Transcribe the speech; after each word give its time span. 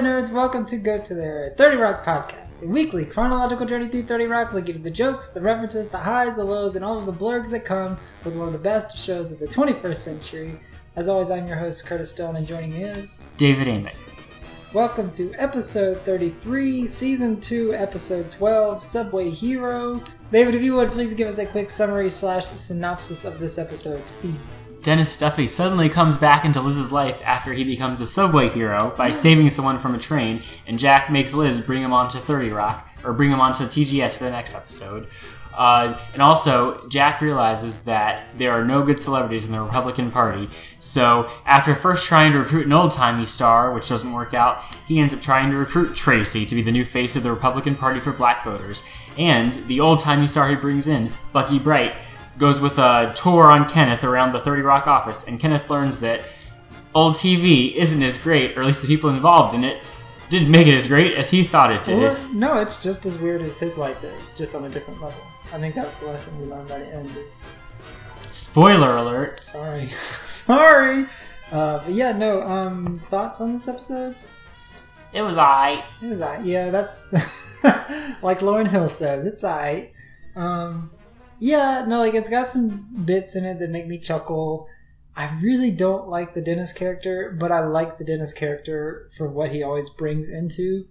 there, 0.00 0.22
nerds. 0.22 0.32
Welcome 0.32 0.64
to 0.66 0.78
Go 0.78 1.02
to 1.02 1.14
There, 1.14 1.52
30 1.58 1.76
Rock 1.76 2.02
Podcast, 2.02 2.62
a 2.62 2.66
weekly 2.66 3.04
chronological 3.04 3.66
journey 3.66 3.88
through 3.88 4.04
30 4.04 4.24
Rock, 4.24 4.54
looking 4.54 4.76
at 4.76 4.82
the 4.82 4.90
jokes, 4.90 5.28
the 5.28 5.42
references, 5.42 5.88
the 5.88 5.98
highs, 5.98 6.36
the 6.36 6.44
lows, 6.44 6.76
and 6.76 6.82
all 6.82 6.98
of 6.98 7.04
the 7.04 7.12
blurgs 7.12 7.50
that 7.50 7.66
come 7.66 7.98
with 8.24 8.34
one 8.34 8.46
of 8.46 8.54
the 8.54 8.58
best 8.58 8.96
shows 8.96 9.30
of 9.32 9.38
the 9.38 9.46
21st 9.46 9.96
century. 9.96 10.58
As 10.96 11.08
always, 11.08 11.30
I'm 11.30 11.46
your 11.46 11.58
host, 11.58 11.84
Curtis 11.84 12.10
Stone, 12.10 12.36
and 12.36 12.46
joining 12.46 12.72
me 12.72 12.84
is 12.84 13.28
David 13.36 13.68
Amick. 13.68 13.98
Welcome 14.72 15.10
to 15.10 15.34
episode 15.34 16.02
33, 16.06 16.86
season 16.86 17.38
2, 17.38 17.74
episode 17.74 18.30
12, 18.30 18.80
Subway 18.80 19.28
Hero. 19.28 20.02
David, 20.30 20.54
if 20.54 20.62
you 20.62 20.74
would, 20.76 20.90
please 20.90 21.12
give 21.12 21.28
us 21.28 21.36
a 21.36 21.44
quick 21.44 21.68
summary 21.68 22.08
slash 22.08 22.46
synopsis 22.46 23.26
of 23.26 23.38
this 23.38 23.58
episode, 23.58 24.02
please. 24.06 24.61
Dennis 24.82 25.16
Duffy 25.16 25.46
suddenly 25.46 25.88
comes 25.88 26.16
back 26.16 26.44
into 26.44 26.60
Liz's 26.60 26.90
life 26.90 27.22
after 27.24 27.52
he 27.52 27.62
becomes 27.62 28.00
a 28.00 28.06
subway 28.06 28.48
hero 28.48 28.92
by 28.96 29.12
saving 29.12 29.48
someone 29.48 29.78
from 29.78 29.94
a 29.94 29.98
train, 29.98 30.42
and 30.66 30.76
Jack 30.76 31.08
makes 31.08 31.32
Liz 31.32 31.60
bring 31.60 31.82
him 31.82 31.92
onto 31.92 32.18
30 32.18 32.50
Rock, 32.50 32.88
or 33.04 33.12
bring 33.12 33.30
him 33.30 33.40
onto 33.40 33.64
TGS 33.64 34.16
for 34.16 34.24
the 34.24 34.30
next 34.30 34.56
episode. 34.56 35.06
Uh, 35.54 35.96
and 36.14 36.22
also, 36.22 36.88
Jack 36.88 37.20
realizes 37.20 37.84
that 37.84 38.36
there 38.36 38.52
are 38.52 38.64
no 38.64 38.82
good 38.82 38.98
celebrities 38.98 39.46
in 39.46 39.52
the 39.52 39.60
Republican 39.60 40.10
Party. 40.10 40.48
So, 40.78 41.30
after 41.44 41.74
first 41.74 42.06
trying 42.06 42.32
to 42.32 42.38
recruit 42.38 42.66
an 42.66 42.72
old 42.72 42.90
timey 42.90 43.26
star, 43.26 43.72
which 43.72 43.88
doesn't 43.88 44.12
work 44.12 44.34
out, 44.34 44.64
he 44.88 44.98
ends 44.98 45.12
up 45.14 45.20
trying 45.20 45.50
to 45.50 45.56
recruit 45.56 45.94
Tracy 45.94 46.46
to 46.46 46.54
be 46.54 46.62
the 46.62 46.72
new 46.72 46.84
face 46.84 47.16
of 47.16 47.22
the 47.22 47.30
Republican 47.30 47.76
Party 47.76 48.00
for 48.00 48.12
black 48.12 48.44
voters. 48.44 48.82
And 49.18 49.52
the 49.68 49.78
old 49.78 49.98
timey 49.98 50.26
star 50.26 50.48
he 50.48 50.56
brings 50.56 50.88
in, 50.88 51.12
Bucky 51.32 51.58
Bright, 51.58 51.94
goes 52.42 52.60
with 52.60 52.76
a 52.76 53.12
tour 53.14 53.52
on 53.52 53.68
Kenneth 53.68 54.02
around 54.02 54.32
the 54.32 54.40
30 54.40 54.62
Rock 54.62 54.88
office, 54.88 55.28
and 55.28 55.38
Kenneth 55.38 55.70
learns 55.70 56.00
that 56.00 56.22
old 56.92 57.14
TV 57.14 57.72
isn't 57.72 58.02
as 58.02 58.18
great, 58.18 58.58
or 58.58 58.62
at 58.62 58.66
least 58.66 58.82
the 58.82 58.88
people 58.88 59.10
involved 59.10 59.54
in 59.54 59.62
it 59.62 59.80
didn't 60.28 60.50
make 60.50 60.66
it 60.66 60.74
as 60.74 60.88
great 60.88 61.14
as 61.14 61.30
he 61.30 61.44
thought 61.44 61.70
it 61.70 61.84
did. 61.84 62.12
Or, 62.12 62.28
no, 62.34 62.58
it's 62.58 62.82
just 62.82 63.06
as 63.06 63.16
weird 63.16 63.42
as 63.42 63.60
his 63.60 63.78
life 63.78 64.02
is, 64.02 64.32
just 64.34 64.56
on 64.56 64.64
a 64.64 64.68
different 64.68 65.00
level. 65.00 65.22
I 65.52 65.60
think 65.60 65.76
that's 65.76 65.98
the 65.98 66.06
lesson 66.06 66.36
we 66.40 66.46
learned 66.46 66.68
by 66.68 66.80
the 66.80 66.86
end. 66.86 67.16
Is 67.16 67.48
Spoiler 68.26 68.88
alert. 68.88 69.38
sorry, 69.38 69.86
sorry. 69.86 71.06
Uh, 71.52 71.78
but 71.78 71.90
yeah, 71.90 72.10
no. 72.10 72.42
Um, 72.42 73.00
thoughts 73.04 73.40
on 73.40 73.52
this 73.52 73.68
episode? 73.68 74.16
It 75.12 75.22
was 75.22 75.38
I. 75.38 75.84
It 76.02 76.08
was 76.08 76.20
I. 76.20 76.42
Yeah, 76.42 76.70
that's 76.70 77.12
like 78.20 78.40
Lauryn 78.40 78.66
Hill 78.66 78.88
says. 78.88 79.26
It's 79.26 79.44
I. 79.44 79.90
Um, 80.34 80.90
yeah, 81.42 81.84
no, 81.88 81.98
like 81.98 82.14
it's 82.14 82.28
got 82.28 82.48
some 82.48 82.86
bits 83.04 83.34
in 83.34 83.44
it 83.44 83.58
that 83.58 83.70
make 83.70 83.88
me 83.88 83.98
chuckle. 83.98 84.68
I 85.16 85.36
really 85.42 85.72
don't 85.72 86.06
like 86.06 86.34
the 86.34 86.40
Dennis 86.40 86.72
character, 86.72 87.36
but 87.36 87.50
I 87.50 87.66
like 87.66 87.98
the 87.98 88.04
Dennis 88.04 88.32
character 88.32 89.08
for 89.16 89.26
what 89.28 89.50
he 89.50 89.60
always 89.60 89.90
brings 89.90 90.28
into 90.28 90.86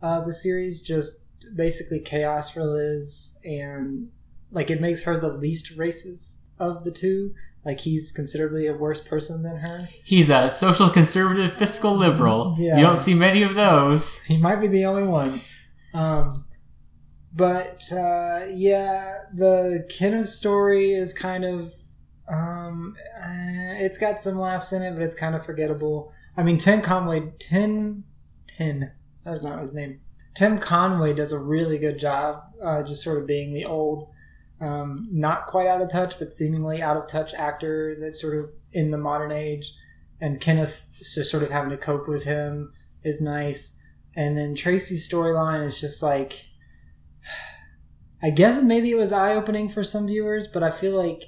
uh, 0.00 0.20
the 0.20 0.32
series. 0.32 0.80
Just 0.80 1.26
basically 1.56 1.98
chaos 1.98 2.50
for 2.50 2.62
Liz, 2.62 3.40
and 3.44 4.12
like 4.52 4.70
it 4.70 4.80
makes 4.80 5.02
her 5.02 5.18
the 5.18 5.32
least 5.32 5.76
racist 5.76 6.50
of 6.60 6.84
the 6.84 6.92
two. 6.92 7.34
Like 7.64 7.80
he's 7.80 8.12
considerably 8.12 8.68
a 8.68 8.74
worse 8.74 9.00
person 9.00 9.42
than 9.42 9.56
her. 9.56 9.88
He's 10.04 10.30
a 10.30 10.50
social 10.50 10.88
conservative 10.88 11.52
fiscal 11.52 11.96
liberal. 11.96 12.54
Yeah. 12.60 12.76
You 12.76 12.84
don't 12.84 12.96
see 12.96 13.14
many 13.14 13.42
of 13.42 13.56
those. 13.56 14.22
He 14.22 14.38
might 14.38 14.60
be 14.60 14.68
the 14.68 14.84
only 14.84 15.02
one. 15.02 15.40
Um, 15.92 16.44
but 17.32 17.92
uh, 17.92 18.46
yeah, 18.48 19.18
the 19.32 19.86
Kenneth 19.88 20.28
story 20.28 20.92
is 20.92 21.12
kind 21.12 21.44
of 21.44 21.72
um, 22.30 22.96
uh, 23.16 23.74
it's 23.82 23.98
got 23.98 24.20
some 24.20 24.38
laughs 24.38 24.72
in 24.72 24.82
it, 24.82 24.92
but 24.92 25.02
it's 25.02 25.14
kind 25.14 25.34
of 25.34 25.44
forgettable. 25.44 26.12
I 26.36 26.42
mean, 26.42 26.58
Tim 26.58 26.80
Conway, 26.80 27.32
Tim, 27.38 28.04
Tim, 28.46 28.90
that's 29.24 29.42
not 29.42 29.60
his 29.60 29.74
name. 29.74 30.00
Tim 30.34 30.58
Conway 30.58 31.12
does 31.12 31.32
a 31.32 31.38
really 31.38 31.78
good 31.78 31.98
job, 31.98 32.42
uh, 32.62 32.82
just 32.82 33.02
sort 33.02 33.20
of 33.20 33.26
being 33.26 33.52
the 33.52 33.64
old, 33.64 34.08
um, 34.60 35.08
not 35.10 35.46
quite 35.46 35.66
out 35.66 35.82
of 35.82 35.90
touch, 35.90 36.18
but 36.18 36.32
seemingly 36.32 36.80
out 36.80 36.96
of 36.96 37.08
touch 37.08 37.34
actor 37.34 37.96
that's 37.98 38.20
sort 38.20 38.38
of 38.38 38.50
in 38.72 38.90
the 38.90 38.98
modern 38.98 39.32
age. 39.32 39.74
And 40.20 40.40
Kenneth 40.40 40.86
just 40.92 41.30
sort 41.30 41.42
of 41.42 41.50
having 41.50 41.70
to 41.70 41.76
cope 41.76 42.06
with 42.06 42.24
him 42.24 42.72
is 43.02 43.20
nice. 43.20 43.84
And 44.14 44.36
then 44.36 44.54
Tracy's 44.54 45.08
storyline 45.08 45.64
is 45.64 45.80
just 45.80 46.02
like, 46.02 46.49
I 48.22 48.30
guess 48.30 48.62
maybe 48.62 48.90
it 48.90 48.96
was 48.98 49.12
eye 49.12 49.34
opening 49.34 49.68
for 49.68 49.82
some 49.82 50.06
viewers, 50.06 50.46
but 50.46 50.62
I 50.62 50.70
feel 50.70 50.96
like 50.96 51.24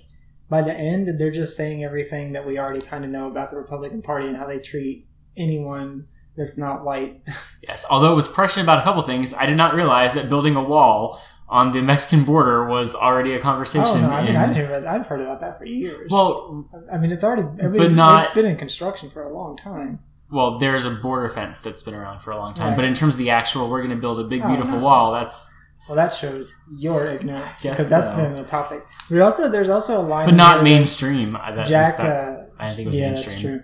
by 0.51 0.61
the 0.63 0.75
end 0.75 1.09
they're 1.19 1.31
just 1.31 1.57
saying 1.57 1.83
everything 1.83 2.33
that 2.33 2.47
we 2.47 2.59
already 2.59 2.81
kind 2.83 3.05
of 3.05 3.11
know 3.11 3.29
about 3.29 3.51
the 3.51 3.57
Republican 3.57 4.03
Party 4.03 4.27
and 4.27 4.37
how 4.37 4.47
they 4.47 4.59
treat 4.59 5.07
anyone 5.37 6.07
that's 6.37 6.59
not 6.59 6.85
white. 6.85 7.23
Yes, 7.67 7.87
although 7.89 8.13
it 8.13 8.17
was 8.17 8.27
prescient 8.27 8.65
about 8.65 8.79
a 8.79 8.83
couple 8.83 9.01
things, 9.03 9.33
I 9.33 9.47
did 9.47 9.57
not 9.57 9.73
realize 9.75 10.15
that 10.15 10.29
building 10.29 10.57
a 10.57 10.65
wall 10.65 11.23
on 11.49 11.71
the 11.71 11.81
Mexican 11.81 12.25
border 12.25 12.67
was 12.67 12.95
already 12.97 13.35
a 13.35 13.41
conversation. 13.41 13.99
oh 14.05 14.09
no, 14.09 14.11
I 14.11 14.23
mean 14.23 14.31
in- 14.31 14.37
I 14.37 14.47
didn't 14.53 14.57
hear, 14.57 14.85
I've 14.89 15.07
heard 15.07 15.21
about 15.21 15.41
that 15.43 15.59
for 15.59 15.65
years. 15.65 16.09
well, 16.11 16.69
I 16.93 16.99
mean 16.99 17.13
it's 17.13 17.23
already, 17.23 17.43
I 17.63 17.69
mean, 17.69 17.79
But 17.79 17.93
not- 17.93 18.25
it's 18.27 18.35
been 18.35 18.47
in 18.47 18.57
construction 18.57 19.11
for 19.11 19.23
a 19.23 19.33
long 19.33 19.57
time. 19.57 20.01
well, 20.33 20.59
there's 20.59 20.85
a 20.85 20.91
border 20.91 21.29
fence 21.29 21.61
that's 21.61 21.83
been 21.85 21.95
around 21.95 22.19
for 22.19 22.33
a 22.33 22.37
long 22.37 22.53
time, 22.53 22.71
Right. 22.71 22.77
but 22.77 22.85
in 22.85 22.95
terms 22.95 23.15
of 23.15 23.19
the 23.19 23.31
actual, 23.31 23.69
we're 23.71 23.81
going 23.83 23.95
to 23.95 24.01
build 24.01 24.19
a 24.19 24.25
big, 24.25 24.43
Oh, 24.43 24.49
beautiful 24.49 24.79
no. 24.79 24.83
wall. 24.85 25.13
That's 25.13 25.57
Well, 25.88 25.97
that 25.97 26.15
shows 26.15 26.59
your 26.78 27.06
ignorance 27.06 27.62
because 27.62 27.91
that's 27.91 28.09
so. 28.09 28.16
been 28.16 28.38
a 28.38 28.44
topic. 28.44 28.84
But 29.10 29.20
also, 29.20 29.48
there's 29.48 29.69
also 29.70 30.00
a 30.00 30.04
line, 30.04 30.26
but 30.26 30.34
not 30.37 30.62
mainstream. 30.62 31.37
I- 31.37 31.53
that- 31.53 31.66
Jack, 31.66 31.97
that- 31.97 32.06
uh, 32.28 32.43
I 32.59 32.69
think 32.69 32.81
it 32.81 32.87
was 32.88 32.97
yeah, 32.97 33.06
mainstream. 33.06 33.32
that's 33.32 33.41
true. 33.43 33.60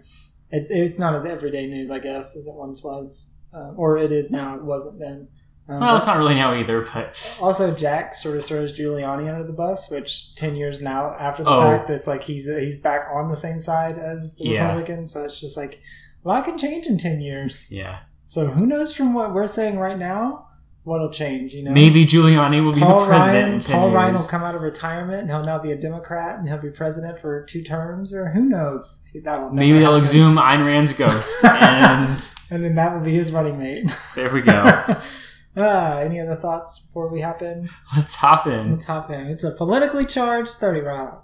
It, 0.50 0.66
it's 0.70 0.98
not 0.98 1.14
as 1.14 1.24
everyday 1.26 1.66
news, 1.66 1.90
I 1.90 1.98
guess, 2.00 2.36
as 2.36 2.46
it 2.46 2.54
once 2.54 2.82
was, 2.82 3.38
uh, 3.54 3.72
or 3.76 3.98
it 3.98 4.10
is 4.12 4.30
now. 4.30 4.56
It 4.56 4.64
wasn't 4.64 4.98
then. 4.98 5.28
Um, 5.68 5.80
Well, 5.80 5.96
it's 5.96 6.06
not 6.06 6.16
really 6.16 6.34
now 6.34 6.54
either, 6.54 6.80
but 6.94 7.38
also, 7.42 7.74
Jack 7.74 8.14
sort 8.14 8.36
of 8.38 8.44
throws 8.44 8.72
Giuliani 8.72 9.28
under 9.30 9.44
the 9.44 9.52
bus, 9.52 9.90
which 9.90 10.34
ten 10.34 10.56
years 10.56 10.80
now 10.80 11.14
after 11.20 11.44
the 11.44 11.50
Oh. 11.50 11.60
fact, 11.60 11.90
it's 11.90 12.08
like 12.08 12.22
he's 12.24 12.48
he's 12.48 12.78
back 12.80 13.06
on 13.14 13.28
the 13.28 13.36
same 13.36 13.60
side 13.60 13.98
as 13.98 14.34
the 14.36 14.44
Yeah. 14.46 14.68
Republicans. 14.68 15.12
So 15.12 15.24
it's 15.24 15.38
just 15.40 15.56
like, 15.58 15.80
a 16.24 16.28
lot 16.28 16.44
can 16.46 16.56
change 16.58 16.86
in 16.86 16.96
ten 16.98 17.20
years. 17.20 17.70
yeah. 17.70 17.98
So 18.26 18.46
who 18.48 18.66
knows 18.66 18.94
from 18.96 19.12
what 19.14 19.32
we're 19.34 19.46
saying 19.46 19.78
right 19.78 19.98
now, 19.98 20.47
what'll 20.84 21.10
change? 21.10 21.52
You 21.54 21.64
know, 21.64 21.72
Maybe 21.72 22.06
Giuliani 22.06 22.64
will 22.64 22.72
be 22.72 22.80
the 22.80 22.86
president 22.86 23.08
Ryan, 23.10 23.52
in 23.54 23.60
10 23.60 23.76
Paul 23.76 23.90
Ryan 23.90 24.14
will 24.14 24.26
come 24.26 24.42
out 24.42 24.54
of 24.54 24.62
retirement 24.62 25.20
and 25.20 25.30
he'll 25.30 25.44
now 25.44 25.58
be 25.58 25.70
a 25.72 25.76
Democrat 25.76 26.38
and 26.38 26.48
he'll 26.48 26.58
be 26.58 26.70
president 26.70 27.18
for 27.18 27.44
two 27.44 27.62
terms, 27.62 28.14
or 28.14 28.30
who 28.30 28.44
knows? 28.44 29.04
That 29.24 29.40
will 29.42 29.50
Maybe 29.52 29.78
they'll 29.80 29.92
happen. 29.92 30.04
exhume 30.06 30.36
Ayn 30.36 30.64
Rand's 30.64 30.92
ghost, 30.92 31.44
and 31.44 32.30
and 32.50 32.64
then 32.64 32.74
that 32.76 32.94
will 32.94 33.04
be 33.04 33.14
his 33.14 33.32
running 33.32 33.58
mate. 33.58 33.90
there 34.14 34.32
we 34.32 34.40
go. 34.42 34.62
ah, 35.56 35.98
any 35.98 36.20
other 36.20 36.36
thoughts 36.36 36.78
before 36.80 37.08
we 37.12 37.20
hop 37.20 37.42
in? 37.42 37.68
Let's 37.96 38.14
hop 38.16 38.46
in. 38.46 38.72
Let's 38.72 38.86
hop 38.86 39.10
in. 39.10 39.26
It's 39.26 39.44
a 39.44 39.50
politically 39.50 40.06
charged 40.06 40.52
30 40.54 40.80
round. 40.80 41.18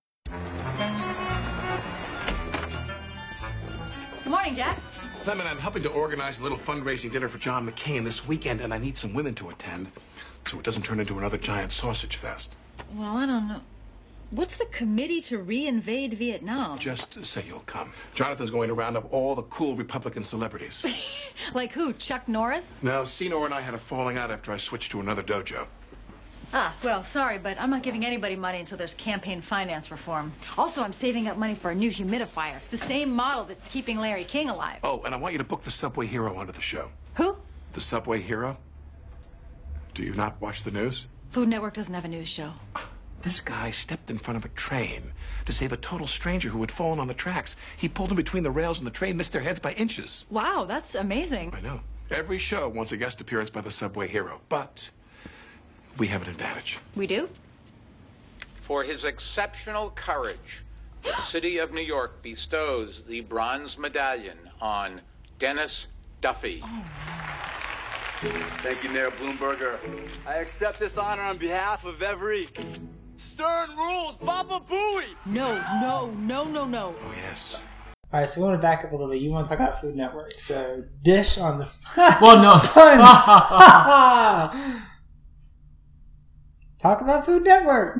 Good 4.24 4.30
morning, 4.30 4.54
Jack. 4.56 4.80
Lemon, 5.26 5.46
I'm 5.46 5.58
helping 5.58 5.82
to 5.84 5.88
organize 5.88 6.38
a 6.38 6.42
little 6.42 6.58
fundraising 6.58 7.10
dinner 7.10 7.30
for 7.30 7.38
John 7.38 7.66
McCain 7.66 8.04
this 8.04 8.26
weekend, 8.26 8.60
and 8.60 8.74
I 8.74 8.78
need 8.78 8.98
some 8.98 9.14
women 9.14 9.34
to 9.36 9.48
attend 9.48 9.90
so 10.44 10.58
it 10.58 10.64
doesn't 10.64 10.82
turn 10.82 11.00
into 11.00 11.16
another 11.16 11.38
giant 11.38 11.72
sausage 11.72 12.16
fest. 12.16 12.56
Well, 12.94 13.16
I 13.16 13.24
don't 13.24 13.48
know. 13.48 13.60
What's 14.30 14.56
the 14.58 14.66
committee 14.66 15.22
to 15.22 15.38
reinvade 15.38 16.14
Vietnam? 16.18 16.78
Just 16.78 17.24
say 17.24 17.42
you'll 17.46 17.60
come. 17.60 17.92
Jonathan's 18.12 18.50
going 18.50 18.68
to 18.68 18.74
round 18.74 18.98
up 18.98 19.10
all 19.14 19.34
the 19.34 19.44
cool 19.44 19.76
Republican 19.76 20.24
celebrities. 20.24 20.84
Like 21.52 21.72
who? 21.72 21.92
Chuck 21.94 22.28
Norris? 22.28 22.64
No, 22.80 23.04
Senor 23.04 23.44
and 23.44 23.52
I 23.52 23.60
had 23.60 23.74
a 23.74 23.78
falling 23.78 24.16
out 24.16 24.30
after 24.30 24.52
I 24.52 24.56
switched 24.56 24.92
to 24.92 25.00
another 25.00 25.22
dojo. 25.22 25.66
Ah, 26.56 26.72
well, 26.84 27.04
sorry, 27.04 27.36
but 27.36 27.60
I'm 27.60 27.68
not 27.68 27.82
giving 27.82 28.04
anybody 28.06 28.36
money 28.36 28.60
until 28.60 28.78
there's 28.78 28.94
campaign 28.94 29.42
finance 29.42 29.90
reform. 29.90 30.32
Also, 30.56 30.84
I'm 30.84 30.92
saving 30.92 31.26
up 31.26 31.36
money 31.36 31.56
for 31.56 31.72
a 31.72 31.74
new 31.74 31.90
humidifier. 31.90 32.54
It's 32.54 32.68
the 32.68 32.76
same 32.76 33.10
model 33.10 33.42
that's 33.42 33.68
keeping 33.68 33.98
Larry 33.98 34.22
King 34.22 34.50
alive. 34.50 34.78
Oh, 34.84 35.02
and 35.04 35.12
I 35.12 35.18
want 35.18 35.32
you 35.32 35.38
to 35.38 35.44
book 35.44 35.62
the 35.62 35.72
Subway 35.72 36.06
Hero 36.06 36.36
onto 36.36 36.52
the 36.52 36.62
show. 36.62 36.92
Who? 37.14 37.36
The 37.72 37.80
Subway 37.80 38.20
Hero? 38.20 38.56
Do 39.94 40.04
you 40.04 40.14
not 40.14 40.40
watch 40.40 40.62
the 40.62 40.70
news? 40.70 41.08
Food 41.32 41.48
Network 41.48 41.74
doesn't 41.74 41.92
have 41.92 42.04
a 42.04 42.08
news 42.08 42.28
show. 42.28 42.52
This 43.22 43.40
guy 43.40 43.72
stepped 43.72 44.08
in 44.08 44.18
front 44.18 44.36
of 44.36 44.44
a 44.44 44.48
train 44.50 45.12
to 45.46 45.52
save 45.52 45.72
a 45.72 45.76
total 45.76 46.06
stranger 46.06 46.50
who 46.50 46.60
had 46.60 46.70
fallen 46.70 47.00
on 47.00 47.08
the 47.08 47.14
tracks. 47.14 47.56
He 47.76 47.88
pulled 47.88 48.10
him 48.10 48.16
between 48.16 48.44
the 48.44 48.50
rails 48.52 48.78
and 48.78 48.86
the 48.86 48.92
train 48.92 49.16
missed 49.16 49.32
their 49.32 49.42
heads 49.42 49.58
by 49.58 49.72
inches. 49.72 50.24
Wow, 50.30 50.66
that's 50.68 50.94
amazing. 50.94 51.52
I 51.52 51.60
know. 51.62 51.80
Every 52.12 52.38
show 52.38 52.68
wants 52.68 52.92
a 52.92 52.96
guest 52.96 53.20
appearance 53.20 53.50
by 53.50 53.62
the 53.62 53.72
Subway 53.72 54.06
Hero, 54.06 54.40
but 54.48 54.92
we 55.98 56.06
have 56.08 56.22
an 56.22 56.28
advantage. 56.28 56.78
We 56.96 57.06
do? 57.06 57.28
For 58.62 58.82
his 58.82 59.04
exceptional 59.04 59.90
courage, 59.90 60.62
the 61.02 61.12
City 61.28 61.58
of 61.58 61.72
New 61.72 61.82
York 61.82 62.22
bestows 62.22 63.02
the 63.06 63.20
Bronze 63.20 63.76
Medallion 63.78 64.38
on 64.60 65.00
Dennis 65.38 65.88
Duffy. 66.20 66.62
Oh, 66.64 66.84
Thank 68.62 68.82
you, 68.82 68.88
Mayor 68.90 69.10
Bloomberger. 69.10 69.78
I 70.26 70.36
accept 70.36 70.80
this 70.80 70.96
honor 70.96 71.22
on 71.22 71.36
behalf 71.36 71.84
of 71.84 72.02
every 72.02 72.48
Stern 73.18 73.76
Rules 73.76 74.16
Baba 74.16 74.60
Booey. 74.60 75.04
No, 75.26 75.56
no, 75.80 76.10
no, 76.12 76.44
no, 76.44 76.64
no. 76.64 76.94
Oh, 77.04 77.12
yes. 77.14 77.58
All 78.12 78.20
right, 78.20 78.28
so 78.28 78.40
we 78.40 78.46
want 78.46 78.58
to 78.58 78.62
back 78.62 78.84
up 78.84 78.92
a 78.92 78.94
little 78.94 79.10
bit. 79.10 79.20
You 79.20 79.30
want 79.30 79.44
to 79.46 79.50
talk 79.50 79.58
about 79.58 79.80
Food 79.80 79.96
Network, 79.96 80.30
so 80.38 80.84
Dish 81.02 81.36
on 81.36 81.58
the 81.58 81.70
Well, 82.22 82.40
no. 82.40 82.60
Pun. 82.60 83.00
talk 86.84 87.00
about 87.00 87.24
Food 87.24 87.44
Network. 87.44 87.98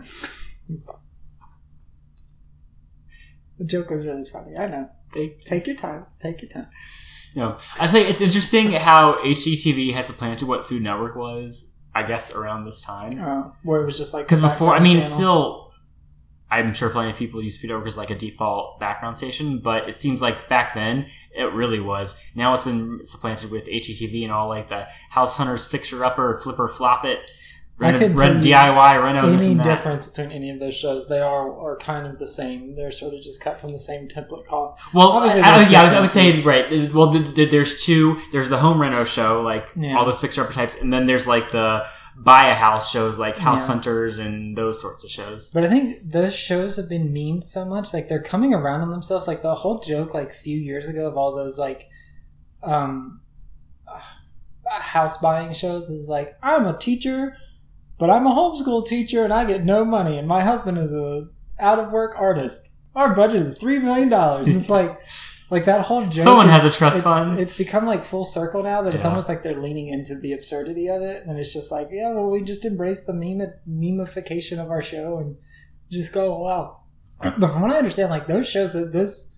the 3.59 3.65
joke 3.65 3.91
was 3.91 4.07
really 4.07 4.25
funny. 4.25 4.57
I 4.57 4.67
know. 4.69 4.89
They- 5.13 5.37
Take 5.45 5.67
your 5.67 5.77
time. 5.77 6.07
Take 6.21 6.43
your 6.43 6.51
time. 6.51 6.69
No, 7.37 7.57
I 7.81 7.87
say 7.87 8.07
it's 8.07 8.21
interesting 8.21 8.71
how 8.73 9.15
HGTV 9.25 9.93
has 9.95 10.07
supplanted 10.07 10.47
what 10.47 10.65
Food 10.65 10.83
Network 10.83 11.17
was. 11.17 11.77
I 11.97 12.03
guess 12.03 12.33
around 12.35 12.65
this 12.65 12.83
time, 12.83 13.11
Uh, 13.21 13.51
where 13.63 13.81
it 13.81 13.87
was 13.87 13.97
just 13.97 14.13
like 14.15 14.27
because 14.27 14.41
before, 14.41 14.75
I 14.75 14.81
mean, 14.81 14.97
channel. 15.01 15.09
still, 15.17 15.71
I'm 16.51 16.75
sure 16.75 16.91
plenty 16.91 17.11
of 17.13 17.17
people 17.17 17.41
use 17.43 17.57
Food 17.61 17.69
Network 17.69 17.87
as 17.87 17.97
like 17.97 18.11
a 18.11 18.17
default 18.17 18.81
background 18.81 19.17
station, 19.17 19.61
but 19.61 19.89
it 19.89 19.95
seems 19.95 20.21
like 20.21 20.49
back 20.49 20.75
then 20.75 21.07
it 21.37 21.53
really 21.53 21.79
was. 21.79 22.21
Now 22.35 22.53
it's 22.55 22.65
been 22.65 23.01
supplanted 23.05 23.51
with 23.53 23.69
HGTV 23.69 24.25
and 24.25 24.33
all 24.33 24.49
like 24.49 24.69
the 24.69 24.87
House 25.11 25.37
Hunters, 25.37 25.65
Fixer 25.65 26.05
Upper, 26.05 26.41
Flipper 26.43 26.67
Flop 26.67 27.05
It, 27.05 27.31
I 27.81 27.87
Reno, 27.87 27.99
couldn't 27.99 28.17
Ren, 28.17 28.35
tell 28.41 28.45
you 28.47 28.55
DIY, 28.55 29.05
Reno, 29.05 29.31
this 29.33 29.47
any 29.47 29.63
difference 29.63 30.09
between 30.09 30.31
any 30.31 30.51
of 30.51 30.61
those 30.61 30.77
shows. 30.77 31.09
They 31.09 31.19
are 31.21 31.53
are 31.61 31.77
kind 31.77 32.07
of 32.07 32.19
the 32.21 32.27
same. 32.29 32.77
They're 32.77 32.93
sort 32.93 33.15
of 33.15 33.21
just 33.21 33.41
cut 33.41 33.59
from 33.59 33.73
the 33.73 33.81
same 33.81 34.07
template. 34.07 34.47
Call. 34.47 34.79
Well, 34.93 35.09
Obviously, 35.09 35.41
I, 35.41 35.57
I, 35.57 35.69
yeah, 35.69 35.83
I 35.83 35.95
would- 35.95 36.05
I 36.05 36.07
say 36.07 36.41
right. 36.43 36.93
Well, 36.95 37.09
the, 37.11 37.19
the, 37.19 37.47
there's 37.47 37.85
two. 37.85 38.21
There's 38.31 38.49
the 38.49 38.59
home 38.59 38.81
reno 38.81 39.05
show, 39.05 39.43
like 39.43 39.71
Yeah. 39.77 39.99
all 39.99 40.05
those 40.05 40.21
fixer 40.21 40.43
upper 40.43 40.53
types, 40.53 40.81
and 40.81 40.93
then 40.93 41.07
there's 41.07 41.27
like 41.27 41.51
the 41.51 41.85
buy 42.17 42.47
a 42.47 42.55
house 42.55 42.93
shows, 42.93 43.19
like 43.19 43.37
House 43.39 43.63
Yeah. 43.63 43.75
Hunters 43.75 44.21
and 44.21 44.57
those 44.57 44.81
sorts 44.81 45.03
of 45.03 45.11
shows. 45.11 45.51
But 45.51 45.65
I 45.65 45.69
think 45.69 45.99
those 46.13 46.33
shows 46.33 46.77
have 46.77 46.89
been 46.89 47.13
memed 47.13 47.43
so 47.43 47.65
much, 47.65 47.93
like 47.93 48.09
they're 48.09 48.23
coming 48.23 48.55
around 48.55 48.83
on 48.83 48.91
themselves. 48.93 49.27
Like 49.27 49.43
the 49.43 49.53
whole 49.57 49.81
joke, 49.81 50.15
like 50.15 50.31
a 50.31 50.35
few 50.35 50.57
years 50.57 50.87
ago, 50.87 51.09
of 51.09 51.17
all 51.17 51.35
those 51.35 51.59
like 51.59 51.89
um, 52.63 53.21
uh, 53.93 53.99
house 54.71 55.19
buying 55.19 55.53
shows 55.53 55.91
is 55.91 56.09
like, 56.09 56.37
I'm 56.41 56.67
a 56.69 56.79
teacher, 56.79 57.37
but 57.99 58.11
I'm 58.11 58.27
a 58.27 58.31
homeschool 58.33 58.87
teacher, 58.87 59.25
and 59.25 59.33
I 59.33 59.45
get 59.45 59.65
no 59.65 59.85
money, 59.85 60.19
and 60.19 60.27
my 60.29 60.43
husband 60.43 60.79
is 60.79 60.95
a 60.95 61.29
out 61.61 61.79
of 61.79 61.93
work 61.93 62.15
artist. 62.19 62.71
Our 62.95 63.15
budget 63.15 63.43
is 63.43 63.59
three 63.59 63.79
million 63.79 64.09
dollars. 64.09 64.49
It's 64.49 64.69
like. 64.71 64.99
Like 65.51 65.67
that 65.67 65.83
whole 65.85 66.01
joke. 66.05 66.13
Someone 66.15 66.47
is- 66.47 66.53
has 66.53 66.65
a 66.65 66.71
trust 66.71 66.99
it's- 66.99 67.05
fund. 67.05 67.39
It's 67.39 67.57
become 67.57 67.85
like 67.87 68.03
full 68.03 68.25
circle 68.25 68.63
now 68.63 68.81
that 68.81 68.95
it's 68.95 69.05
Yeah. 69.05 69.11
almost 69.11 69.29
like 69.29 69.43
they're 69.43 69.61
leaning 69.61 69.89
into 69.89 70.17
the 70.19 70.33
absurdity 70.33 70.89
of 70.89 71.03
it, 71.03 71.27
and 71.27 71.39
it's 71.39 71.53
just 71.53 71.71
like, 71.71 71.89
yeah, 71.93 72.09
well, 72.15 72.31
we 72.31 72.43
just 72.43 72.65
embrace 72.65 73.05
the 73.05 73.13
meme 73.13 73.47
memification 73.69 74.59
of 74.59 74.71
our 74.71 74.81
show 74.81 75.19
and 75.19 75.37
just 75.93 76.13
go 76.15 76.49
out. 76.49 76.81
But 77.23 77.49
from 77.53 77.61
what 77.61 77.71
I 77.71 77.77
understand, 77.77 78.11
like 78.11 78.27
those 78.27 78.49
shows, 78.49 78.73
that 78.73 78.95
those 78.95 79.34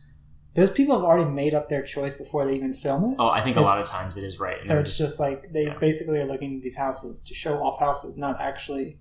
those 0.57 0.71
people 0.71 0.95
have 0.97 1.05
already 1.05 1.31
made 1.31 1.55
up 1.55 1.69
their 1.69 1.83
choice 1.83 2.15
before 2.15 2.45
they 2.47 2.55
even 2.55 2.73
film 2.75 3.05
it. 3.13 3.17
Oh, 3.19 3.29
I 3.29 3.41
think 3.43 3.57
a 3.57 3.61
lot 3.61 3.79
of 3.79 3.87
times 3.89 4.17
it 4.17 4.25
is 4.25 4.41
right. 4.41 4.61
so 4.61 4.79
it's 4.81 4.97
just 4.99 5.21
like 5.21 5.53
they 5.53 5.67
Yeah. 5.67 5.79
basically 5.79 6.19
are 6.19 6.25
looking 6.27 6.57
at 6.57 6.63
these 6.63 6.77
houses 6.77 7.21
to 7.21 7.35
show 7.35 7.63
off 7.63 7.79
houses, 7.79 8.17
not 8.17 8.41
actually 8.41 8.99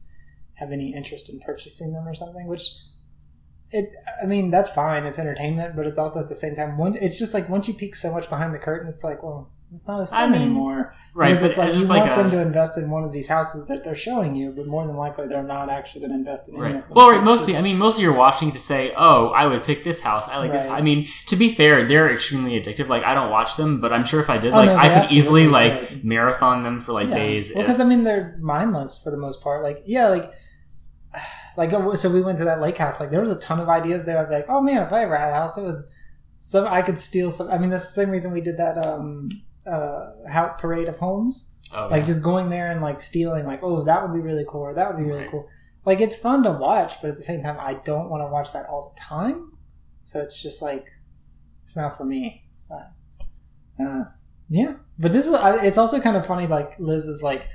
have 0.56 0.72
any 0.72 0.94
interest 0.94 1.30
in 1.32 1.40
purchasing 1.40 1.94
them 1.94 2.08
or 2.08 2.14
something. 2.14 2.48
Which 2.48 2.70
it, 3.72 3.90
I 4.22 4.26
mean, 4.26 4.50
that's 4.52 4.70
fine. 4.70 5.06
It's 5.06 5.18
entertainment, 5.20 5.76
but 5.76 5.88
it's 5.88 5.98
also 5.98 6.20
at 6.22 6.30
the 6.30 6.36
same 6.36 6.54
time. 6.56 6.78
One, 6.78 6.96
it's 6.96 7.18
just 7.18 7.34
like 7.34 7.50
once 7.50 7.68
you 7.68 7.74
peek 7.74 7.96
so 7.96 8.12
much 8.12 8.30
behind 8.30 8.54
the 8.54 8.60
curtain, 8.60 8.88
it's 8.88 9.04
like, 9.04 9.24
well, 9.24 9.52
it's 9.74 9.88
not 9.88 10.00
as 10.02 10.12
I 10.12 10.22
fun 10.22 10.32
mean, 10.32 10.42
anymore. 10.44 10.94
right, 11.14 11.30
Because 11.34 11.42
but 11.42 11.50
it's 11.50 11.58
like 11.58 11.68
it's 11.70 11.78
you 11.82 11.88
want 11.90 12.02
like 12.06 12.16
them 12.16 12.28
a- 12.28 12.32
to 12.32 12.42
invest 12.42 12.78
in 12.78 12.90
one 12.90 13.04
of 13.04 13.12
these 13.12 13.28
houses 13.28 13.66
that 13.68 13.84
they're 13.84 13.96
showing 13.96 14.36
you, 14.36 14.52
but 14.52 14.68
more 14.68 14.86
than 14.88 14.96
likely 14.96 15.28
they're 15.28 15.44
not 15.44 15.70
actually 15.70 16.02
going 16.02 16.12
to 16.12 16.18
invest 16.18 16.48
in 16.48 16.56
any 16.56 16.64
Right. 16.64 16.76
of 16.76 16.82
them. 16.84 16.92
Well, 16.96 17.12
right, 17.12 17.24
mostly, 17.24 17.54
just- 17.54 17.60
I 17.60 17.64
mean, 17.64 17.78
mostly 17.78 18.04
you're 18.04 18.16
watching 18.16 18.52
to 18.54 18.60
say, 18.60 18.94
"Oh, 18.96 19.30
I 19.30 19.48
would 19.48 19.64
pick 19.64 19.84
this 19.84 20.00
house. 20.02 20.30
I 20.30 20.38
like 20.38 20.52
this." 20.52 20.68
Right. 20.68 20.78
I 20.80 20.82
mean, 20.82 21.08
to 21.28 21.36
be 21.36 21.50
fair, 21.54 21.86
they're 21.88 22.10
extremely 22.12 22.60
addictive. 22.62 22.88
Like, 22.88 23.04
I 23.04 23.14
don't 23.14 23.32
watch 23.32 23.58
them, 23.58 23.82
but 23.82 23.92
I'm 23.92 24.06
sure 24.06 24.22
if 24.22 24.30
I 24.30 24.38
did, 24.38 24.54
Oh, 24.54 24.58
like, 24.58 24.70
no, 24.70 24.78
I 24.78 24.88
could 25.02 25.12
easily 25.12 25.48
like 25.48 25.88
could. 25.90 26.06
marathon 26.06 26.64
them 26.64 26.80
for 26.80 26.94
like 26.94 27.10
Yeah. 27.10 27.16
days. 27.16 27.52
Well, 27.54 27.64
because 27.64 27.80
I 27.82 27.84
mean 27.86 28.04
they're 28.04 28.34
mindless 28.42 29.02
for 29.04 29.12
the 29.12 29.18
most 29.18 29.42
part. 29.42 29.64
Like 29.64 29.84
yeah, 29.86 30.08
like 30.08 30.32
like 31.58 31.74
uh, 31.74 31.96
so 31.96 32.10
we 32.12 32.22
went 32.22 32.38
to 32.38 32.46
that 32.46 32.62
lake 32.62 32.78
house. 32.78 33.00
Like 33.00 33.10
there 33.10 33.22
was 33.22 33.32
a 33.32 33.40
ton 33.40 33.60
of 33.60 33.68
ideas 33.68 34.06
there. 34.06 34.18
I'd 34.20 34.30
be 34.30 34.36
like, 34.36 34.46
oh 34.50 34.62
man, 34.62 34.84
if 34.84 34.94
I 34.94 35.02
ever 35.04 35.18
had 35.18 35.32
a 35.32 35.36
house, 35.36 35.58
it 35.58 35.64
would. 35.66 35.84
So 36.38 36.68
I 36.68 36.82
could 36.82 37.00
steal 37.00 37.32
some. 37.32 37.50
I 37.50 37.58
mean, 37.58 37.70
that's 37.70 37.86
the 37.86 38.02
same 38.04 38.12
reason 38.12 38.32
we 38.34 38.42
did 38.42 38.58
that 38.58 38.78
um 38.86 39.30
uh 39.68 40.12
how 40.32 40.48
parade 40.50 40.88
of 40.90 40.98
homes. 40.98 41.58
oh, 41.74 41.88
Like 41.88 42.00
yeah. 42.02 42.06
just 42.06 42.24
going 42.24 42.50
there 42.50 42.72
and 42.72 42.82
like 42.82 43.00
stealing. 43.00 43.46
Like 43.46 43.62
oh, 43.64 43.84
that 43.86 44.02
would 44.02 44.14
be 44.14 44.22
really 44.22 44.46
cool. 44.48 44.62
Or 44.62 44.74
that 44.74 44.88
would 44.90 44.98
be 44.98 45.04
really 45.10 45.22
Right. 45.24 45.32
cool. 45.32 45.48
Like 45.86 46.02
it's 46.02 46.16
fun 46.16 46.44
to 46.44 46.52
watch, 46.52 47.02
but 47.02 47.12
at 47.12 47.16
the 47.16 47.22
same 47.22 47.42
time, 47.44 47.58
I 47.60 47.76
don't 47.76 48.10
want 48.10 48.22
to 48.22 48.28
watch 48.28 48.54
that 48.54 48.66
all 48.68 48.94
the 48.96 49.02
time. 49.02 49.52
So 50.02 50.22
it's 50.22 50.42
just 50.42 50.62
like 50.62 50.88
it's 51.62 51.76
not 51.76 51.98
for 51.98 52.06
me. 52.06 52.44
But, 52.70 53.84
uh, 53.84 54.04
yeah, 54.50 54.78
but 55.00 55.12
this 55.14 55.28
is. 55.28 55.36
It's 55.64 55.78
also 55.78 56.00
kind 56.00 56.16
of 56.16 56.26
funny. 56.26 56.48
Like 56.48 56.80
Liz 56.80 57.06
is 57.08 57.22
like, 57.24 57.48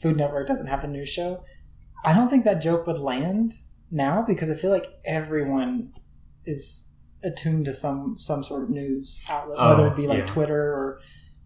Food 0.00 0.16
Network 0.16 0.46
doesn't 0.46 0.66
have 0.66 0.84
a 0.84 0.86
news 0.88 1.08
show. 1.08 1.44
I 2.04 2.12
don't 2.14 2.28
think 2.28 2.44
that 2.44 2.62
joke 2.62 2.86
would 2.86 2.98
land 2.98 3.54
now 3.90 4.22
because 4.26 4.50
I 4.50 4.54
feel 4.54 4.70
like 4.70 4.86
everyone 5.04 5.92
is 6.46 6.96
attuned 7.22 7.64
to 7.66 7.72
some 7.74 8.16
some 8.18 8.42
sort 8.44 8.62
of 8.64 8.70
news 8.70 9.24
outlet, 9.30 9.56
Oh, 9.60 9.70
whether 9.70 9.88
it 9.88 9.96
be 9.96 10.06
like 10.06 10.18
yeah. 10.20 10.26
Twitter 10.26 10.62
or 10.72 11.00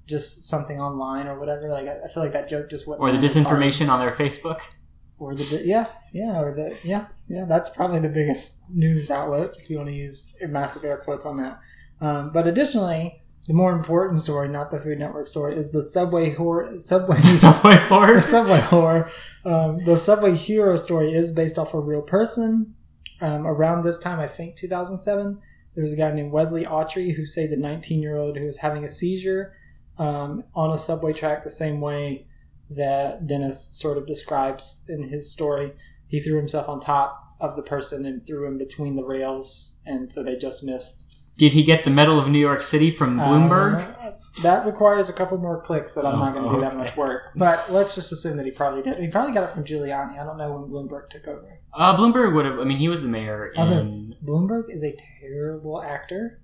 just 0.06 0.44
something 0.44 0.80
online 0.80 1.28
or 1.28 1.38
whatever. 1.38 1.68
Like 1.68 1.86
I, 1.86 2.00
I 2.04 2.08
feel 2.08 2.22
like 2.22 2.32
that 2.32 2.48
joke 2.48 2.68
just 2.70 2.86
wouldn't 2.86 3.02
or 3.02 3.08
the 3.08 3.14
land 3.14 3.24
as 3.24 3.34
hard. 3.34 3.46
disinformation 3.62 3.88
on 3.88 4.00
their 4.00 4.10
Facebook. 4.12 4.60
or 5.18 5.34
the 5.34 5.62
yeah 5.64 5.86
yeah 6.12 6.40
or 6.40 6.52
the 6.54 6.76
yeah 6.84 7.06
yeah 7.28 7.44
that's 7.44 7.68
probably 7.70 8.00
the 8.00 8.08
biggest 8.08 8.74
news 8.74 9.10
outlet 9.10 9.54
if 9.58 9.70
you 9.70 9.76
want 9.76 9.88
to 9.88 9.94
use 9.94 10.36
massive 10.48 10.84
air 10.84 10.98
quotes 10.98 11.24
on 11.26 11.36
that. 11.36 11.58
Um, 12.00 12.30
but 12.32 12.46
additionally, 12.48 13.22
the 13.46 13.54
more 13.54 13.72
important 13.72 14.20
story, 14.20 14.48
not 14.48 14.70
the 14.70 14.78
Food 14.80 14.98
Network 14.98 15.26
story, 15.28 15.56
is 15.56 15.70
the 15.72 15.82
Subway 15.82 16.30
horror. 16.34 16.78
Subway 16.80 17.16
Subway 17.16 17.76
horror. 17.88 18.14
the 18.16 18.22
Subway 18.22 18.60
horror. 18.60 19.10
Um, 19.44 19.84
the 19.84 19.96
Subway 19.96 20.34
hero 20.34 20.76
story 20.76 21.12
is 21.12 21.32
based 21.32 21.58
off 21.58 21.74
a 21.74 21.80
real 21.80 22.02
person. 22.02 22.74
Um, 23.20 23.46
around 23.46 23.84
this 23.84 23.98
time, 23.98 24.18
I 24.18 24.26
think 24.26 24.56
2007, 24.56 25.38
there 25.74 25.82
was 25.82 25.92
a 25.92 25.96
guy 25.96 26.12
named 26.12 26.32
Wesley 26.32 26.64
Autrey 26.64 27.14
who 27.16 27.24
saved 27.24 27.52
a 27.52 27.56
19 27.56 28.02
year 28.02 28.16
old 28.16 28.36
who 28.36 28.44
was 28.44 28.58
having 28.58 28.84
a 28.84 28.88
seizure 28.88 29.54
um, 29.98 30.44
on 30.54 30.72
a 30.72 30.78
subway 30.78 31.12
track 31.12 31.42
the 31.42 31.50
same 31.50 31.80
way 31.80 32.26
that 32.70 33.26
Dennis 33.26 33.76
sort 33.78 33.98
of 33.98 34.06
describes 34.06 34.84
in 34.88 35.08
his 35.08 35.30
story. 35.30 35.72
He 36.08 36.20
threw 36.20 36.36
himself 36.36 36.68
on 36.68 36.80
top 36.80 37.36
of 37.40 37.56
the 37.56 37.62
person 37.62 38.06
and 38.06 38.24
threw 38.26 38.46
him 38.46 38.56
between 38.58 38.96
the 38.96 39.04
rails, 39.04 39.80
and 39.84 40.10
so 40.10 40.22
they 40.22 40.36
just 40.36 40.64
missed. 40.64 41.08
Did 41.36 41.52
he 41.54 41.62
get 41.64 41.84
the 41.84 41.90
Medal 41.90 42.20
of 42.20 42.28
New 42.28 42.38
York 42.38 42.62
City 42.62 42.90
from 42.90 43.18
Bloomberg? 43.18 43.76
Uh, 44.00 44.12
that 44.42 44.64
requires 44.66 45.08
a 45.08 45.12
couple 45.12 45.38
more 45.38 45.60
clicks 45.62 45.94
that 45.94 46.04
I'm 46.06 46.18
not 46.18 46.34
going 46.34 46.44
to 46.44 46.54
do 46.54 46.60
that 46.60 46.74
Oh, 46.74 46.78
much 46.78 46.96
work. 46.96 47.32
But 47.34 47.70
let's 47.70 47.94
just 47.94 48.12
assume 48.12 48.36
that 48.36 48.44
he 48.46 48.52
probably 48.52 48.82
did. 48.82 48.98
He 48.98 49.08
probably 49.08 49.32
got 49.32 49.44
it 49.48 49.54
from 49.54 49.64
Giuliani. 49.64 50.18
I 50.20 50.24
don't 50.24 50.36
know 50.36 50.52
when 50.52 50.70
Bloomberg 50.70 51.08
took 51.08 51.26
over. 51.26 51.58
Uh, 51.72 51.96
Bloomberg 51.96 52.34
would 52.34 52.44
have. 52.44 52.58
I 52.58 52.64
mean, 52.64 52.78
he 52.78 52.88
was 52.88 53.02
the 53.02 53.08
mayor 53.08 53.52
Also. 53.56 53.82
Bloomberg 54.24 54.64
is 54.68 54.84
a 54.84 54.94
terrible 55.20 55.82
actor. 55.82 56.40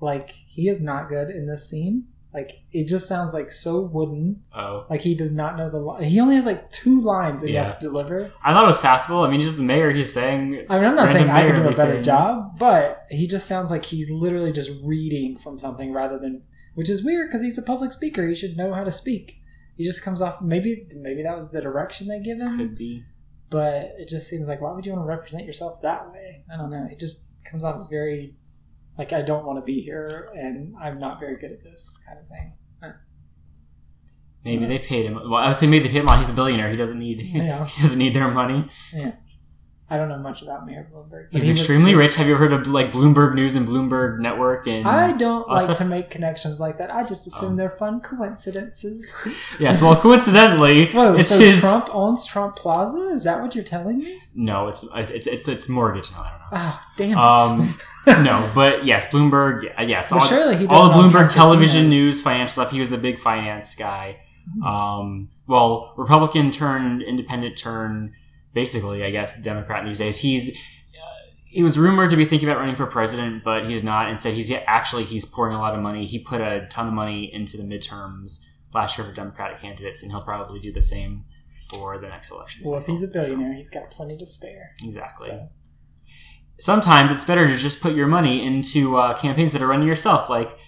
Like 0.00 0.30
he 0.30 0.68
is 0.68 0.80
not 0.80 1.08
good 1.08 1.30
in 1.30 1.46
this 1.46 1.68
scene. 1.68 2.06
Like 2.38 2.60
it 2.72 2.86
just 2.88 3.08
sounds 3.08 3.34
like 3.34 3.50
so 3.50 3.82
wooden. 3.82 4.44
Oh, 4.54 4.86
Like 4.88 5.02
he 5.02 5.14
does 5.14 5.32
not 5.34 5.56
know 5.58 5.68
the. 5.70 5.78
Li- 5.78 6.06
he 6.08 6.20
only 6.20 6.36
has 6.36 6.46
like 6.46 6.70
two 6.72 7.00
lines 7.00 7.40
that 7.40 7.48
he 7.48 7.54
has 7.54 7.74
to 7.76 7.80
deliver. 7.80 8.32
I 8.44 8.52
thought 8.52 8.64
it 8.64 8.68
was 8.68 8.78
passable. 8.78 9.22
I 9.24 9.30
mean, 9.30 9.40
just 9.40 9.56
the 9.56 9.62
mayor. 9.64 9.90
He's 9.90 10.12
saying. 10.12 10.66
I 10.70 10.76
mean, 10.76 10.84
I'm 10.88 10.94
not 10.94 11.10
saying 11.10 11.28
I 11.28 11.44
could 11.46 11.56
do 11.56 11.68
a 11.68 11.76
better 11.76 11.94
things. 11.94 12.06
job, 12.06 12.58
but 12.58 13.06
he 13.10 13.26
just 13.26 13.46
sounds 13.48 13.70
like 13.70 13.84
he's 13.86 14.10
literally 14.10 14.52
just 14.52 14.70
reading 14.82 15.36
from 15.36 15.58
something 15.58 15.92
rather 15.92 16.18
than, 16.18 16.42
which 16.74 16.88
is 16.88 17.04
weird 17.04 17.28
because 17.28 17.42
he's 17.42 17.58
a 17.58 17.62
public 17.62 17.90
speaker. 17.92 18.26
He 18.28 18.34
should 18.34 18.56
know 18.56 18.72
how 18.72 18.84
to 18.84 18.92
speak. 18.92 19.34
He 19.76 19.84
just 19.84 20.04
comes 20.04 20.22
off. 20.22 20.40
Maybe 20.40 20.86
maybe 20.94 21.22
that 21.24 21.36
was 21.36 21.50
the 21.50 21.60
direction 21.60 22.08
they 22.08 22.20
give 22.20 22.38
him, 22.38 22.56
Could 22.58 22.76
be. 22.76 23.04
but 23.50 23.94
it 23.98 24.08
just 24.08 24.28
seems 24.28 24.46
like 24.48 24.60
why 24.60 24.72
would 24.72 24.84
you 24.86 24.92
want 24.92 25.04
to 25.04 25.08
represent 25.08 25.44
yourself 25.46 25.82
that 25.82 26.10
way? 26.12 26.44
I 26.52 26.56
don't 26.56 26.70
know. 26.70 26.86
It 26.90 26.98
just 27.00 27.32
comes 27.44 27.64
off 27.64 27.76
as 27.76 27.86
very 27.88 28.34
like 28.98 29.12
I 29.12 29.22
don't 29.22 29.46
want 29.46 29.58
to 29.58 29.64
be 29.64 29.80
here 29.80 30.30
and 30.36 30.74
I'm 30.76 30.98
not 30.98 31.20
very 31.20 31.38
good 31.38 31.52
at 31.52 31.62
this 31.62 32.04
kind 32.06 32.18
of 32.20 32.26
thing. 32.28 32.54
Maybe 34.44 34.66
they 34.66 34.78
paid 34.78 35.04
him. 35.04 35.14
Well, 35.14 35.34
I 35.34 35.46
would 35.48 35.56
say 35.56 35.66
maybe 35.66 35.84
they 35.88 35.92
paid 35.92 36.00
him. 36.00 36.06
Well, 36.06 36.16
he's 36.16 36.30
a 36.30 36.32
billionaire. 36.32 36.70
He 36.70 36.76
doesn't 36.76 36.98
need. 36.98 37.20
Yeah. 37.22 37.66
He 37.66 37.82
doesn't 37.82 37.98
need 37.98 38.14
their 38.14 38.30
money. 38.30 38.66
Yeah. 38.94 39.12
I 39.90 39.96
don't 39.96 40.10
know 40.10 40.18
much 40.18 40.42
about 40.42 40.66
Mayor 40.66 40.86
Bloomberg. 40.92 41.28
He's 41.32 41.44
he 41.44 41.50
extremely 41.52 41.94
was- 41.94 42.04
rich. 42.04 42.16
Have 42.16 42.26
you 42.26 42.34
ever 42.34 42.48
heard 42.48 42.52
of 42.52 42.66
like 42.66 42.92
Bloomberg 42.92 43.34
News 43.34 43.56
and 43.56 43.66
Bloomberg 43.66 44.18
Network? 44.20 44.66
And 44.66 44.86
I 44.86 45.12
don't 45.12 45.48
Also- 45.48 45.68
like 45.68 45.76
to 45.78 45.84
make 45.86 46.10
connections 46.10 46.60
like 46.60 46.76
that. 46.76 46.94
I 46.94 47.04
just 47.04 47.26
assume 47.26 47.54
Oh. 47.54 47.56
they're 47.56 47.70
fun 47.70 48.00
coincidences. 48.00 49.14
yes. 49.58 49.80
Well, 49.80 49.96
coincidentally, 49.96 50.88
Whoa, 50.92 51.14
it's 51.14 51.28
so 51.30 51.38
his. 51.38 51.60
Trump 51.60 51.88
owns 51.94 52.26
Trump 52.26 52.56
Plaza? 52.56 53.08
Is 53.08 53.24
that 53.24 53.40
what 53.40 53.54
you're 53.54 53.64
telling 53.64 53.98
me? 53.98 54.20
No, 54.34 54.68
it's 54.68 54.84
it's 54.94 55.26
it's 55.26 55.48
it's 55.48 55.68
mortgage. 55.68 56.12
No, 56.12 56.18
I 56.18 56.30
don't 56.30 56.38
know. 56.40 56.46
Oh, 56.52 56.80
damn. 56.96 57.18
Um, 57.18 57.78
no, 58.24 58.50
but 58.54 58.84
yes, 58.84 59.06
Bloomberg. 59.10 59.64
yeah, 59.64 59.82
Yes, 59.82 60.10
Well, 60.12 60.20
all, 60.20 60.26
surely 60.26 60.56
he 60.56 60.66
all 60.66 60.88
doesn't 60.88 61.02
the 61.02 61.08
Bloomberg 61.08 61.12
Trump 61.12 61.30
television 61.30 61.88
news, 61.88 62.20
financial 62.22 62.52
stuff. 62.62 62.72
He 62.72 62.80
was 62.80 62.92
a 62.92 62.98
big 62.98 63.18
finance 63.18 63.74
guy. 63.74 64.20
Mm-hmm. 64.50 64.62
Um, 64.64 65.28
well, 65.46 65.92
Republican 65.96 66.50
turned 66.50 67.02
independent, 67.02 67.56
turn 67.56 68.12
basically, 68.58 69.04
I 69.04 69.10
guess, 69.10 69.40
Democrat 69.40 69.84
these 69.84 69.98
days. 69.98 70.18
He's 70.18 70.50
uh, 70.50 71.02
he 71.46 71.62
was 71.62 71.78
rumored 71.78 72.10
to 72.10 72.16
be 72.16 72.24
thinking 72.24 72.48
about 72.48 72.58
running 72.58 72.74
for 72.74 72.86
president, 72.86 73.44
but 73.44 73.66
he's 73.66 73.84
not. 73.84 74.08
Instead, 74.08 74.34
he's 74.34 74.50
actually 74.66 75.04
he's 75.04 75.24
pouring 75.24 75.54
a 75.54 75.60
lot 75.60 75.76
of 75.76 75.80
money. 75.80 76.06
He 76.06 76.18
put 76.18 76.40
a 76.40 76.66
ton 76.68 76.88
of 76.88 76.92
money 76.92 77.32
into 77.32 77.56
the 77.56 77.62
midterms 77.62 78.44
last 78.74 78.98
year 78.98 79.06
for 79.06 79.14
Democratic 79.14 79.60
candidates, 79.60 80.02
and 80.02 80.10
he'll 80.10 80.22
probably 80.22 80.58
do 80.58 80.72
the 80.72 80.82
same 80.82 81.24
for 81.70 81.98
the 81.98 82.08
next 82.08 82.32
election. 82.32 82.62
Well, 82.64 82.80
if 82.80 82.86
he's 82.86 83.04
a 83.04 83.08
billionaire, 83.08 83.54
he's 83.54 83.70
got 83.70 83.92
plenty 83.92 84.16
to 84.18 84.26
spare. 84.26 84.74
Exactly. 84.82 85.28
So. 85.28 85.48
Sometimes 86.58 87.12
it's 87.12 87.24
better 87.24 87.46
to 87.46 87.56
just 87.56 87.80
put 87.80 87.94
your 87.94 88.08
money 88.08 88.44
into 88.44 88.96
uh, 88.96 89.16
campaigns 89.16 89.52
that 89.52 89.62
are 89.62 89.68
running 89.68 89.86
yourself, 89.86 90.28
like 90.28 90.58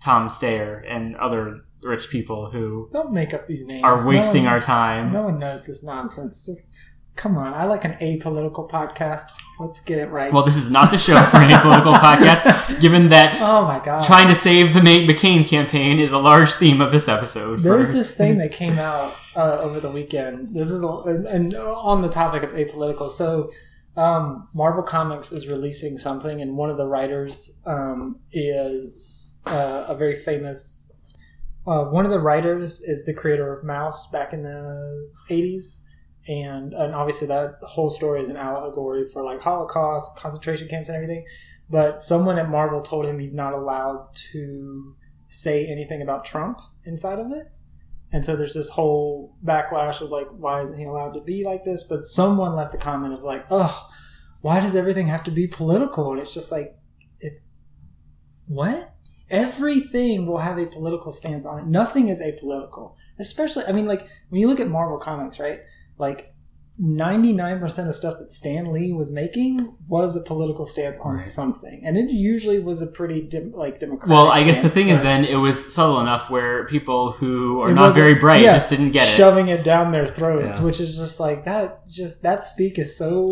Tom 0.00 0.28
Steyer 0.28 0.82
and 0.86 1.16
other 1.16 1.64
rich 1.82 2.10
people 2.10 2.50
who 2.50 2.90
Don't 2.92 3.12
make 3.12 3.32
up 3.32 3.46
these 3.46 3.66
names. 3.66 3.84
are 3.84 4.06
wasting 4.06 4.42
no 4.42 4.50
one, 4.50 4.54
our 4.54 4.60
time. 4.60 5.12
No 5.12 5.22
one 5.22 5.38
knows 5.38 5.64
this 5.64 5.82
nonsense. 5.82 6.44
Just 6.44 6.74
come 7.16 7.36
on. 7.36 7.52
I 7.54 7.64
like 7.64 7.84
an 7.84 7.92
apolitical 7.94 8.68
podcast. 8.70 9.40
Let's 9.60 9.80
get 9.80 9.98
it 9.98 10.06
right. 10.10 10.32
Well, 10.32 10.42
this 10.44 10.56
is 10.56 10.70
not 10.70 10.90
the 10.90 10.98
show 10.98 11.20
for 11.24 11.36
any 11.38 11.56
political 11.60 11.92
podcast, 11.92 12.80
given 12.80 13.08
that 13.08 13.40
oh 13.40 13.64
my 13.66 13.84
god. 13.84 14.02
trying 14.04 14.28
to 14.28 14.34
save 14.34 14.74
the 14.74 14.82
May- 14.82 15.06
McCain 15.06 15.46
campaign 15.46 15.98
is 16.00 16.12
a 16.12 16.18
large 16.18 16.50
theme 16.52 16.80
of 16.80 16.90
this 16.92 17.08
episode. 17.08 17.58
for- 17.58 17.62
There's 17.62 17.92
this 18.00 18.16
thing 18.16 18.38
that 18.38 18.50
came 18.52 18.78
out 18.78 19.12
uh, 19.36 19.58
over 19.58 19.78
the 19.80 19.90
weekend. 19.90 20.54
This 20.54 20.70
is 20.70 20.82
and, 20.82 21.26
and 21.26 21.54
on 21.54 22.02
the 22.02 22.08
topic 22.08 22.42
of 22.42 22.50
apolitical. 22.52 23.10
So, 23.10 23.50
um, 23.96 24.48
Marvel 24.54 24.82
Comics 24.82 25.32
is 25.32 25.48
releasing 25.48 25.98
something, 25.98 26.40
and 26.40 26.56
one 26.56 26.70
of 26.70 26.76
the 26.78 26.86
writers 26.86 27.58
um, 27.66 28.18
is 28.32 29.40
uh, 29.46 29.84
a 29.88 29.94
very 29.94 30.14
famous. 30.14 30.88
Uh, 31.66 31.84
one 31.84 32.04
of 32.04 32.10
the 32.10 32.18
writers 32.18 32.80
is 32.80 33.06
the 33.06 33.14
creator 33.14 33.52
of 33.52 33.64
Maus 33.64 34.10
back 34.10 34.32
in 34.32 34.42
the 34.42 35.10
'80s, 35.30 35.82
and 36.26 36.72
and 36.72 36.94
obviously 36.94 37.26
that 37.28 37.58
whole 37.62 37.90
story 37.90 38.20
is 38.20 38.28
an 38.28 38.36
allegory 38.36 39.04
for 39.12 39.24
like 39.24 39.40
Holocaust, 39.40 40.16
concentration 40.16 40.68
camps, 40.68 40.88
and 40.88 40.96
everything. 40.96 41.24
But 41.68 42.02
someone 42.02 42.38
at 42.38 42.50
Marvel 42.50 42.80
told 42.80 43.06
him 43.06 43.18
he's 43.18 43.34
not 43.34 43.54
allowed 43.54 44.08
to 44.32 44.96
say 45.26 45.66
anything 45.66 46.02
about 46.02 46.24
Trump 46.24 46.60
inside 46.84 47.18
of 47.18 47.32
it. 47.32 47.46
And 48.12 48.24
so 48.24 48.36
there's 48.36 48.54
this 48.54 48.68
whole 48.68 49.34
backlash 49.42 50.02
of 50.02 50.10
like, 50.10 50.26
why 50.30 50.60
isn't 50.60 50.78
he 50.78 50.84
allowed 50.84 51.14
to 51.14 51.22
be 51.22 51.44
like 51.44 51.64
this? 51.64 51.82
But 51.82 52.04
someone 52.04 52.54
left 52.54 52.74
a 52.74 52.78
comment 52.78 53.14
of 53.14 53.24
like, 53.24 53.46
oh, 53.50 53.88
why 54.42 54.60
does 54.60 54.76
everything 54.76 55.06
have 55.06 55.24
to 55.24 55.30
be 55.30 55.46
political? 55.46 56.12
And 56.12 56.20
it's 56.20 56.34
just 56.34 56.52
like, 56.52 56.76
it's 57.20 57.48
what? 58.46 58.94
Everything 59.30 60.26
will 60.26 60.38
have 60.38 60.58
a 60.58 60.66
political 60.66 61.10
stance 61.10 61.46
on 61.46 61.58
it. 61.60 61.66
Nothing 61.66 62.08
is 62.08 62.20
apolitical. 62.20 62.96
Especially, 63.18 63.64
I 63.66 63.72
mean, 63.72 63.86
like 63.86 64.06
when 64.28 64.42
you 64.42 64.48
look 64.48 64.60
at 64.60 64.68
Marvel 64.68 64.98
Comics, 64.98 65.40
right? 65.40 65.60
Like 66.02 66.31
99% 66.80 67.88
of 67.88 67.94
stuff 67.94 68.18
that 68.18 68.32
Stan 68.32 68.72
Lee 68.72 68.92
was 68.92 69.12
making 69.12 69.74
was 69.88 70.16
a 70.16 70.20
political 70.20 70.64
stance 70.64 70.98
on 71.00 71.12
Right. 71.12 71.20
something. 71.20 71.82
And 71.84 71.96
it 71.98 72.10
usually 72.10 72.58
was 72.58 72.80
a 72.82 72.86
pretty 72.86 73.20
dem- 73.22 73.52
like 73.54 73.78
democratic 73.78 74.08
well, 74.10 74.28
I 74.32 74.42
guess 74.42 74.62
the 74.62 74.70
thing 74.70 74.88
is 74.88 75.02
then 75.02 75.24
it 75.24 75.36
was 75.36 75.72
subtle 75.74 76.00
enough 76.00 76.30
where 76.30 76.66
people 76.66 77.12
who 77.12 77.60
are 77.60 77.72
not 77.72 77.92
very 77.94 78.14
bright 78.14 78.40
yeah, 78.40 78.52
just 78.52 78.70
didn't 78.70 78.92
get 78.92 79.06
it. 79.06 79.10
shoving 79.10 79.48
it 79.48 79.62
down 79.64 79.92
their 79.92 80.06
throats, 80.06 80.58
Yeah. 80.58 80.64
which 80.64 80.80
is 80.80 80.98
just 80.98 81.20
like 81.20 81.44
that. 81.44 81.86
Just 81.86 82.22
that 82.22 82.42
speak 82.42 82.78
is 82.78 82.96
so. 82.96 83.26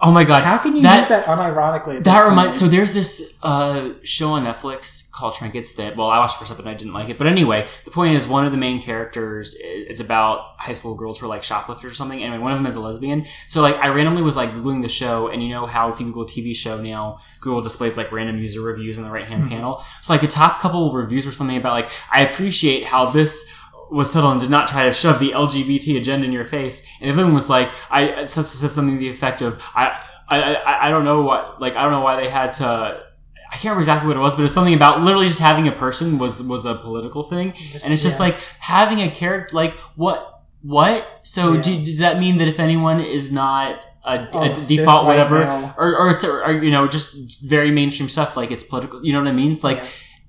Oh 0.00 0.10
my 0.10 0.24
god! 0.24 0.42
How 0.44 0.56
can 0.58 0.74
you 0.74 0.82
that, 0.82 0.96
use 0.96 1.08
that 1.08 1.26
unironically? 1.26 2.02
That 2.02 2.26
reminds. 2.26 2.58
So 2.58 2.66
there's 2.66 2.94
this 2.94 3.38
uh, 3.42 3.90
show 4.04 4.30
on 4.30 4.44
Netflix 4.44 5.10
called 5.12 5.34
Trinkets 5.34 5.74
that. 5.74 5.96
Well, 5.96 6.08
I 6.08 6.18
watched 6.18 6.38
for 6.38 6.46
something 6.46 6.66
I 6.66 6.74
didn't 6.74 6.94
like 6.94 7.08
it, 7.10 7.18
but 7.18 7.26
anyway, 7.26 7.68
the 7.84 7.90
point 7.90 8.14
is 8.16 8.26
one 8.26 8.46
of 8.46 8.52
the 8.52 8.58
main 8.58 8.80
characters 8.80 9.54
is 9.54 10.00
about 10.00 10.40
high 10.58 10.72
school 10.72 10.94
girls 10.94 11.20
who 11.20 11.26
are 11.26 11.28
like 11.28 11.42
shoplifters 11.42 11.92
or 11.92 11.94
something. 11.94 12.22
Anyway, 12.22 12.38
one 12.38 12.52
of 12.52 12.58
them 12.58 12.66
is 12.66 12.76
a 12.76 12.80
lesbian. 12.86 13.26
So 13.46 13.62
like 13.62 13.76
I 13.76 13.88
randomly 13.88 14.22
was 14.22 14.36
like 14.36 14.52
googling 14.52 14.82
the 14.82 14.88
show, 14.88 15.28
and 15.28 15.42
you 15.42 15.48
know 15.48 15.66
how 15.66 15.92
if 15.92 16.00
you 16.00 16.06
Google 16.06 16.26
TV 16.26 16.54
show 16.54 16.80
now, 16.80 17.18
Google 17.40 17.62
displays 17.62 17.96
like 17.96 18.12
random 18.12 18.38
user 18.38 18.60
reviews 18.60 18.98
in 18.98 19.04
the 19.04 19.10
right 19.10 19.26
hand 19.26 19.44
Mm-hmm. 19.44 19.50
panel. 19.50 19.84
So 20.00 20.12
like 20.12 20.22
the 20.22 20.28
top 20.28 20.60
couple 20.60 20.92
reviews 20.92 21.26
were 21.26 21.32
something 21.32 21.56
about 21.56 21.72
like 21.74 21.90
I 22.10 22.22
appreciate 22.22 22.84
how 22.84 23.06
this 23.10 23.54
was 23.90 24.10
subtle 24.10 24.32
and 24.32 24.40
did 24.40 24.50
not 24.50 24.66
try 24.68 24.84
to 24.86 24.92
shove 24.92 25.20
the 25.20 25.30
LGBT 25.30 25.96
agenda 25.98 26.26
in 26.26 26.32
your 26.32 26.44
face. 26.44 26.88
And 27.00 27.08
everyone 27.10 27.34
was 27.34 27.48
like, 27.48 27.70
I 27.90 28.24
said, 28.24 28.42
something 28.44 28.94
to 28.94 28.98
the 28.98 29.10
effect 29.10 29.42
of, 29.42 29.62
I, 29.74 29.96
I, 30.28 30.86
I, 30.86 30.90
don't 30.90 31.04
know 31.04 31.22
what, 31.22 31.60
like, 31.60 31.76
I 31.76 31.82
don't 31.82 31.92
know 31.92 32.00
why 32.00 32.16
they 32.20 32.28
had 32.28 32.52
to, 32.54 32.64
I 32.64 33.52
can't 33.52 33.64
remember 33.64 33.82
exactly 33.82 34.08
what 34.08 34.16
it 34.16 34.20
was, 34.20 34.34
but 34.34 34.44
it's 34.44 34.54
something 34.54 34.74
about 34.74 35.02
literally 35.02 35.28
just 35.28 35.38
having 35.38 35.68
a 35.68 35.72
person 35.72 36.18
was, 36.18 36.42
was 36.42 36.66
a 36.66 36.74
political 36.74 37.22
thing. 37.22 37.52
Just- 37.52 37.84
and 37.84 37.94
it's 37.94 38.02
just 38.02 38.18
yeah. 38.18 38.26
like 38.26 38.36
having 38.58 38.98
a 38.98 39.10
character, 39.10 39.54
like, 39.54 39.74
what, 39.94 40.35
what? 40.66 41.06
So 41.22 41.52
Yeah. 41.54 41.62
do, 41.62 41.84
does 41.84 41.98
that 42.00 42.18
mean 42.18 42.38
that 42.38 42.48
if 42.48 42.58
anyone 42.60 43.00
is 43.00 43.30
not 43.32 43.80
a, 44.04 44.28
Oh, 44.32 44.42
a 44.42 44.54
default 44.54 45.06
whatever, 45.06 45.42
or, 45.76 45.96
or, 45.96 46.12
or, 46.46 46.52
you 46.52 46.70
know, 46.70 46.86
just 46.88 47.40
very 47.42 47.70
mainstream 47.70 48.08
stuff, 48.08 48.36
like 48.36 48.50
it's 48.50 48.62
political, 48.62 49.04
you 49.04 49.12
know 49.12 49.20
what 49.20 49.28
I 49.28 49.32
mean? 49.32 49.50
It's 49.52 49.64
like, 49.64 49.78
Yeah. 49.78 49.84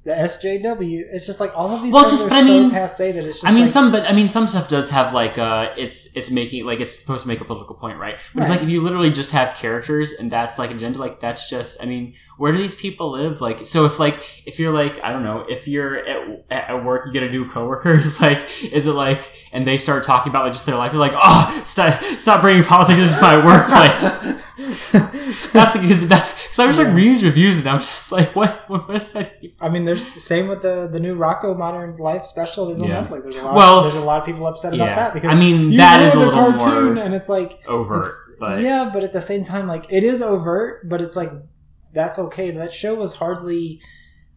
the 0.05 0.11
SJW. 0.13 1.03
It's 1.11 1.25
just 1.27 1.39
like 1.39 1.51
all 1.55 1.69
of 1.75 1.83
these 1.83 1.93
Well, 1.93 2.01
it's 2.03 2.11
things 2.11 2.21
just- 2.21 2.31
are 2.31 2.35
I 2.35 2.41
so 2.41 2.47
mean- 2.47 2.71
passe 2.71 3.11
that 3.11 3.23
it's 3.25 3.41
just 3.41 3.45
I 3.45 3.51
mean, 3.51 3.61
like, 3.65 3.69
some, 3.69 3.91
but 3.91 4.03
I 4.09 4.13
mean, 4.13 4.27
some 4.29 4.47
stuff 4.47 4.67
does 4.69 4.89
have 4.91 5.13
like, 5.13 5.37
uh, 5.37 5.69
it's 5.77 6.15
it's 6.15 6.31
making 6.31 6.65
like 6.65 6.79
it's 6.79 6.97
supposed 6.97 7.23
to 7.23 7.27
make 7.27 7.41
a 7.41 7.45
political 7.45 7.75
point, 7.75 7.99
right? 7.99 8.17
But 8.33 8.43
it's 8.43 8.49
like 8.49 8.63
if 8.63 8.69
you 8.69 8.81
literally 8.81 9.09
just 9.11 9.31
have 9.31 9.55
characters 9.57 10.13
and 10.13 10.31
that's 10.31 10.57
like 10.57 10.71
agenda, 10.71 10.97
like 10.99 11.19
that's 11.19 11.49
just, 11.49 11.81
I 11.83 11.85
mean, 11.85 12.13
where 12.37 12.51
do 12.51 12.57
these 12.57 12.75
people 12.75 13.11
live? 13.11 13.41
Like, 13.41 13.65
so 13.65 13.85
if 13.85 13.99
like 13.99 14.43
if 14.45 14.59
you're 14.59 14.73
like, 14.73 15.03
I 15.03 15.11
don't 15.11 15.23
know, 15.23 15.45
if 15.49 15.67
you're 15.67 15.97
at, 16.05 16.45
at 16.51 16.83
work, 16.83 17.05
you 17.07 17.11
get 17.11 17.23
a 17.23 17.29
new 17.29 17.47
coworkers, 17.49 18.21
like, 18.21 18.39
is 18.71 18.87
it 18.87 18.93
like, 18.93 19.31
and 19.51 19.65
they 19.65 19.77
start 19.77 20.03
talking 20.03 20.29
about 20.29 20.43
like 20.43 20.53
just 20.53 20.65
their 20.65 20.75
life, 20.77 20.93
you're 20.93 21.01
like, 21.01 21.15
oh, 21.15 21.61
stop, 21.63 22.01
stop 22.19 22.41
bringing 22.41 22.63
politics 22.63 22.99
into 23.01 23.21
my 23.21 23.43
workplace. 23.45 24.43
that's 25.51 25.73
because 25.73 26.07
that's 26.07 26.43
because 26.47 26.59
I 26.59 26.65
was 26.65 26.77
like 26.77 26.87
reading 26.87 27.13
these 27.13 27.23
reviews 27.23 27.59
and 27.59 27.69
I 27.69 27.75
was 27.75 27.87
just 27.87 28.11
like, 28.11 28.35
what, 28.35 28.69
what 28.69 28.89
is 28.89 29.13
that? 29.13 29.33
I 29.59 29.69
mean, 29.69 29.85
there's 29.85 30.05
same 30.05 30.47
with 30.47 30.61
the 30.61 30.87
the 30.91 30.99
new 30.99 31.15
Rocko 31.17 31.57
Modern 31.57 31.95
Life 31.97 32.23
special 32.23 32.67
that's 32.67 32.81
on 32.81 32.87
Yeah. 32.89 33.01
Netflix. 33.01 33.23
There's 33.23 33.35
a 33.35 33.43
lot. 33.43 33.55
Well, 33.55 33.83
there's 33.83 33.95
a 33.95 34.01
lot 34.01 34.19
of 34.19 34.25
people 34.25 34.45
upset 34.47 34.73
yeah. 34.73 34.83
about 34.83 34.95
that 34.95 35.13
because 35.13 35.31
I 35.33 35.39
mean, 35.39 35.75
that 35.77 36.01
is 36.01 36.13
a 36.13 36.19
little 36.19 36.33
cartoon, 36.33 36.95
more 36.95 37.03
and 37.03 37.13
it's 37.13 37.29
like 37.29 37.61
Overt, 37.67 38.01
it's- 38.05 38.31
but 38.39 38.61
yeah, 38.61 38.89
but 38.93 39.03
at 39.03 39.13
the 39.13 39.21
same 39.21 39.43
time, 39.43 39.67
like 39.67 39.85
it 39.91 40.03
is 40.03 40.21
overt, 40.21 40.87
but 40.89 41.01
it's 41.01 41.15
like 41.15 41.31
that's 41.93 42.19
okay. 42.19 42.51
That 42.51 42.73
show 42.73 42.95
was 42.95 43.15
hardly. 43.15 43.79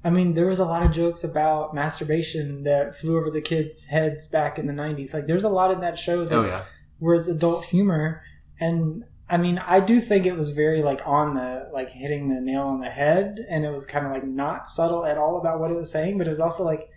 I 0.03 0.09
mean, 0.11 0.33
there 0.35 0.47
was 0.47 0.59
a 0.59 0.65
lot 0.65 0.83
of 0.83 0.93
jokes 0.93 1.23
about 1.23 1.75
masturbation 1.75 2.63
that 2.65 2.97
flew 2.97 3.19
over 3.19 3.31
the 3.31 3.43
kids' 3.43 3.87
heads 3.87 4.27
back 4.27 4.59
in 4.59 4.67
the 4.67 4.73
'90s. 4.73 5.13
Like, 5.13 5.27
there's 5.27 5.45
a 5.45 5.51
lot 5.51 5.71
in 5.71 5.81
that 5.81 5.99
show 5.99 6.25
that 6.25 6.35
oh 6.35 6.47
yeah. 6.47 6.65
was 6.99 7.29
adult 7.29 7.67
humor, 7.67 8.23
and 8.59 9.05
I 9.29 9.37
mean, 9.37 9.59
I 9.59 9.79
do 9.81 10.01
think 10.01 10.27
it 10.27 10.37
was 10.37 10.51
very 10.51 10.83
like 10.83 11.07
on 11.07 11.35
the 11.35 11.69
like 11.73 11.91
hitting 11.91 12.29
the 12.29 12.41
nail 12.41 12.63
on 12.63 12.81
the 12.81 12.91
head, 12.91 13.45
and 13.49 13.65
it 13.65 13.71
was 13.71 13.87
kind 13.87 14.07
of 14.07 14.13
like 14.13 14.25
not 14.25 14.67
subtle 14.67 15.05
at 15.05 15.19
all 15.19 15.39
about 15.39 15.61
what 15.61 15.71
it 15.71 15.77
was 15.77 15.93
saying, 15.93 16.19
but 16.19 16.27
it 16.27 16.31
was 16.31 16.41
also 16.41 16.65
like 16.65 16.91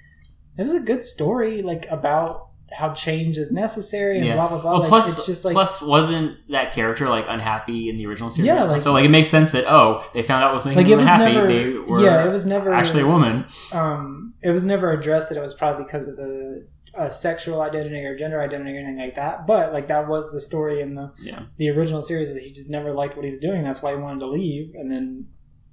it 0.57 0.61
was 0.61 0.73
a 0.73 0.79
good 0.79 1.03
story, 1.03 1.61
like 1.61 1.85
about 1.91 2.49
how 2.75 2.91
change 2.93 3.37
is 3.37 3.51
necessary 3.51 4.17
and 4.17 4.25
Yeah. 4.25 4.33
blah 4.35 4.47
blah 4.47 4.61
blah. 4.61 4.71
Well, 4.71 4.79
Like, 4.81 4.89
plus, 4.89 5.17
it's 5.17 5.25
just 5.25 5.45
like 5.45 5.53
plus, 5.53 5.81
wasn't 5.81 6.37
that 6.49 6.73
character 6.73 7.07
like 7.07 7.25
unhappy 7.29 7.89
in 7.89 7.95
the 7.95 8.05
original 8.07 8.29
series? 8.29 8.47
Yeah, 8.47 8.63
like- 8.63 8.81
so 8.81 8.91
like 8.93 9.05
it 9.05 9.09
makes 9.11 9.27
sense 9.27 9.51
that 9.51 9.65
oh, 9.67 10.03
they 10.13 10.21
found 10.23 10.43
out 10.43 10.53
was 10.53 10.65
making 10.65 10.77
like 10.79 10.87
them 10.87 10.99
was 10.99 11.07
happy. 11.07 11.33
never 11.33 11.47
they 11.47 11.69
were 11.77 12.01
yeah, 12.03 12.25
it 12.25 12.29
was 12.29 12.45
never 12.45 12.73
actually 12.73 13.03
a 13.03 13.07
woman. 13.07 13.45
um, 13.73 14.33
it 14.41 14.51
was 14.51 14.65
never 14.65 14.91
addressed 14.91 15.29
that 15.29 15.37
it 15.37 15.41
was 15.41 15.53
probably 15.53 15.83
because 15.85 16.07
of 16.07 16.17
a, 16.19 16.61
a 16.97 17.09
sexual 17.09 17.61
identity 17.61 18.03
or 18.05 18.15
gender 18.15 18.41
identity 18.41 18.71
or 18.75 18.79
anything 18.79 18.99
like 18.99 19.15
that. 19.15 19.47
But 19.47 19.71
like 19.73 19.87
that 19.87 20.07
was 20.07 20.31
the 20.31 20.41
story 20.41 20.81
in 20.81 20.95
the 20.95 21.11
Yeah, 21.21 21.43
the 21.57 21.69
original 21.69 22.01
series. 22.01 22.29
Is 22.31 22.43
he 22.43 22.49
just 22.49 22.69
never 22.71 22.91
liked 22.91 23.15
what 23.15 23.23
he 23.23 23.29
was 23.29 23.39
doing. 23.39 23.63
That's 23.63 23.81
why 23.81 23.91
he 23.91 23.97
wanted 23.97 24.19
to 24.21 24.27
leave. 24.27 24.73
And 24.75 24.91
then, 24.91 25.27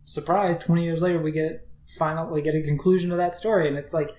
surprise, 0.05 0.57
twenty 0.57 0.85
years 0.85 1.03
later, 1.03 1.19
we 1.21 1.33
get 1.33 1.67
final. 1.99 2.31
We 2.31 2.43
get 2.43 2.55
a 2.55 2.63
conclusion 2.63 3.11
to 3.11 3.17
that 3.17 3.35
story, 3.35 3.67
and 3.69 3.77
it's 3.77 3.93
like 3.93 4.11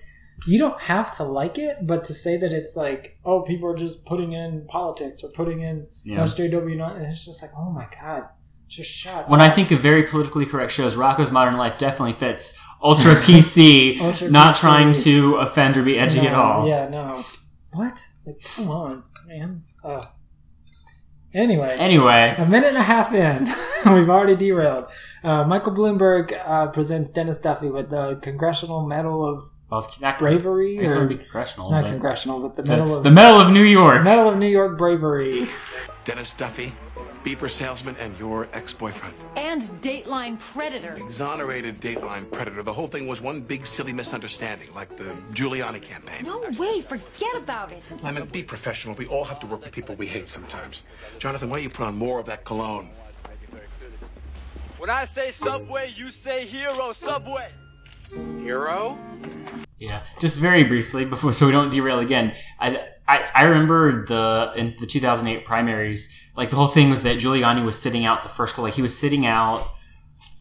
you 0.46 0.58
don't 0.58 0.80
have 0.82 1.14
to 1.16 1.24
like 1.24 1.58
it, 1.58 1.86
but 1.86 2.04
to 2.04 2.14
say 2.14 2.36
that 2.36 2.52
it's 2.52 2.76
like 2.76 3.18
oh, 3.24 3.42
people 3.42 3.68
are 3.68 3.76
just 3.76 4.04
putting 4.04 4.32
in 4.32 4.66
politics 4.66 5.22
or 5.22 5.30
putting 5.30 5.60
in 5.60 5.86
yeah. 6.04 6.20
SJW, 6.20 6.76
not, 6.76 6.96
and 6.96 7.06
it's 7.06 7.24
just 7.24 7.42
like 7.42 7.52
oh 7.56 7.70
my 7.70 7.86
god, 8.00 8.28
just 8.68 8.90
shut. 8.90 9.28
When 9.28 9.40
up. 9.40 9.46
I 9.46 9.50
think 9.50 9.70
of 9.70 9.80
very 9.80 10.04
politically 10.04 10.46
correct 10.46 10.72
shows, 10.72 10.96
Rocko's 10.96 11.30
Modern 11.30 11.56
Life 11.56 11.78
definitely 11.78 12.14
fits 12.14 12.58
ultra 12.82 13.14
PC, 13.14 14.00
Ultra 14.00 14.30
not 14.30 14.54
PC. 14.54 14.60
trying 14.60 14.92
to 14.92 15.36
offend 15.36 15.76
or 15.76 15.82
be 15.82 15.98
edgy 15.98 16.22
no, 16.22 16.28
at 16.28 16.34
all. 16.34 16.68
Yeah, 16.68 16.88
no. 16.88 17.22
What? 17.72 18.04
Like, 18.26 18.42
come 18.56 18.70
on, 18.70 19.04
man. 19.26 19.64
Ugh. 19.84 20.06
Anyway, 21.34 21.76
Anyway, 21.78 22.34
a 22.36 22.44
minute 22.44 22.68
and 22.68 22.76
a 22.76 22.82
half 22.82 23.10
in, 23.14 23.46
we've 23.94 24.10
already 24.10 24.36
derailed. 24.36 24.84
Uh, 25.24 25.44
Michael 25.44 25.72
Bloomberg 25.72 26.38
uh, 26.46 26.66
presents 26.66 27.08
Dennis 27.08 27.38
Duffy 27.38 27.70
with 27.70 27.88
the 27.88 28.18
Congressional 28.20 28.86
Medal 28.86 29.24
of 29.24 29.48
well, 29.72 29.80
it's 29.80 30.02
not 30.02 30.18
Bravery, 30.18 30.78
I 30.78 30.82
guess 30.82 30.92
it 30.92 30.98
would 30.98 31.08
be 31.08 31.16
congressional. 31.16 31.70
not 31.70 31.84
but 31.84 31.90
congressional, 31.92 32.40
but 32.40 32.56
the 32.56 32.62
the, 32.62 32.68
Medal 32.68 32.96
of 32.96 33.04
the 33.04 33.10
Medal 33.10 33.40
of 33.40 33.52
New 33.52 33.62
York. 33.62 34.04
Medal 34.04 34.28
of 34.28 34.38
New 34.38 34.46
York 34.46 34.76
Bravery. 34.76 35.48
Dennis 36.04 36.34
Duffy, 36.34 36.74
beeper 37.24 37.48
salesman, 37.48 37.96
and 37.96 38.14
your 38.18 38.50
ex-boyfriend. 38.52 39.14
And 39.34 39.62
Dateline 39.80 40.38
Predator. 40.38 40.92
Exonerated 41.02 41.80
Dateline 41.80 42.30
Predator. 42.30 42.62
The 42.62 42.72
whole 42.72 42.86
thing 42.86 43.06
was 43.06 43.22
one 43.22 43.40
big 43.40 43.64
silly 43.64 43.94
misunderstanding, 43.94 44.68
like 44.74 44.94
the 44.98 45.04
Giuliani 45.32 45.80
campaign. 45.80 46.26
No 46.26 46.40
way, 46.58 46.82
forget 46.82 47.34
about 47.34 47.72
it. 47.72 47.82
Lemon, 48.02 48.26
be 48.26 48.42
professional. 48.42 48.94
We 48.96 49.06
all 49.06 49.24
have 49.24 49.40
to 49.40 49.46
work 49.46 49.62
with 49.62 49.72
people 49.72 49.94
we 49.94 50.06
hate 50.06 50.28
sometimes. 50.28 50.82
Jonathan, 51.18 51.48
why 51.48 51.56
don't 51.56 51.62
you 51.62 51.70
put 51.70 51.86
on 51.86 51.96
more 51.96 52.20
of 52.20 52.26
that 52.26 52.44
cologne? 52.44 52.90
When 54.76 54.90
I 54.90 55.06
say 55.06 55.30
subway, 55.30 55.94
you 55.96 56.10
say 56.10 56.44
hero 56.44 56.92
subway. 56.92 57.48
Hero? 58.12 58.98
Yeah, 59.78 60.02
just 60.20 60.38
very 60.38 60.64
briefly 60.64 61.04
before, 61.04 61.32
so 61.32 61.46
we 61.46 61.52
don't 61.52 61.70
derail 61.72 61.98
again. 61.98 62.34
I, 62.60 62.88
I, 63.08 63.24
I 63.34 63.44
remember 63.44 64.04
the 64.06 64.52
in 64.56 64.74
the 64.78 64.86
2008 64.86 65.44
primaries, 65.44 66.30
like 66.36 66.50
the 66.50 66.56
whole 66.56 66.68
thing 66.68 66.90
was 66.90 67.02
that 67.02 67.16
Giuliani 67.16 67.64
was 67.64 67.78
sitting 67.78 68.04
out 68.04 68.22
the 68.22 68.28
first, 68.28 68.56
like 68.58 68.74
he 68.74 68.82
was 68.82 68.96
sitting 68.96 69.26
out 69.26 69.66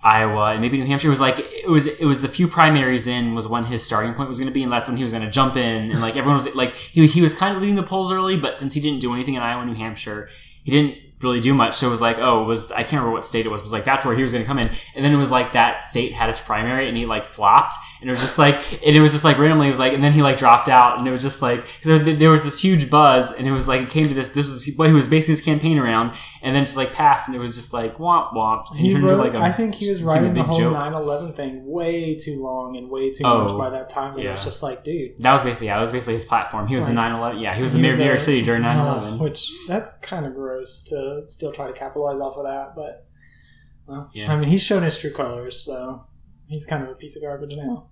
Iowa 0.03 0.51
and 0.51 0.61
maybe 0.61 0.77
New 0.77 0.85
Hampshire. 0.85 1.07
It 1.07 1.11
was 1.11 1.21
like 1.21 1.39
it 1.39 1.69
was 1.69 1.87
it 1.87 2.05
was 2.05 2.23
a 2.23 2.29
few 2.29 2.47
primaries 2.47 3.07
in 3.07 3.33
was 3.33 3.47
when 3.47 3.65
his 3.65 3.83
starting 3.83 4.13
point 4.13 4.29
was 4.29 4.39
going 4.39 4.47
to 4.47 4.53
be, 4.53 4.63
and 4.63 4.71
that's 4.71 4.87
when 4.87 4.97
he 4.97 5.03
was 5.03 5.13
going 5.13 5.25
to 5.25 5.31
jump 5.31 5.55
in, 5.55 5.91
and 5.91 6.01
like 6.01 6.15
everyone 6.15 6.37
was 6.37 6.53
like 6.55 6.75
he 6.75 7.07
he 7.07 7.21
was 7.21 7.33
kind 7.33 7.55
of 7.55 7.61
leading 7.61 7.75
the 7.75 7.83
polls 7.83 8.11
early, 8.11 8.37
but 8.37 8.57
since 8.57 8.73
he 8.73 8.81
didn't 8.81 9.01
do 9.01 9.13
anything 9.13 9.35
in 9.35 9.41
Iowa, 9.41 9.65
New 9.65 9.73
Hampshire, 9.73 10.29
he 10.63 10.71
didn't 10.71 10.97
really 11.21 11.39
do 11.39 11.53
much. 11.53 11.75
So 11.75 11.87
it 11.87 11.91
was 11.91 12.01
like, 12.01 12.17
oh, 12.19 12.43
it 12.43 12.45
was 12.45 12.71
I 12.71 12.83
can't 12.83 12.93
remember 12.93 13.11
what 13.11 13.25
state 13.25 13.45
it 13.45 13.49
was. 13.49 13.61
It 13.61 13.63
was 13.63 13.73
like 13.73 13.85
that's 13.85 14.05
where 14.05 14.15
he 14.15 14.23
was 14.23 14.31
going 14.33 14.43
to 14.43 14.47
come 14.47 14.59
in, 14.59 14.69
and 14.95 15.05
then 15.05 15.13
it 15.13 15.17
was 15.17 15.31
like 15.31 15.53
that 15.53 15.85
state 15.85 16.13
had 16.13 16.29
its 16.29 16.41
primary, 16.41 16.87
and 16.87 16.97
he 16.97 17.05
like 17.05 17.23
flopped, 17.23 17.75
and 18.01 18.09
it 18.09 18.13
was 18.13 18.21
just 18.21 18.37
like 18.39 18.55
and 18.85 18.95
it 18.95 19.01
was 19.01 19.11
just 19.11 19.23
like 19.23 19.37
randomly, 19.37 19.67
it 19.67 19.71
was 19.71 19.79
like, 19.79 19.93
and 19.93 20.03
then 20.03 20.13
he 20.13 20.21
like 20.21 20.37
dropped 20.37 20.69
out, 20.69 20.97
and 20.99 21.07
it 21.07 21.11
was 21.11 21.21
just 21.21 21.41
like 21.41 21.61
because 21.79 22.03
there, 22.03 22.15
there 22.15 22.31
was 22.31 22.43
this 22.43 22.61
huge 22.61 22.89
buzz, 22.89 23.31
and 23.31 23.47
it 23.47 23.51
was 23.51 23.67
like 23.67 23.81
it 23.81 23.89
came 23.89 24.05
to 24.05 24.13
this. 24.13 24.29
This 24.31 24.45
was 24.47 24.69
what 24.75 24.87
he 24.87 24.93
was 24.93 25.07
basing 25.07 25.31
his 25.33 25.41
campaign 25.41 25.77
around, 25.77 26.15
and 26.41 26.55
then 26.55 26.63
just 26.65 26.77
like 26.77 26.93
passed, 26.93 27.27
and 27.27 27.35
it 27.35 27.39
was 27.39 27.55
just 27.55 27.73
like 27.73 27.97
womp 27.97 28.33
womp. 28.33 28.69
and 28.71 28.79
He 28.79 28.91
turned 28.91 29.03
into, 29.03 29.15
wrote, 29.15 29.25
like, 29.25 29.33
a- 29.33 29.43
I 29.45 29.51
think 29.51 29.75
he 29.75 29.89
was 29.89 30.01
writing 30.03 30.33
the 30.33 30.43
whole 30.43 30.57
joke. 30.57 30.73
9/11 30.75 31.35
thing 31.35 31.65
way 31.65 32.15
too 32.15 32.41
long 32.41 32.75
and 32.77 32.89
way 32.89 33.11
too 33.11 33.23
Oh, 33.25 33.43
much 33.45 33.57
by 33.57 33.69
that 33.69 33.89
time. 33.89 34.15
That 34.15 34.25
it 34.25 34.31
was 34.31 34.43
just 34.43 34.63
like, 34.63 34.83
dude, 34.83 35.11
That 35.19 35.33
was 35.33 35.43
basically 35.43 35.67
yeah, 35.67 35.75
that 35.75 35.81
was 35.81 35.91
basically 35.91 36.13
his 36.15 36.25
platform. 36.25 36.67
He 36.67 36.75
was 36.75 36.85
the 36.85 36.93
Right. 36.93 37.11
9/11. 37.11 37.41
Yeah, 37.41 37.55
he 37.55 37.61
was 37.61 37.73
the 37.73 37.79
mayor 37.79 37.93
of 37.93 37.99
New 37.99 38.05
York 38.05 38.19
City 38.19 38.41
during 38.41 38.63
uh, 38.63 38.73
9/11. 39.17 39.19
which 39.19 39.49
that's 39.67 39.95
kind 39.99 40.25
of 40.25 40.33
gross 40.33 40.81
to 40.83 41.10
still 41.27 41.51
try 41.51 41.67
to 41.67 41.73
capitalize 41.73 42.19
off 42.19 42.37
of 42.37 42.43
that. 42.45 42.73
But 42.75 43.05
well, 43.87 44.09
Yeah. 44.13 44.31
I 44.31 44.35
mean, 44.37 44.49
he's 44.49 44.63
shown 44.63 44.83
his 44.83 44.97
true 44.97 45.11
colors, 45.13 45.59
so 45.59 46.01
he's 46.47 46.65
kind 46.65 46.83
of 46.83 46.89
a 46.89 46.95
piece 46.95 47.15
of 47.15 47.21
garbage 47.23 47.55
now. 47.55 47.87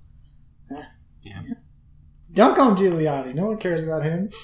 Yeah. 1.24 1.42
Don't 2.34 2.56
call 2.56 2.70
him 2.70 2.76
Giuliani. 2.78 3.34
No 3.36 3.46
one 3.48 3.58
cares 3.58 3.84
about 3.84 4.04
him. 4.04 4.30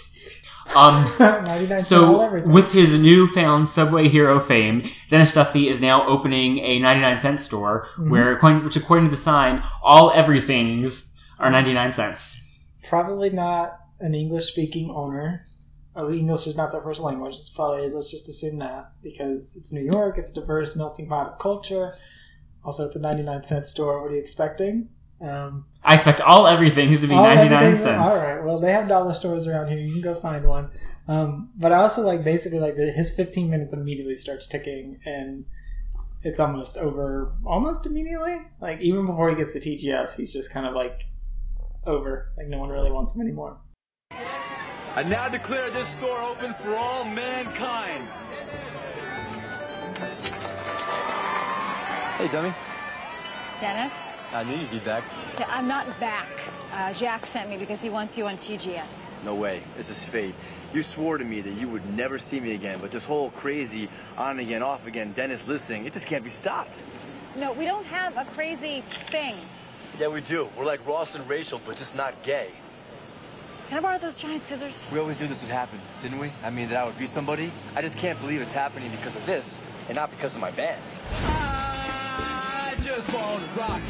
Um, 0.75 0.95
99 1.19 1.67
cent 1.67 1.71
all 1.71 1.79
so 1.79 2.43
with 2.47 2.71
his 2.71 2.97
newfound 2.97 3.67
Subway 3.67 4.07
hero 4.07 4.39
fame, 4.39 4.81
Dennis 5.11 5.31
Duffy 5.31 5.67
is 5.69 5.79
now 5.79 6.07
opening 6.07 6.57
a 6.57 6.79
99 6.79 7.17
cent 7.19 7.39
store 7.39 7.85
Mm-hmm. 7.93 8.09
where, 8.09 8.31
according, 8.31 8.63
which 8.65 8.75
according 8.75 9.05
to 9.05 9.11
the 9.11 9.15
sign, 9.15 9.61
all 9.83 10.09
everythings 10.15 11.23
are 11.37 11.51
99 11.51 11.91
cents. 11.91 12.41
probably 12.89 13.29
not 13.29 13.77
an 13.99 14.15
English 14.15 14.45
speaking 14.45 14.89
owner. 14.89 15.45
Or 15.95 16.11
English 16.11 16.45
is 16.45 16.57
not 16.57 16.71
their 16.73 16.81
first 16.81 17.01
language. 17.01 17.35
It's 17.35 17.49
probably 17.49 17.89
let's 17.89 18.11
just 18.11 18.27
assume 18.27 18.59
that 18.59 18.91
because 19.01 19.55
it's 19.55 19.71
New 19.71 19.83
York, 19.83 20.17
it's 20.17 20.31
a 20.31 20.35
diverse 20.35 20.75
melting 20.75 21.07
pot 21.07 21.27
of 21.27 21.39
culture. 21.39 21.93
Also, 22.65 22.85
it's 22.85 22.95
a 22.97 22.99
ninety 22.99 23.23
nine 23.23 23.41
cent 23.41 23.65
store. 23.65 24.01
What 24.01 24.11
are 24.11 24.15
you 24.15 24.21
expecting? 24.21 24.89
Um, 25.21 25.65
I 25.85 25.93
expect 25.93 26.19
all 26.19 26.45
everythings 26.45 26.99
to 26.99 27.07
be 27.07 27.15
99 27.15 27.75
cents. 27.77 28.11
All 28.11 28.35
right. 28.35 28.45
Well, 28.45 28.59
they 28.59 28.73
have 28.73 28.89
dollar 28.89 29.13
stores 29.13 29.47
around 29.47 29.69
here. 29.69 29.79
You 29.79 29.93
can 29.93 30.01
go 30.01 30.13
find 30.13 30.45
one. 30.45 30.69
Um, 31.07 31.51
but 31.55 31.71
I 31.71 31.77
also 31.77 32.01
like 32.01 32.23
basically 32.25 32.59
like 32.59 32.75
the, 32.75 32.91
his 32.91 33.15
fifteen 33.15 33.49
minutes 33.49 33.71
immediately 33.73 34.15
starts 34.15 34.47
ticking 34.47 34.99
and. 35.05 35.45
It's 36.27 36.39
almost 36.39 36.75
over, 36.79 37.33
almost 37.45 37.85
immediately. 37.85 38.41
Like 38.59 38.81
even 38.81 39.05
before 39.05 39.29
he 39.29 39.35
gets 39.35 39.53
to 39.53 39.59
TGS, 39.59 40.17
he's 40.17 40.33
just 40.33 40.51
kind 40.51 40.65
of 40.65 40.73
like 40.73 41.05
over. 41.85 42.31
Like 42.35 42.47
no 42.47 42.57
one 42.57 42.69
really 42.69 42.91
wants 42.91 43.13
him 43.13 43.21
anymore. 43.21 43.59
I 44.95 45.03
now 45.03 45.27
declare 45.27 45.69
this 45.71 45.89
store 45.89 46.21
open 46.21 46.53
for 46.61 46.73
all 46.73 47.03
mankind. 47.03 48.01
Hey, 52.17 52.29
dummy. 52.29 52.53
Dennis? 53.59 53.91
I 54.31 54.43
knew 54.45 54.55
you'd 54.55 54.71
be 54.71 54.79
back. 54.79 55.03
Yeah, 55.37 55.47
I'm 55.49 55.67
not 55.67 55.85
back. 55.99 56.29
Uh, 56.71 56.93
Jack 56.93 57.25
sent 57.25 57.49
me 57.49 57.57
because 57.57 57.81
he 57.81 57.89
wants 57.89 58.17
you 58.17 58.25
on 58.25 58.37
TGS. 58.37 58.85
No 59.25 59.35
way. 59.35 59.61
This 59.75 59.89
is 59.89 60.01
fate. 60.01 60.33
You 60.73 60.81
swore 60.81 61.17
to 61.17 61.25
me 61.25 61.41
that 61.41 61.55
you 61.55 61.67
would 61.67 61.85
never 61.93 62.17
see 62.17 62.39
me 62.39 62.53
again, 62.53 62.79
but 62.79 62.91
this 62.91 63.03
whole 63.03 63.31
crazy 63.31 63.89
on 64.17 64.39
again, 64.39 64.63
off 64.63 64.87
again, 64.87 65.11
Dennis 65.11 65.45
listening, 65.45 65.85
it 65.85 65.91
just 65.91 66.05
can't 66.05 66.23
be 66.23 66.29
stopped. 66.29 66.83
No, 67.35 67.51
we 67.51 67.65
don't 67.65 67.85
have 67.87 68.15
a 68.15 68.23
crazy 68.31 68.81
thing. 69.11 69.35
Yeah, 69.99 70.07
we 70.07 70.21
do. 70.21 70.47
We're 70.57 70.63
like 70.63 70.87
Ross 70.87 71.15
and 71.15 71.29
Rachel, 71.29 71.59
but 71.65 71.75
just 71.75 71.97
not 71.97 72.13
gay. 72.23 72.51
Can 73.67 73.79
I 73.79 73.81
borrow 73.81 73.97
those 73.97 74.17
giant 74.17 74.43
scissors? 74.43 74.79
We 74.91 74.99
always 74.99 75.19
knew 75.19 75.27
this 75.27 75.41
would 75.41 75.51
happen, 75.51 75.79
didn't 76.03 76.19
we? 76.19 76.31
I 76.43 76.51
mean, 76.51 76.69
that 76.69 76.77
I 76.77 76.85
would 76.85 76.97
be 76.99 77.07
somebody. 77.07 77.51
I 77.75 77.81
just 77.81 77.97
can't 77.97 78.19
believe 78.21 78.41
it's 78.41 78.51
happening 78.51 78.91
because 78.91 79.15
of 79.15 79.25
this, 79.25 79.59
and 79.87 79.95
not 79.95 80.11
because 80.11 80.35
of 80.35 80.41
my 80.41 80.51
band. 80.51 80.79
I 81.23 82.75
just 82.83 83.11
want 83.11 83.41
to 83.41 83.59
rock. 83.59 83.81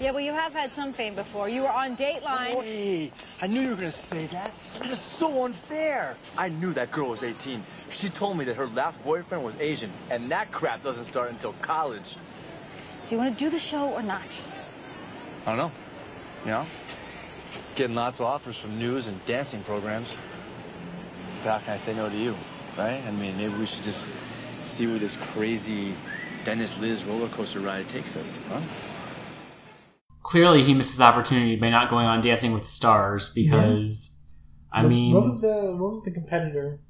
Yeah, 0.00 0.12
well, 0.12 0.20
you 0.20 0.32
have 0.32 0.52
had 0.52 0.72
some 0.72 0.94
fame 0.94 1.14
before. 1.14 1.48
You 1.48 1.62
were 1.62 1.70
on 1.70 1.96
Dateline. 1.96 2.58
Wait, 2.58 3.12
I 3.40 3.46
knew 3.46 3.60
you 3.60 3.70
were 3.70 3.76
gonna 3.76 3.90
say 3.90 4.26
that. 4.26 4.52
That 4.78 4.90
is 4.90 5.00
so 5.00 5.44
unfair. 5.44 6.16
I 6.36 6.48
knew 6.48 6.72
that 6.74 6.90
girl 6.90 7.10
was 7.10 7.22
18. 7.22 7.62
She 7.90 8.08
told 8.08 8.38
me 8.38 8.44
that 8.46 8.56
her 8.56 8.66
last 8.66 9.02
boyfriend 9.04 9.44
was 9.44 9.54
Asian, 9.60 9.90
and 10.10 10.30
that 10.30 10.50
crap 10.52 10.82
doesn't 10.82 11.04
start 11.04 11.30
until 11.30 11.52
college. 11.60 12.16
So 13.02 13.12
you 13.12 13.18
want 13.18 13.38
to 13.38 13.44
do 13.44 13.50
the 13.50 13.58
show 13.58 13.90
or 13.90 14.02
not? 14.02 14.22
I 15.46 15.54
don't 15.54 15.58
know. 15.58 15.72
You 16.44 16.50
know? 16.50 16.66
Getting 17.74 17.96
lots 17.96 18.20
of 18.20 18.26
offers 18.26 18.56
from 18.56 18.78
news 18.78 19.06
and 19.06 19.24
dancing 19.26 19.62
programs. 19.62 20.08
But 21.44 21.50
how 21.52 21.58
can 21.58 21.74
I 21.74 21.76
say 21.78 21.94
no 21.94 22.08
to 22.08 22.16
you, 22.16 22.34
right? 22.78 23.02
I 23.06 23.10
mean, 23.10 23.36
maybe 23.36 23.54
we 23.54 23.66
should 23.66 23.84
just 23.84 24.10
see 24.64 24.86
where 24.86 24.98
this 24.98 25.16
crazy 25.16 25.94
Dennis 26.44 26.78
Liz 26.78 27.04
roller 27.04 27.28
coaster 27.28 27.60
ride 27.60 27.88
takes 27.88 28.16
us, 28.16 28.38
huh? 28.48 28.60
Clearly, 30.22 30.64
he 30.64 30.74
misses 30.74 31.00
opportunity 31.00 31.56
by 31.56 31.70
not 31.70 31.88
going 31.88 32.06
on 32.06 32.20
Dancing 32.20 32.52
with 32.52 32.62
the 32.62 32.68
Stars 32.68 33.30
because, 33.34 34.20
I 34.72 34.82
What- 34.82 34.88
mean, 34.88 35.14
what 35.14 35.24
was 35.24 35.40
the 35.40 35.74
what 35.76 35.92
was 35.92 36.02
the 36.02 36.10
competitor 36.10 36.80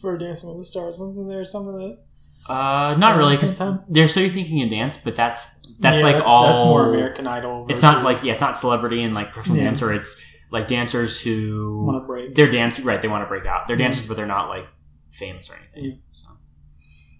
for 0.00 0.18
Dancing 0.18 0.48
with 0.48 0.58
the 0.58 0.64
Stars? 0.64 0.98
Something 0.98 1.28
there, 1.28 1.44
something 1.44 1.76
that 1.78 2.52
uh, 2.52 2.96
not 2.98 3.16
really. 3.16 3.36
the 3.36 3.42
same 3.46 3.50
'cause 3.50 3.58
time? 3.58 3.80
They're 3.88 4.08
so 4.08 4.18
you 4.20 4.30
thinking 4.30 4.58
in 4.58 4.68
dance, 4.70 4.96
but 4.96 5.14
that's 5.14 5.59
that's 5.80 6.00
Yeah, 6.00 6.06
like 6.06 6.16
that's, 6.16 6.30
all. 6.30 6.46
that's 6.48 6.60
more 6.60 6.88
American 6.94 7.26
Idol. 7.26 7.66
It's 7.68 7.82
not 7.82 8.02
like 8.04 8.18
yeah, 8.22 8.32
it's 8.32 8.40
not 8.40 8.54
celebrity 8.56 9.02
and 9.02 9.14
like 9.14 9.32
professional 9.32 9.58
Yeah. 9.58 9.64
dancer. 9.64 9.92
It's 9.92 10.24
like 10.50 10.66
dancers 10.66 11.20
who 11.20 11.84
Wanna 11.86 12.00
break. 12.06 12.34
They're 12.34 12.50
dance 12.50 12.80
right. 12.80 13.00
They 13.02 13.08
want 13.08 13.22
to 13.24 13.28
break 13.28 13.46
out. 13.46 13.66
They're 13.66 13.76
Yeah. 13.76 13.84
dancers, 13.86 14.06
but 14.06 14.16
they're 14.16 14.26
not 14.38 14.48
like 14.48 14.66
famous 15.12 15.50
or 15.50 15.56
anything. 15.56 15.84
Yeah. 15.84 15.92
So 16.12 16.26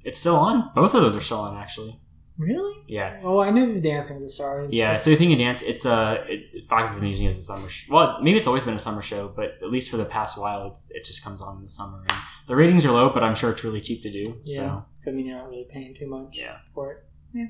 it's 0.04 0.18
still 0.18 0.36
on. 0.36 0.70
Both 0.74 0.94
of 0.94 1.02
those 1.02 1.16
are 1.16 1.20
still 1.20 1.40
on 1.40 1.56
actually. 1.56 2.00
really. 2.38 2.74
Yeah. 2.88 3.20
Oh, 3.22 3.38
I 3.38 3.50
knew 3.50 3.82
Dancing 3.82 4.16
with 4.16 4.24
the 4.24 4.30
Stars. 4.30 4.72
Yeah, 4.74 4.96
so 4.96 5.10
you 5.10 5.16
think 5.16 5.30
of 5.32 5.38
dance, 5.38 5.60
it's 5.62 5.84
a 5.84 6.24
it, 6.26 6.64
Fox 6.70 6.88
has 6.88 6.98
been 6.98 7.10
using 7.10 7.26
it 7.26 7.28
as 7.28 7.38
a 7.38 7.42
summer. 7.42 7.68
Sh- 7.68 7.90
well, 7.90 8.18
maybe 8.22 8.38
it's 8.38 8.46
always 8.46 8.64
been 8.64 8.72
a 8.72 8.78
summer 8.78 9.02
show, 9.02 9.28
but 9.28 9.56
at 9.62 9.70
least 9.70 9.90
for 9.90 9.98
the 9.98 10.06
past 10.06 10.38
while, 10.38 10.66
it's 10.68 10.90
it 10.92 11.04
just 11.04 11.22
comes 11.22 11.42
on 11.42 11.58
in 11.58 11.62
the 11.64 11.68
summer. 11.68 11.98
And 12.08 12.18
the 12.46 12.56
ratings 12.56 12.86
are 12.86 12.92
low, 12.92 13.10
but 13.12 13.22
I'm 13.22 13.34
sure 13.34 13.50
it's 13.50 13.62
really 13.62 13.82
cheap 13.82 14.02
to 14.04 14.10
do. 14.10 14.40
yeah. 14.46 14.80
So 15.02 15.10
I 15.10 15.14
mean, 15.14 15.26
you're 15.26 15.36
not 15.36 15.48
really 15.50 15.66
paying 15.68 15.92
too 15.92 16.08
much. 16.08 16.38
Yeah. 16.38 16.56
for 16.74 16.92
it. 16.92 16.98
Yeah. 17.34 17.46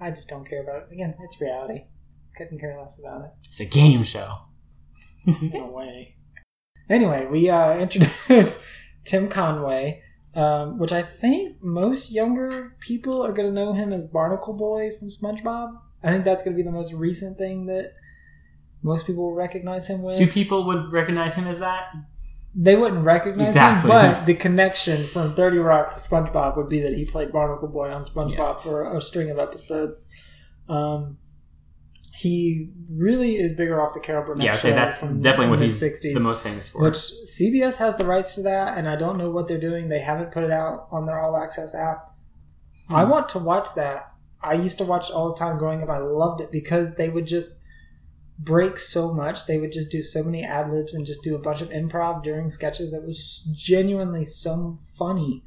I 0.00 0.10
just 0.10 0.28
don't 0.28 0.48
care 0.48 0.62
about 0.62 0.82
it. 0.82 0.92
Again, 0.92 1.14
it's 1.20 1.40
reality. 1.40 1.84
Couldn't 2.36 2.58
care 2.58 2.78
less 2.78 2.98
about 2.98 3.24
it. 3.24 3.30
it's 3.44 3.60
a 3.60 3.66
game 3.66 4.02
show. 4.04 4.36
in 5.26 5.56
a 5.56 5.66
way. 5.76 6.16
Anyway, 6.88 7.26
we 7.26 7.50
uh, 7.50 7.78
introduced 7.78 8.60
Tim 9.04 9.28
Conway, 9.28 10.02
um, 10.34 10.78
which 10.78 10.92
I 10.92 11.02
think 11.02 11.62
most 11.62 12.12
younger 12.12 12.76
people 12.80 13.22
are 13.22 13.32
going 13.32 13.48
to 13.48 13.54
know 13.54 13.72
him 13.74 13.92
as 13.92 14.04
Barnacle 14.04 14.54
Boy 14.54 14.90
from 14.90 15.08
SpongeBob. 15.08 15.78
I 16.02 16.10
think 16.10 16.24
that's 16.24 16.42
going 16.42 16.56
to 16.56 16.62
be 16.62 16.66
the 16.66 16.72
most 16.72 16.92
recent 16.94 17.36
thing 17.36 17.66
that 17.66 17.92
most 18.82 19.06
people 19.06 19.24
will 19.24 19.34
recognize 19.34 19.88
him 19.88 20.02
with. 20.02 20.16
Two 20.16 20.26
people 20.26 20.64
would 20.64 20.92
recognize 20.92 21.34
him 21.34 21.46
as 21.46 21.58
that. 21.60 21.92
They 22.54 22.74
wouldn't 22.76 23.04
recognize 23.04 23.48
Exactly. 23.50 23.90
him, 23.90 24.12
but 24.12 24.26
the 24.26 24.34
connection 24.34 24.96
from 25.04 25.34
30 25.34 25.58
Rock 25.58 25.90
to 25.90 25.96
SpongeBob 26.00 26.56
would 26.56 26.68
be 26.68 26.80
that 26.80 26.94
he 26.94 27.04
played 27.04 27.30
Barnacle 27.32 27.68
Boy 27.68 27.90
on 27.92 28.04
SpongeBob 28.04 28.36
Yes. 28.38 28.62
for 28.62 28.82
a 28.96 29.00
string 29.00 29.30
of 29.30 29.38
episodes. 29.38 30.08
Um, 30.68 31.18
he 32.14 32.70
really 32.92 33.36
is 33.36 33.52
bigger 33.54 33.80
off 33.80 33.94
the 33.94 34.00
Carol 34.00 34.24
Burnett 34.26 34.44
Yeah, 34.44 34.52
I'd 34.52 34.58
say 34.58 34.72
that's 34.72 35.00
definitely 35.00 35.48
what 35.48 35.60
he's 35.60 35.80
60s. 35.80 36.12
the 36.14 36.20
most 36.20 36.42
famous 36.42 36.68
for. 36.68 36.82
Which 36.82 36.96
CBS 36.96 37.78
has 37.78 37.96
the 37.96 38.04
rights 38.04 38.34
to 38.34 38.42
that, 38.42 38.76
and 38.76 38.88
I 38.88 38.96
don't 38.96 39.16
know 39.16 39.30
what 39.30 39.48
they're 39.48 39.58
doing. 39.60 39.88
They 39.88 40.00
haven't 40.00 40.30
put 40.32 40.44
it 40.44 40.50
out 40.50 40.86
on 40.90 41.06
their 41.06 41.18
All 41.18 41.36
Access 41.36 41.74
app. 41.74 42.10
I 42.90 43.04
Hmm. 43.04 43.10
want 43.10 43.28
to 43.30 43.38
watch 43.38 43.74
that. 43.74 44.12
I 44.42 44.54
used 44.54 44.78
to 44.78 44.84
watch 44.84 45.08
it 45.10 45.14
all 45.14 45.28
the 45.28 45.34
time 45.38 45.56
growing 45.58 45.82
up. 45.82 45.88
I 45.88 45.98
loved 45.98 46.40
it 46.40 46.50
because 46.50 46.96
they 46.96 47.08
would 47.10 47.26
just 47.26 47.62
break 48.42 48.78
so 48.78 49.12
much. 49.12 49.46
They 49.46 49.58
would 49.58 49.72
just 49.72 49.90
do 49.90 50.00
so 50.02 50.22
many 50.22 50.42
ad 50.44 50.70
libs 50.70 50.94
and 50.94 51.04
just 51.06 51.22
do 51.22 51.34
a 51.34 51.38
bunch 51.38 51.60
of 51.60 51.68
improv 51.70 52.22
during 52.22 52.48
sketches. 52.50 52.92
It 52.92 53.04
was 53.06 53.46
genuinely 53.54 54.24
so 54.24 54.78
funny, 54.98 55.44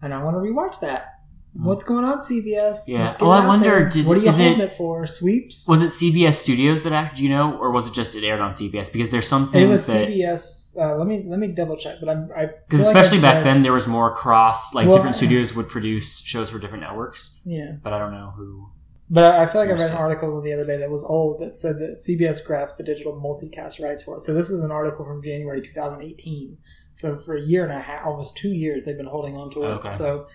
and 0.00 0.14
I 0.14 0.22
want 0.22 0.36
to 0.36 0.40
rewatch 0.40 0.80
that. 0.80 1.12
What's 1.58 1.84
going 1.84 2.04
on, 2.04 2.18
CBS? 2.18 2.80
Yeah. 2.86 3.14
Oh, 3.18 3.30
I 3.30 3.46
wonder, 3.46 3.84
what 3.86 3.94
are 4.18 4.20
you 4.20 4.30
holding 4.30 4.60
it- 4.60 4.64
it, 4.64 4.72
for? 4.74 5.06
Sweeps? 5.06 5.66
Was 5.66 5.80
it 5.82 5.86
CBS 5.90 6.34
Studios 6.34 6.84
that 6.84 6.92
acted? 6.92 7.16
Do 7.16 7.22
you 7.24 7.30
know, 7.30 7.56
or 7.56 7.70
was 7.70 7.88
it 7.88 7.94
just 7.94 8.14
it 8.14 8.22
aired 8.24 8.40
on 8.40 8.52
CBS? 8.52 8.92
Because 8.92 9.08
there's 9.08 9.26
some 9.26 9.46
things 9.46 9.64
it 9.64 9.68
was 9.70 9.86
that 9.86 10.08
CBS. 10.08 10.76
Uh, 10.78 10.96
let 10.96 11.06
me 11.06 11.24
let 11.26 11.38
me 11.38 11.48
double 11.48 11.76
check. 11.78 11.96
But 11.98 12.10
I'm 12.10 12.28
I 12.36 12.46
because 12.68 12.80
feel 12.84 12.88
like 12.92 12.96
especially 12.96 13.22
back 13.22 13.36
just- 13.42 13.46
then 13.54 13.62
there 13.62 13.72
was 13.72 13.88
more 13.88 14.14
cross. 14.14 14.74
Like 14.74 14.84
Well, 14.86 14.96
different 14.96 15.16
studios 15.16 15.56
would 15.56 15.70
produce 15.70 16.20
shows 16.20 16.50
for 16.50 16.58
different 16.58 16.82
networks, 16.82 17.40
yeah. 17.46 17.76
but 17.82 17.94
I 17.94 17.98
don't 18.00 18.12
know 18.12 18.34
who. 18.36 18.68
But 19.08 19.36
I 19.36 19.46
feel 19.46 19.60
like 19.60 19.70
I 19.70 19.74
read 19.74 19.90
an 19.90 19.96
article 19.96 20.40
the 20.40 20.52
other 20.52 20.64
day 20.64 20.78
that 20.78 20.90
was 20.90 21.04
old 21.04 21.38
that 21.38 21.54
said 21.54 21.78
that 21.78 21.98
CBS 21.98 22.44
grabbed 22.44 22.76
the 22.76 22.82
digital 22.82 23.12
multicast 23.12 23.80
rights 23.80 24.02
for 24.02 24.16
it. 24.16 24.22
So 24.22 24.34
this 24.34 24.50
is 24.50 24.62
an 24.62 24.72
article 24.72 25.04
from 25.04 25.22
January 25.22 25.62
2018. 25.62 26.58
So 26.94 27.16
for 27.16 27.36
a 27.36 27.40
year 27.42 27.62
and 27.62 27.72
a 27.72 27.78
half, 27.78 28.04
almost 28.04 28.36
two 28.36 28.52
years, 28.52 28.84
they've 28.84 28.96
been 28.96 29.06
holding 29.06 29.36
on 29.36 29.50
to 29.50 29.62
it. 29.62 29.68
Okay. 29.74 29.88
So 29.90 30.26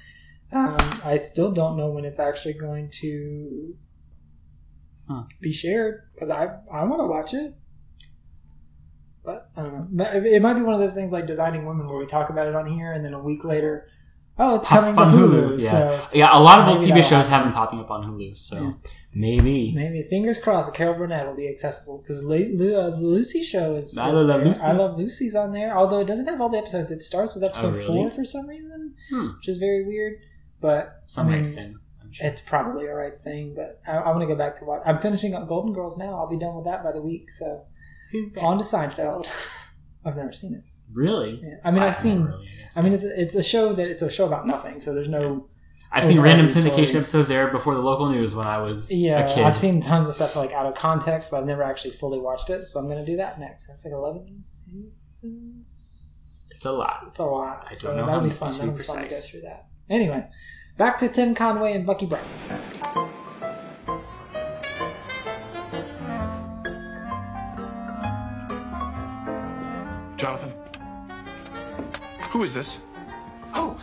um, 0.53 0.77
I 1.03 1.17
still 1.17 1.51
don't 1.51 1.75
know 1.75 1.89
when 1.89 2.05
it's 2.05 2.19
actually 2.19 2.53
going 2.53 2.89
to 3.01 3.75
Huh. 5.10 5.23
be 5.41 5.51
shared 5.51 6.03
because 6.13 6.29
I 6.29 6.43
I 6.71 6.84
want 6.86 7.01
to 7.01 7.07
watch 7.07 7.34
it. 7.34 7.53
But 9.25 9.49
I 9.57 9.63
don't 9.63 9.91
know. 9.91 10.05
It 10.13 10.41
might 10.41 10.53
be 10.53 10.62
one 10.62 10.73
of 10.73 10.79
those 10.79 10.95
things 10.95 11.12
like 11.12 11.27
Designing 11.27 11.65
Women 11.65 11.88
where 11.88 11.97
we 11.97 12.05
talk 12.05 12.29
about 12.29 12.47
it 12.47 12.55
on 12.55 12.65
here 12.65 12.93
and 12.93 13.03
then 13.03 13.13
a 13.13 13.19
week 13.19 13.43
later, 13.43 13.88
oh, 14.41 14.56
it's 14.56 14.67
Pops 14.67 14.86
coming 14.88 14.99
up 14.99 15.12
to 15.12 15.17
on 15.17 15.30
Hulu. 15.30 15.43
Hulu. 15.51 15.63
Yeah, 15.63 15.69
So 15.69 16.08
yeah. 16.13 16.38
A 16.38 16.41
lot 16.41 16.60
of 16.60 16.67
old 16.67 16.80
TV 16.80 16.95
shows 16.97 17.27
happen. 17.27 17.32
have 17.32 17.43
been 17.45 17.54
popping 17.54 17.80
up 17.80 17.89
on 17.91 18.04
Hulu, 18.04 18.38
so 18.38 18.56
Yeah. 18.62 18.73
maybe. 19.13 19.71
Maybe 19.73 20.04
fingers 20.04 20.38
crossed 20.38 20.67
that 20.71 20.75
Carol 20.77 20.95
Burnett 20.95 21.25
will 21.27 21.36
be 21.36 21.47
accessible 21.47 21.99
because 21.99 22.25
Lu- 22.25 22.75
uh, 22.77 22.89
the 22.89 22.97
Lucy 22.97 23.43
show 23.43 23.75
is. 23.75 23.97
I 23.97 24.10
is 24.10 24.13
love 24.15 24.27
there. 24.27 24.45
Lucy. 24.45 24.62
I 24.65 24.71
love 24.73 24.97
Lucy's 24.97 25.36
on 25.36 25.51
there, 25.54 25.77
although 25.77 25.99
it 25.99 26.08
doesn't 26.08 26.27
have 26.27 26.41
all 26.41 26.49
the 26.49 26.58
episodes. 26.58 26.91
It 26.91 27.01
starts 27.04 27.36
with 27.36 27.43
episode 27.43 27.75
Oh, 27.75 27.77
really? 27.77 27.88
four 27.88 28.12
for 28.12 28.25
some 28.25 28.47
reason, 28.47 28.95
Hmm. 29.10 29.27
which 29.38 29.47
is 29.47 29.58
very 29.58 29.86
weird. 29.86 30.15
But 30.60 31.01
Some 31.08 31.27
I 31.27 31.30
mean, 31.30 31.38
rights 31.39 31.51
thing. 31.54 31.75
I'm 32.04 32.12
sure. 32.12 32.27
It's 32.27 32.41
probably 32.41 32.86
a 32.86 32.93
rights 32.93 33.23
thing, 33.23 33.54
but 33.56 33.80
I, 33.88 33.97
I 33.97 34.10
want 34.10 34.21
to 34.21 34.27
go 34.27 34.36
back 34.36 34.56
to 34.58 34.65
what 34.65 34.82
I'm 34.86 34.97
finishing 34.97 35.34
up 35.34 35.47
Golden 35.47 35.73
Girls 35.73 35.97
now. 35.97 36.15
I'll 36.15 36.30
be 36.30 36.38
done 36.38 36.56
with 36.56 36.65
that 36.65 36.84
by 36.84 36.91
the 36.91 37.01
week. 37.01 37.32
So 37.32 37.63
on 38.39 38.58
to 38.58 38.63
Seinfeld. 38.63 39.27
I've 40.06 40.15
never 40.15 40.32
seen 40.34 40.56
it. 40.56 40.63
Really? 40.93 41.41
Yeah. 41.43 41.56
I 41.63 41.71
mean, 41.71 41.84
I've 41.84 41.95
seen. 41.95 42.25
Really, 42.25 42.47
I 42.77 42.82
mean, 42.82 42.93
it's 42.93 43.04
a, 43.04 43.21
it's 43.21 43.36
a 43.36 43.43
show 43.43 43.73
that 43.73 43.89
it's 43.89 44.01
a 44.01 44.10
show 44.10 44.25
about 44.27 44.47
nothing. 44.47 44.80
So 44.82 44.93
there's 44.93 45.10
no. 45.10 45.47
I've 45.93 46.06
seen 46.06 46.21
random 46.21 46.47
sorry. 46.47 46.69
syndication 46.69 46.95
episodes 46.95 47.27
there 47.27 47.51
before 47.51 47.73
the 47.73 47.82
local 47.82 48.10
news 48.10 48.34
when 48.34 48.47
I 48.47 48.60
was 48.60 48.93
Yeah, 48.93 49.19
a 49.19 49.27
kid. 49.27 49.43
I've 49.43 49.58
seen 49.58 49.82
tons 49.82 50.08
of 50.08 50.13
stuff 50.15 50.38
like 50.38 50.54
out 50.54 50.65
of 50.65 50.73
context, 50.73 51.32
but 51.32 51.41
I've 51.41 51.45
never 51.45 51.63
actually 51.63 51.91
fully 51.91 52.17
watched 52.19 52.49
it. 52.49 52.65
So 52.65 52.80
I'm 52.80 52.86
going 52.86 53.04
to 53.04 53.06
do 53.06 53.17
that 53.17 53.39
next. 53.39 53.67
That's 53.67 53.84
like 53.84 53.93
11 53.93 54.39
seasons. 54.39 56.47
It's 56.51 56.65
a 56.65 56.71
lot. 56.71 57.04
It's 57.08 57.19
a 57.19 57.25
lot. 57.25 57.63
I 57.65 57.71
don't 57.71 57.75
so 57.75 57.88
know 57.89 57.95
that'll 58.06 58.10
how 58.10 58.19
be 58.19 58.27
many, 58.27 58.36
fun. 58.36 58.54
to 58.54 58.60
be 58.60 58.65
That'll 58.67 58.77
be 58.77 58.84
fun 58.84 58.97
to 59.04 59.10
go 59.10 59.15
through 59.15 59.41
that. 59.41 59.65
Anyway, 59.89 60.25
back 60.77 60.97
to 60.99 61.10
Tim 61.10 61.36
Conway 61.36 61.73
and 61.73 61.86
Bucky 61.86 62.06
Bright. 62.06 62.23
Jonathan? 70.17 70.54
Who 72.32 72.44
is 72.44 72.54
this? 72.54 72.78
Oh, 73.54 73.78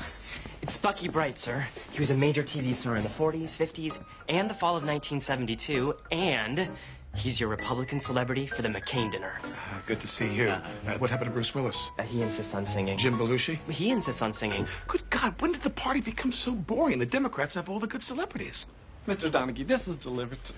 it's 0.62 0.74
Bucky 0.74 1.06
Bright, 1.06 1.38
sir. 1.38 1.66
He 1.90 2.00
was 2.00 2.08
a 2.08 2.14
major 2.14 2.42
TV 2.42 2.74
star 2.74 2.96
in 2.96 3.02
the 3.02 3.08
40s, 3.10 3.50
50s, 3.50 4.02
and 4.30 4.48
the 4.48 4.54
fall 4.54 4.70
of 4.70 4.84
1972, 4.84 5.94
and 6.10 6.66
he's 7.14 7.38
your 7.38 7.50
Republican 7.50 8.00
celebrity 8.00 8.46
for 8.46 8.62
the 8.62 8.68
McCain 8.68 9.12
dinner. 9.12 9.38
Uh, 9.44 9.80
good 9.84 10.00
to 10.00 10.06
see 10.06 10.32
you. 10.32 10.48
Uh, 10.48 10.62
what 10.96 11.10
happened 11.10 11.28
to 11.28 11.34
Bruce 11.34 11.54
Willis? 11.54 11.90
Uh, 11.98 12.04
he 12.04 12.22
insists 12.22 12.54
on 12.54 12.64
singing. 12.64 12.96
Jim 12.96 13.18
Belushi? 13.18 13.58
He 13.68 13.90
insists 13.90 14.22
on 14.22 14.32
singing. 14.32 14.66
Good 14.86 15.02
God, 15.10 15.38
when 15.42 15.52
did 15.52 15.60
the 15.60 15.68
party 15.68 16.00
become 16.00 16.32
so 16.32 16.52
boring? 16.52 16.98
The 16.98 17.04
Democrats 17.04 17.54
have 17.54 17.68
all 17.68 17.78
the 17.78 17.86
good 17.86 18.02
celebrities. 18.02 18.66
Mr. 19.06 19.30
Donaghy, 19.30 19.66
this 19.66 19.86
is 19.86 19.94
delivered 19.94 20.42
to 20.44 20.54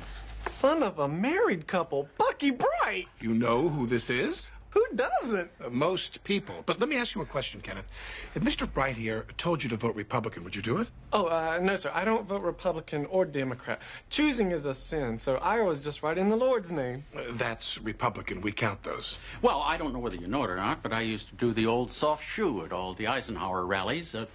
son 0.47 0.85
of 0.85 1.01
a 1.01 1.09
married 1.09 1.67
couple, 1.67 2.09
Bucky 2.19 2.53
Bright. 2.53 3.09
You 3.21 3.35
know 3.35 3.69
who 3.69 3.89
this 3.89 4.11
is? 4.11 4.53
Who 4.71 4.85
doesn't? 4.95 5.51
Uh, 5.65 5.69
most 5.71 6.23
people. 6.23 6.63
But 6.65 6.79
let 6.79 6.89
me 6.89 6.97
ask 6.97 7.15
you 7.15 7.23
a 7.23 7.27
question, 7.27 7.61
Kenneth. 7.61 7.87
If 8.35 8.43
Mr. 8.43 8.73
Bright 8.73 8.97
here 8.97 9.27
told 9.37 9.63
you 9.63 9.69
to 9.71 9.77
vote 9.77 9.97
Republican, 9.97 10.45
would 10.45 10.55
you 10.55 10.63
do 10.63 10.79
it? 10.79 10.89
Oh, 11.13 11.27
uh, 11.27 11.59
no, 11.61 11.75
sir. 11.75 11.91
I 11.93 12.05
don't 12.05 12.27
vote 12.27 12.43
Republican 12.43 13.07
or 13.07 13.25
Democrat. 13.25 13.81
Choosing 14.11 14.53
is 14.53 14.67
a 14.67 14.75
sin, 14.75 15.19
so 15.19 15.37
I 15.37 15.59
always 15.59 15.83
just 15.83 16.03
write 16.03 16.19
in 16.19 16.29
the 16.29 16.37
Lord's 16.37 16.71
name. 16.71 17.05
Uh, 17.17 17.23
that's 17.33 17.81
Republican. 17.81 18.41
We 18.41 18.53
count 18.53 18.83
those. 18.85 19.19
Well, 19.43 19.61
I 19.61 19.77
don't 19.77 19.93
know 19.93 19.99
whether 19.99 20.17
you 20.17 20.29
know 20.29 20.45
it 20.45 20.51
or 20.51 20.57
not, 20.57 20.83
but 20.83 20.93
I 20.93 21.01
used 21.01 21.29
to 21.31 21.35
do 21.35 21.53
the 21.53 21.67
old 21.67 21.91
soft 21.91 22.25
shoe 22.25 22.65
at 22.65 22.73
all 22.73 22.95
the 22.95 23.09
Eisenhower 23.09 23.67
rallies. 23.67 24.15
Uh, 24.15 24.27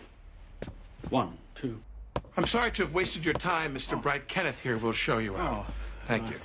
one, 1.10 1.38
two. 1.56 1.80
I'm 2.36 2.46
sorry 2.46 2.72
to 2.74 2.84
have 2.84 2.94
wasted 2.94 3.24
your 3.24 3.36
time, 3.36 3.74
Mr. 3.74 4.02
Bright. 4.02 4.28
Kenneth 4.28 4.60
here 4.60 4.78
will 4.78 4.92
show 4.92 5.20
you 5.20 5.38
out. 5.38 5.72
Thank 6.08 6.30
you. 6.30 6.36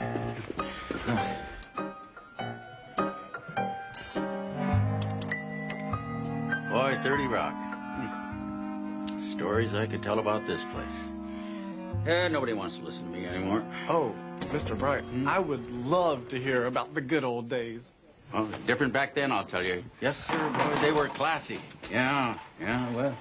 Boy, 6.70 6.96
30 7.02 7.26
Rock. 7.26 7.52
Hmm. 7.52 9.18
Stories 9.32 9.74
I 9.74 9.86
could 9.86 10.04
tell 10.04 10.20
about 10.20 10.46
this 10.46 10.64
place. 10.66 12.06
Eh, 12.06 12.28
nobody 12.28 12.52
wants 12.52 12.76
to 12.76 12.84
listen 12.84 13.10
to 13.10 13.10
me 13.10 13.26
anymore. 13.26 13.64
Oh, 13.88 14.14
Mr. 14.52 14.78
Bright, 14.78 15.02
I 15.26 15.40
would 15.40 15.68
love 15.84 16.28
to 16.28 16.38
hear 16.38 16.66
about 16.66 16.94
the 16.94 17.00
good 17.00 17.24
old 17.24 17.48
days. 17.48 17.90
Well, 18.32 18.48
different 18.68 18.92
back 18.92 19.16
then, 19.16 19.32
I'll 19.32 19.44
tell 19.44 19.64
you. 19.64 19.82
Yes, 20.00 20.24
sir, 20.24 20.50
boy, 20.50 20.80
they 20.80 20.92
were 20.92 21.08
classy. 21.08 21.60
Yeah, 21.90 22.38
yeah, 22.60 22.88
well, 22.94 23.16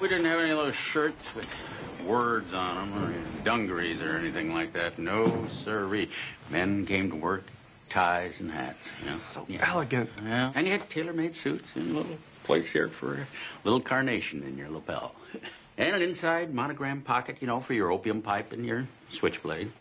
we 0.00 0.08
didn't 0.08 0.24
have 0.24 0.40
any 0.40 0.50
of 0.50 0.56
those 0.56 0.74
shirts 0.74 1.34
with 1.34 1.46
words 2.06 2.54
on 2.54 2.90
them 2.90 3.04
or 3.04 3.14
dungarees 3.44 4.00
or 4.00 4.16
anything 4.16 4.54
like 4.54 4.72
that. 4.72 4.98
No, 4.98 5.46
sirree. 5.48 6.08
Men 6.48 6.86
came 6.86 7.10
to 7.10 7.16
work, 7.16 7.44
ties 7.90 8.40
and 8.40 8.50
hats. 8.50 8.88
You 9.02 9.10
know? 9.10 9.16
So 9.18 9.44
yeah. 9.46 9.70
elegant. 9.70 10.08
Yeah, 10.24 10.52
and 10.54 10.66
you 10.66 10.72
had 10.72 10.88
tailor-made 10.88 11.36
suits 11.36 11.70
and 11.74 11.94
little 11.94 12.16
place 12.44 12.70
here 12.72 12.88
for 12.88 13.14
a 13.14 13.26
little 13.64 13.80
carnation 13.80 14.42
in 14.42 14.56
your 14.56 14.70
lapel. 14.70 15.14
And 15.76 15.96
an 15.96 16.02
inside 16.02 16.54
monogram 16.54 17.02
pocket, 17.02 17.38
you 17.40 17.48
know, 17.48 17.58
for 17.58 17.74
your 17.74 17.90
opium 17.90 18.22
pipe 18.22 18.52
and 18.52 18.64
your 18.64 18.86
switchblade. 19.10 19.72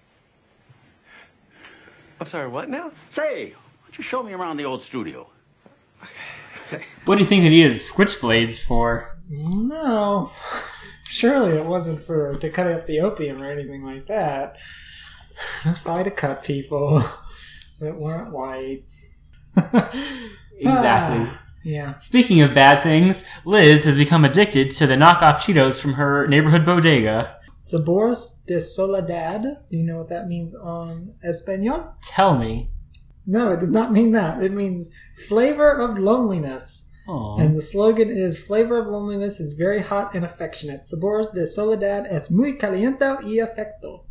I'm 2.20 2.26
sorry, 2.26 2.48
what 2.48 2.68
now? 2.68 2.92
Say, 3.12 3.52
why 3.52 3.84
don't 3.84 3.98
you 4.00 4.04
show 4.04 4.24
me 4.24 4.34
around 4.34 4.58
the 4.58 4.66
old 4.66 4.82
studio? 4.82 5.28
What 7.06 7.16
do 7.18 7.22
you 7.22 7.28
think 7.28 7.44
they 7.44 7.50
needed 7.50 7.74
switchblades 7.74 8.60
for? 8.60 9.08
No, 9.30 10.28
surely 11.04 11.58
it 11.58 11.66
wasn't 11.66 12.00
for 12.00 12.36
to 12.38 12.50
cut 12.50 12.66
up 12.66 12.88
the 12.88 13.00
opium 13.02 13.44
or 13.44 13.52
anything 13.52 13.84
like 13.84 14.08
that. 14.08 14.58
It's 15.66 15.78
probably 15.78 16.06
to 16.06 16.12
cut 16.12 16.44
people 16.44 17.04
that 17.80 17.96
weren't 17.98 18.32
white. 18.34 18.86
Exactly. 19.56 21.28
Ah, 21.28 21.43
yeah. 21.64 21.98
Speaking 22.00 22.42
of 22.42 22.54
bad 22.54 22.84
things, 22.84 23.28
Liz 23.46 23.86
has 23.86 23.98
become 23.98 24.26
addicted 24.26 24.72
to 24.72 24.88
the 24.88 24.96
knockoff 24.96 25.38
Cheetos 25.38 25.82
from 25.82 25.94
her 25.94 26.28
neighborhood 26.28 26.66
bodega. 26.66 27.38
Sabores 27.58 28.46
de 28.46 28.60
Soledad. 28.60 29.44
Do 29.72 29.78
you 29.78 29.86
know 29.86 30.00
what 30.00 30.10
that 30.10 30.28
means 30.28 30.54
on 30.54 31.14
Espanol? 31.24 31.96
Tell 32.02 32.38
me. 32.38 32.70
No, 33.26 33.54
it 33.54 33.60
does 33.60 33.72
not 33.72 33.92
mean 33.92 34.12
that. 34.12 34.44
It 34.44 34.52
means 34.52 34.94
flavor 35.28 35.72
of 35.72 35.98
loneliness. 35.98 36.90
Aw. 37.08 37.38
And 37.38 37.56
the 37.56 37.62
slogan 37.62 38.10
is 38.10 38.46
Flavor 38.46 38.80
of 38.80 38.88
loneliness 38.88 39.40
is 39.40 39.54
very 39.54 39.82
hot 39.82 40.16
and 40.16 40.24
affectionate. 40.24 40.82
Sabores 40.82 41.34
de 41.34 41.46
Soledad 41.46 42.06
es 42.10 42.32
muy 42.32 42.54
caliente 42.54 43.18
y 43.24 43.40
afecto. 43.40 44.06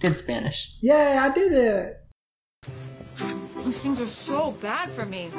Good 0.00 0.16
Spanish. 0.16 0.76
Yay, 0.80 1.16
I 1.16 1.28
did 1.30 1.52
it! 1.52 2.07
These 3.68 3.80
things 3.80 4.00
are 4.00 4.08
so 4.08 4.52
bad 4.62 4.90
for 4.92 5.04
me. 5.04 5.30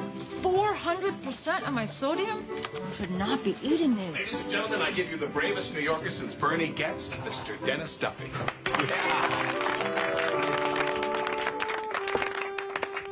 400% 0.43 1.67
of 1.67 1.73
my 1.73 1.87
sodium? 1.87 2.45
I 2.75 2.95
should 2.95 3.09
not 3.09 3.43
be 3.43 3.57
eating 3.63 3.97
these. 3.97 4.13
Ladies 4.13 4.35
and 4.35 4.51
gentlemen, 4.51 4.83
I 4.83 4.91
give 4.91 5.09
you 5.09 5.17
the 5.17 5.25
bravest 5.25 5.73
New 5.73 5.79
Yorker 5.79 6.11
since 6.11 6.35
Bernie 6.35 6.67
Goetz, 6.67 7.17
Mr. 7.17 7.65
Dennis 7.65 7.97
Duffy. 7.97 8.27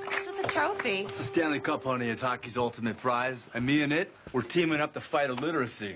What's 0.06 0.28
with 0.28 0.40
the 0.44 0.48
trophy? 0.50 1.08
It's 1.10 1.20
a 1.20 1.24
Stanley 1.24 1.62
Cup, 1.62 1.84
honey. 1.84 2.10
It's 2.10 2.22
hockey's 2.22 2.56
ultimate 2.56 2.98
prize. 2.98 3.48
And 3.56 3.66
me 3.66 3.82
and 3.82 3.92
it, 3.92 4.14
we're 4.34 4.44
teaming 4.44 4.82
up 4.82 4.94
to 4.94 5.02
fight 5.02 5.32
illiteracy. 5.32 5.96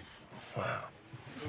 Wow. 0.57 0.85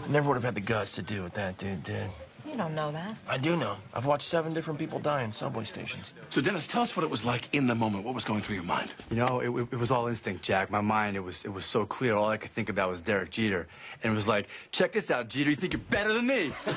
I 0.05 0.09
never 0.09 0.29
would 0.29 0.35
have 0.35 0.45
had 0.45 0.57
the 0.57 0.61
guts 0.61 0.95
to 0.97 1.03
do 1.03 1.23
what 1.23 1.33
that 1.33 1.57
dude 1.57 1.83
did. 1.85 2.11
You 2.47 2.57
don't 2.57 2.75
know 2.75 2.91
that. 2.93 3.17
I 3.29 3.39
do 3.39 3.57
know. 3.57 3.77
I've 3.95 4.07
watched 4.07 4.27
seven 4.29 4.53
different 4.53 4.79
people 4.79 4.99
die 4.99 5.23
in 5.23 5.33
subway 5.33 5.65
stations. 5.65 6.13
So, 6.31 6.41
Dennis, 6.41 6.67
tell 6.67 6.83
us 6.83 6.97
what 6.97 7.05
it 7.05 7.11
was 7.11 7.25
like 7.25 7.49
in 7.53 7.67
the 7.67 7.75
moment. 7.75 8.05
What 8.05 8.15
was 8.15 8.25
going 8.25 8.41
through 8.41 8.57
your 8.57 8.65
mind? 8.65 8.93
You 9.11 9.17
know, 9.17 9.41
it, 9.41 9.69
it 9.73 9.79
was 9.79 9.91
all 9.91 10.09
instinct, 10.09 10.43
Jack. 10.43 10.71
My 10.71 10.81
mind, 10.81 11.17
it 11.17 11.21
was 11.21 11.45
it 11.45 11.53
was 11.53 11.65
so 11.65 11.87
clear. 11.87 12.15
All 12.17 12.29
I 12.29 12.37
could 12.37 12.51
think 12.51 12.69
about 12.69 12.91
was 12.91 13.01
Derek 13.01 13.31
Jeter. 13.31 13.69
And 14.03 14.13
it 14.13 14.15
was 14.15 14.27
like, 14.27 14.49
check 14.73 14.93
this 14.93 15.11
out, 15.11 15.29
Jeter. 15.29 15.51
You 15.51 15.57
think 15.57 15.73
you're 15.73 15.81
better 15.91 16.13
than 16.13 16.27
me? 16.27 16.53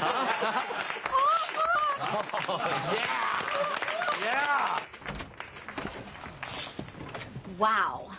Yeah. 2.48 4.20
Yeah! 4.24 4.80
Wow. 7.58 8.12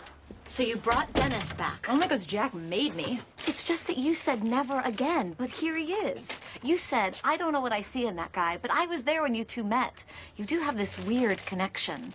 So 0.49 0.63
you 0.63 0.77
brought 0.77 1.11
Dennis 1.13 1.51
back. 1.53 1.87
Only 1.89 2.07
because 2.07 2.25
Jack 2.25 2.53
made 2.53 2.95
me. 2.95 3.21
It's 3.45 3.63
just 3.63 3.85
that 3.87 3.97
you 3.97 4.15
said 4.15 4.43
never 4.43 4.81
again, 4.85 5.35
but 5.37 5.49
here 5.49 5.75
he 5.75 5.93
is. 5.93 6.41
You 6.63 6.77
said, 6.77 7.17
I 7.23 7.37
don't 7.37 7.51
know 7.51 7.61
what 7.61 7.73
I 7.73 7.81
see 7.81 8.07
in 8.07 8.15
that 8.15 8.31
guy, 8.31 8.57
but 8.61 8.71
I 8.71 8.85
was 8.85 9.03
there 9.03 9.21
when 9.21 9.35
you 9.35 9.43
two 9.43 9.63
met. 9.63 10.03
You 10.35 10.45
do 10.45 10.59
have 10.59 10.77
this 10.77 10.97
weird 10.99 11.45
connection. 11.45 12.13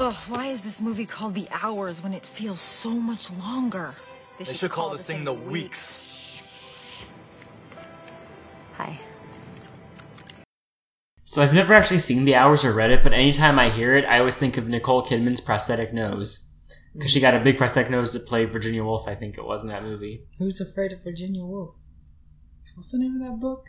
Ugh, 0.00 0.14
why 0.28 0.46
is 0.46 0.62
this 0.62 0.80
movie 0.80 1.06
called 1.06 1.34
The 1.34 1.48
Hours 1.50 2.02
when 2.02 2.14
it 2.14 2.24
feels 2.24 2.60
so 2.60 2.90
much 2.90 3.30
longer? 3.32 3.94
They 4.38 4.44
should 4.44 4.70
call 4.70 4.90
this 4.90 5.02
thing 5.02 5.24
The 5.24 5.34
Weeks. 5.34 6.40
Hi. 8.76 8.98
So 11.24 11.42
I've 11.42 11.54
never 11.54 11.74
actually 11.74 11.98
seen 11.98 12.24
The 12.24 12.36
Hours 12.36 12.64
or 12.64 12.72
read 12.72 12.90
it, 12.90 13.02
but 13.02 13.12
anytime 13.12 13.58
I 13.58 13.68
hear 13.68 13.94
it, 13.94 14.04
I 14.06 14.18
always 14.18 14.36
think 14.36 14.56
of 14.56 14.68
Nicole 14.68 15.04
Kidman's 15.04 15.40
prosthetic 15.40 15.92
nose. 15.92 16.47
Because 16.98 17.12
she 17.12 17.20
got 17.20 17.34
a 17.34 17.40
big 17.40 17.56
prosthetic 17.56 17.90
nose 17.90 18.10
to 18.10 18.20
play 18.20 18.44
Virginia 18.44 18.84
Woolf, 18.84 19.06
I 19.06 19.14
think 19.14 19.38
it 19.38 19.44
was 19.44 19.62
in 19.62 19.70
that 19.70 19.84
movie. 19.84 20.24
Who's 20.38 20.60
afraid 20.60 20.92
of 20.92 21.02
Virginia 21.04 21.44
Woolf? 21.44 21.74
What's 22.74 22.90
the 22.90 22.98
name 22.98 23.20
of 23.20 23.28
that 23.28 23.40
book? 23.40 23.68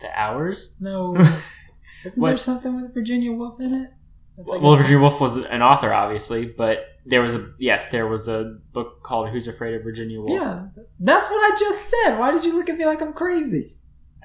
The 0.00 0.10
Hours? 0.10 0.76
No. 0.80 1.16
Isn't 2.04 2.22
there 2.22 2.34
something 2.34 2.74
with 2.76 2.92
Virginia 2.92 3.32
Woolf 3.32 3.60
in 3.60 3.72
it? 3.74 3.90
Like 4.36 4.60
well, 4.60 4.74
Virginia 4.76 4.98
Woolf 4.98 5.20
was 5.20 5.36
an 5.36 5.62
author, 5.62 5.92
obviously, 5.92 6.46
but 6.46 6.86
there 7.06 7.22
was 7.22 7.36
a 7.36 7.52
yes, 7.58 7.90
there 7.90 8.08
was 8.08 8.26
a 8.26 8.58
book 8.72 9.04
called 9.04 9.28
"Who's 9.28 9.46
Afraid 9.46 9.74
of 9.74 9.84
Virginia 9.84 10.20
Woolf." 10.20 10.32
Yeah, 10.32 10.66
that's 10.98 11.30
what 11.30 11.52
I 11.52 11.56
just 11.56 11.88
said. 11.88 12.18
Why 12.18 12.32
did 12.32 12.44
you 12.44 12.56
look 12.56 12.68
at 12.68 12.76
me 12.76 12.84
like 12.84 13.00
I'm 13.00 13.12
crazy? 13.12 13.76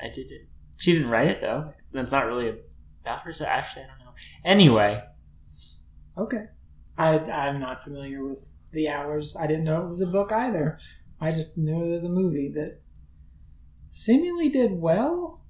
I 0.01 0.09
did 0.09 0.31
it. 0.31 0.47
She 0.77 0.93
didn't 0.93 1.09
write 1.09 1.27
it 1.27 1.41
though. 1.41 1.63
That's 1.91 2.12
not 2.12 2.25
really 2.25 2.55
about 3.05 3.21
her. 3.21 3.31
So 3.31 3.45
actually, 3.45 3.83
I 3.83 3.88
don't 3.88 3.99
know. 3.99 4.12
Anyway, 4.43 5.03
Okay. 6.17 6.45
I, 6.99 7.19
I'm 7.31 7.59
not 7.59 7.83
familiar 7.83 8.23
with 8.23 8.47
The 8.71 8.89
Hours. 8.89 9.35
I 9.39 9.47
didn't 9.47 9.63
know 9.63 9.83
it 9.83 9.88
was 9.88 10.01
a 10.01 10.07
book 10.07 10.31
either. 10.31 10.77
I 11.21 11.31
just 11.31 11.57
knew 11.57 11.83
it 11.85 11.89
was 11.89 12.05
a 12.05 12.09
movie 12.09 12.51
that 12.55 12.81
seemingly 13.89 14.49
did 14.49 14.73
well 14.73 15.41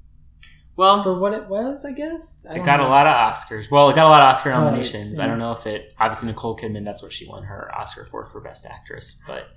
well, 0.79 1.03
for 1.03 1.19
what 1.19 1.33
it 1.33 1.49
was, 1.49 1.83
I 1.83 1.91
guess. 1.91 2.45
I 2.49 2.55
it 2.55 2.63
got 2.63 2.79
a 2.79 2.88
lot 2.88 3.05
of 3.05 3.13
Oscars. 3.13 3.69
Well, 3.69 3.89
it 3.89 3.95
got 3.95 4.05
a 4.05 4.09
lot 4.09 4.21
of 4.21 4.29
Oscar 4.29 4.51
oh, 4.51 4.53
Right, 4.53 4.63
nominations. 4.63 5.19
I 5.19 5.27
don't 5.27 5.38
know 5.38 5.51
if 5.51 5.67
it. 5.67 5.93
Obviously, 5.99 6.29
Nicole 6.29 6.55
Kidman. 6.55 6.85
That's 6.85 7.03
what 7.03 7.12
she 7.12 7.27
won 7.27 7.43
her 7.43 7.69
Oscar 7.77 8.05
for 8.05 8.25
for 8.25 8.39
Best 8.39 8.65
Actress. 8.65 9.19
But 9.27 9.49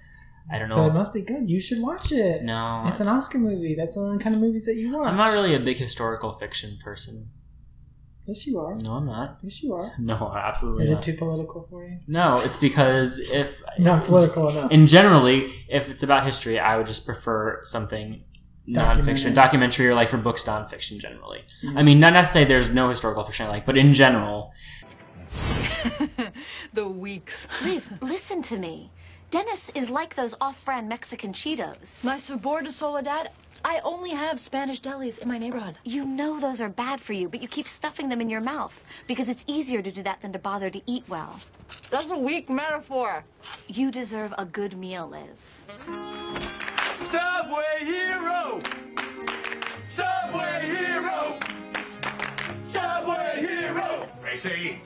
I 0.50 0.58
don't 0.58 0.68
know. 0.68 0.74
So 0.74 0.86
it 0.86 0.92
must 0.92 1.14
be 1.14 1.22
good. 1.22 1.48
You 1.48 1.60
should 1.60 1.80
watch 1.80 2.10
it. 2.10 2.42
no, 2.42 2.82
It's 2.86 2.98
an 2.98 3.06
Oscar 3.06 3.38
movie. 3.38 3.76
That's 3.76 3.94
the 3.94 4.00
only 4.00 4.18
kind 4.18 4.34
of 4.34 4.42
movies 4.42 4.66
that 4.66 4.74
you 4.74 4.98
watch. 4.98 5.12
I'm 5.12 5.16
not 5.16 5.32
really 5.32 5.54
a 5.54 5.60
big 5.60 5.76
historical 5.76 6.32
fiction 6.32 6.76
person. 6.82 7.30
Yes, 8.26 8.46
you 8.46 8.60
are. 8.60 8.76
No, 8.76 8.92
I'm 8.94 9.06
not. 9.06 9.38
Yes, 9.42 9.62
you 9.62 9.74
are. 9.74 9.90
No, 9.98 10.32
absolutely 10.34 10.84
not. 10.84 10.90
Is 10.90 10.90
not. 10.96 11.08
it 11.08 11.12
too 11.12 11.18
political 11.18 11.62
for 11.68 11.84
you? 11.84 11.98
No, 12.06 12.40
it's 12.40 12.56
because 12.56 13.18
if 13.18 13.62
Not 13.78 14.04
political 14.04 14.48
enough. 14.48 14.70
And 14.70 14.86
generally, 14.88 15.52
if 15.68 15.90
it's 15.90 16.02
about 16.04 16.24
history, 16.24 16.58
I 16.58 16.76
would 16.76 16.86
just 16.86 17.04
prefer 17.04 17.60
something 17.64 18.22
Documentary. 18.70 19.14
nonfiction, 19.14 19.34
documentary, 19.34 19.88
or 19.88 19.94
like 19.96 20.06
for 20.08 20.18
books, 20.18 20.44
nonfiction. 20.44 20.98
Generally, 21.00 21.42
Mhm. 21.64 21.76
I 21.78 21.82
mean, 21.82 21.98
not 21.98 22.10
to 22.12 22.22
say 22.24 22.44
there's 22.44 22.68
no 22.68 22.88
historical 22.90 23.24
fiction 23.24 23.46
I 23.46 23.50
like, 23.50 23.66
but 23.66 23.76
in 23.76 23.92
general, 23.92 24.52
The 26.72 26.86
Weeks. 26.86 27.48
Liz, 27.64 27.90
listen 28.00 28.40
to 28.42 28.56
me. 28.58 28.90
Dennis 29.30 29.70
is 29.74 29.90
like 29.90 30.14
those 30.14 30.34
off-brand 30.40 30.88
Mexican 30.88 31.32
Cheetos. 31.32 32.04
My 32.04 32.18
sabor 32.18 32.62
de 32.62 32.70
soledad. 32.70 33.30
I 33.64 33.80
only 33.84 34.10
have 34.10 34.40
Spanish 34.40 34.80
delis 34.80 35.18
in 35.18 35.28
my 35.28 35.38
neighborhood. 35.38 35.76
You 35.84 36.04
know 36.04 36.40
those 36.40 36.60
are 36.60 36.68
bad 36.68 37.00
for 37.00 37.12
you, 37.12 37.28
but 37.28 37.40
you 37.40 37.48
keep 37.48 37.68
stuffing 37.68 38.08
them 38.08 38.20
in 38.20 38.28
your 38.28 38.40
mouth 38.40 38.84
because 39.06 39.28
it's 39.28 39.44
easier 39.46 39.82
to 39.82 39.92
do 39.92 40.02
that 40.02 40.20
than 40.20 40.32
to 40.32 40.38
bother 40.38 40.68
to 40.70 40.80
eat 40.86 41.04
well. 41.08 41.38
That's 41.90 42.10
a 42.10 42.18
weak 42.18 42.50
metaphor. 42.50 43.24
You 43.68 43.90
deserve 43.90 44.34
a 44.36 44.44
good 44.44 44.76
meal, 44.76 45.08
Liz. 45.08 45.64
Subway 47.02 47.64
hero! 47.80 48.60
Subway 49.88 50.66
hero! 50.66 51.38
Subway 52.68 53.46
hero! 53.46 54.08
Tracy! 54.20 54.80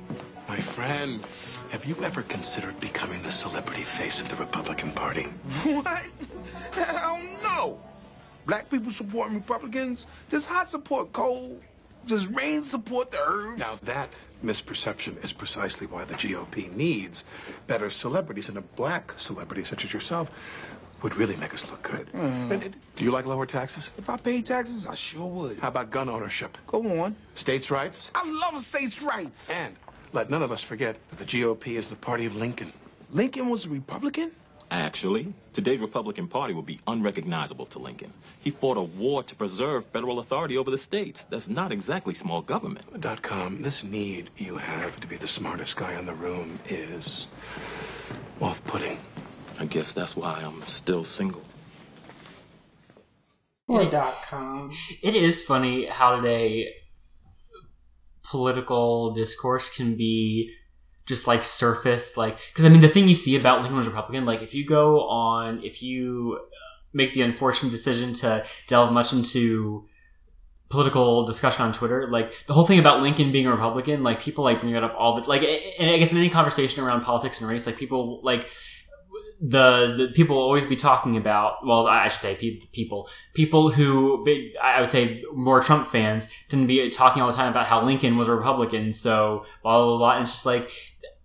My 0.48 0.56
friend, 0.56 1.24
have 1.70 1.84
you 1.84 1.96
ever 2.04 2.22
considered 2.22 2.78
becoming 2.80 3.22
the 3.22 3.32
celebrity 3.32 3.82
face 3.82 4.20
of 4.20 4.28
the 4.28 4.36
Republican 4.36 4.92
Party? 4.92 5.24
What? 5.64 6.08
Hell 6.72 7.20
no. 7.42 7.78
Black 8.46 8.70
people 8.70 8.92
support 8.92 9.30
Republicans. 9.30 10.06
Does 10.28 10.46
hot 10.46 10.68
support 10.68 11.12
cold? 11.12 11.60
Does 12.06 12.28
rain 12.28 12.62
support 12.62 13.10
the 13.10 13.18
herb? 13.18 13.58
Now, 13.58 13.80
that 13.82 14.10
misperception 14.44 15.22
is 15.24 15.32
precisely 15.32 15.88
why 15.88 16.04
the 16.04 16.14
GOP 16.14 16.72
needs 16.74 17.24
better 17.66 17.90
celebrities, 17.90 18.48
and 18.48 18.56
a 18.56 18.60
black 18.60 19.12
celebrity 19.16 19.64
such 19.64 19.84
as 19.84 19.92
yourself 19.92 20.30
would 21.02 21.16
really 21.16 21.36
make 21.36 21.52
us 21.52 21.68
look 21.68 21.82
good. 21.82 22.08
Mm. 22.12 22.72
Do 22.94 23.04
you 23.04 23.10
like 23.10 23.26
lower 23.26 23.44
taxes? 23.44 23.90
If 23.98 24.08
I 24.08 24.16
paid 24.16 24.46
taxes, 24.46 24.86
I 24.86 24.94
sure 24.94 25.26
would. 25.26 25.58
How 25.58 25.68
about 25.68 25.90
gun 25.90 26.08
ownership? 26.08 26.56
Go 26.68 27.00
on. 27.00 27.16
States' 27.34 27.70
rights? 27.72 28.12
I 28.14 28.24
love 28.30 28.62
states' 28.62 29.02
rights. 29.02 29.50
And 29.50 29.74
let 30.12 30.30
none 30.30 30.42
of 30.42 30.52
us 30.52 30.62
forget 30.62 30.96
that 31.10 31.18
the 31.18 31.24
GOP 31.24 31.76
is 31.76 31.88
the 31.88 31.96
party 31.96 32.24
of 32.24 32.36
Lincoln. 32.36 32.72
Lincoln 33.10 33.48
was 33.48 33.66
a 33.66 33.68
Republican? 33.68 34.30
Actually, 34.70 35.32
today's 35.52 35.78
Republican 35.78 36.26
Party 36.26 36.52
would 36.52 36.66
be 36.66 36.80
unrecognizable 36.86 37.66
to 37.66 37.78
Lincoln. 37.78 38.12
He 38.40 38.50
fought 38.50 38.76
a 38.76 38.82
war 38.82 39.22
to 39.22 39.34
preserve 39.34 39.86
federal 39.86 40.18
authority 40.18 40.56
over 40.56 40.70
the 40.70 40.78
states. 40.78 41.24
That's 41.24 41.48
not 41.48 41.70
exactly 41.72 42.14
small 42.14 42.42
government. 42.42 43.00
Dot 43.00 43.22
com, 43.22 43.62
this 43.62 43.84
need 43.84 44.30
you 44.36 44.56
have 44.56 44.98
to 45.00 45.06
be 45.06 45.16
the 45.16 45.28
smartest 45.28 45.76
guy 45.76 45.98
in 45.98 46.06
the 46.06 46.14
room 46.14 46.58
is 46.68 47.28
off 48.40 48.62
putting. 48.64 48.98
I 49.58 49.66
guess 49.66 49.92
that's 49.92 50.16
why 50.16 50.40
I'm 50.40 50.62
still 50.64 51.04
single. 51.04 51.42
Or 53.68 53.84
dot 53.84 54.14
com. 54.28 54.70
it 55.02 55.14
is 55.14 55.42
funny 55.44 55.86
how 55.86 56.16
today 56.16 56.72
political 58.28 59.14
discourse 59.14 59.74
can 59.74 59.96
be 59.96 60.52
just 61.06 61.26
like 61.26 61.42
surface 61.42 62.16
like 62.16 62.38
because 62.48 62.64
i 62.64 62.68
mean 62.68 62.80
the 62.80 62.88
thing 62.88 63.08
you 63.08 63.14
see 63.14 63.36
about 63.36 63.60
lincoln 63.60 63.76
was 63.76 63.86
republican 63.86 64.26
like 64.26 64.42
if 64.42 64.54
you 64.54 64.66
go 64.66 65.08
on 65.08 65.62
if 65.64 65.82
you 65.82 66.38
uh, 66.40 66.44
make 66.92 67.14
the 67.14 67.22
unfortunate 67.22 67.70
decision 67.70 68.12
to 68.12 68.44
delve 68.66 68.92
much 68.92 69.12
into 69.12 69.86
political 70.68 71.24
discussion 71.24 71.62
on 71.62 71.72
twitter 71.72 72.08
like 72.10 72.46
the 72.46 72.52
whole 72.52 72.66
thing 72.66 72.78
about 72.78 73.00
lincoln 73.00 73.32
being 73.32 73.46
a 73.46 73.50
republican 73.50 74.02
like 74.02 74.20
people 74.20 74.42
like 74.42 74.60
bring 74.60 74.74
it 74.74 74.82
up 74.82 74.94
all 74.98 75.14
the 75.14 75.22
like 75.28 75.42
and 75.42 75.90
i 75.90 75.96
guess 75.96 76.12
in 76.12 76.18
any 76.18 76.28
conversation 76.28 76.82
around 76.82 77.02
politics 77.02 77.40
and 77.40 77.48
race 77.48 77.66
like 77.66 77.78
people 77.78 78.20
like 78.22 78.50
the, 79.40 79.94
the 79.98 80.12
people 80.14 80.36
will 80.36 80.42
always 80.42 80.64
be 80.64 80.76
talking 80.76 81.16
about 81.16 81.64
well 81.64 81.86
i 81.86 82.08
should 82.08 82.20
say 82.20 82.34
pe- 82.36 82.58
people 82.72 83.08
people 83.34 83.70
who 83.70 84.24
i 84.62 84.80
would 84.80 84.88
say 84.88 85.22
more 85.34 85.60
trump 85.60 85.86
fans 85.86 86.32
tend 86.48 86.62
to 86.62 86.66
be 86.66 86.88
talking 86.90 87.22
all 87.22 87.30
the 87.30 87.36
time 87.36 87.50
about 87.50 87.66
how 87.66 87.84
lincoln 87.84 88.16
was 88.16 88.28
a 88.28 88.34
republican 88.34 88.90
so 88.90 89.44
blah 89.62 89.84
blah 89.84 89.98
blah 89.98 90.12
and 90.12 90.22
it's 90.22 90.32
just 90.32 90.46
like 90.46 90.70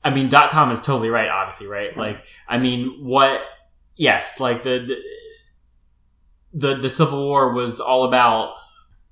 i 0.03 0.09
mean 0.09 0.29
dot 0.29 0.49
com 0.49 0.71
is 0.71 0.81
totally 0.81 1.09
right 1.09 1.29
obviously 1.29 1.67
right? 1.67 1.91
Mm-hmm. 1.91 1.99
Like 1.99 2.23
i 2.47 2.57
mean 2.57 2.97
what 3.03 3.41
yes 3.95 4.39
like 4.39 4.63
the 4.63 4.79
the 4.79 4.95
the, 6.53 6.75
the 6.75 6.89
civil 6.89 7.25
war 7.25 7.53
was 7.53 7.79
all 7.79 8.03
about 8.03 8.55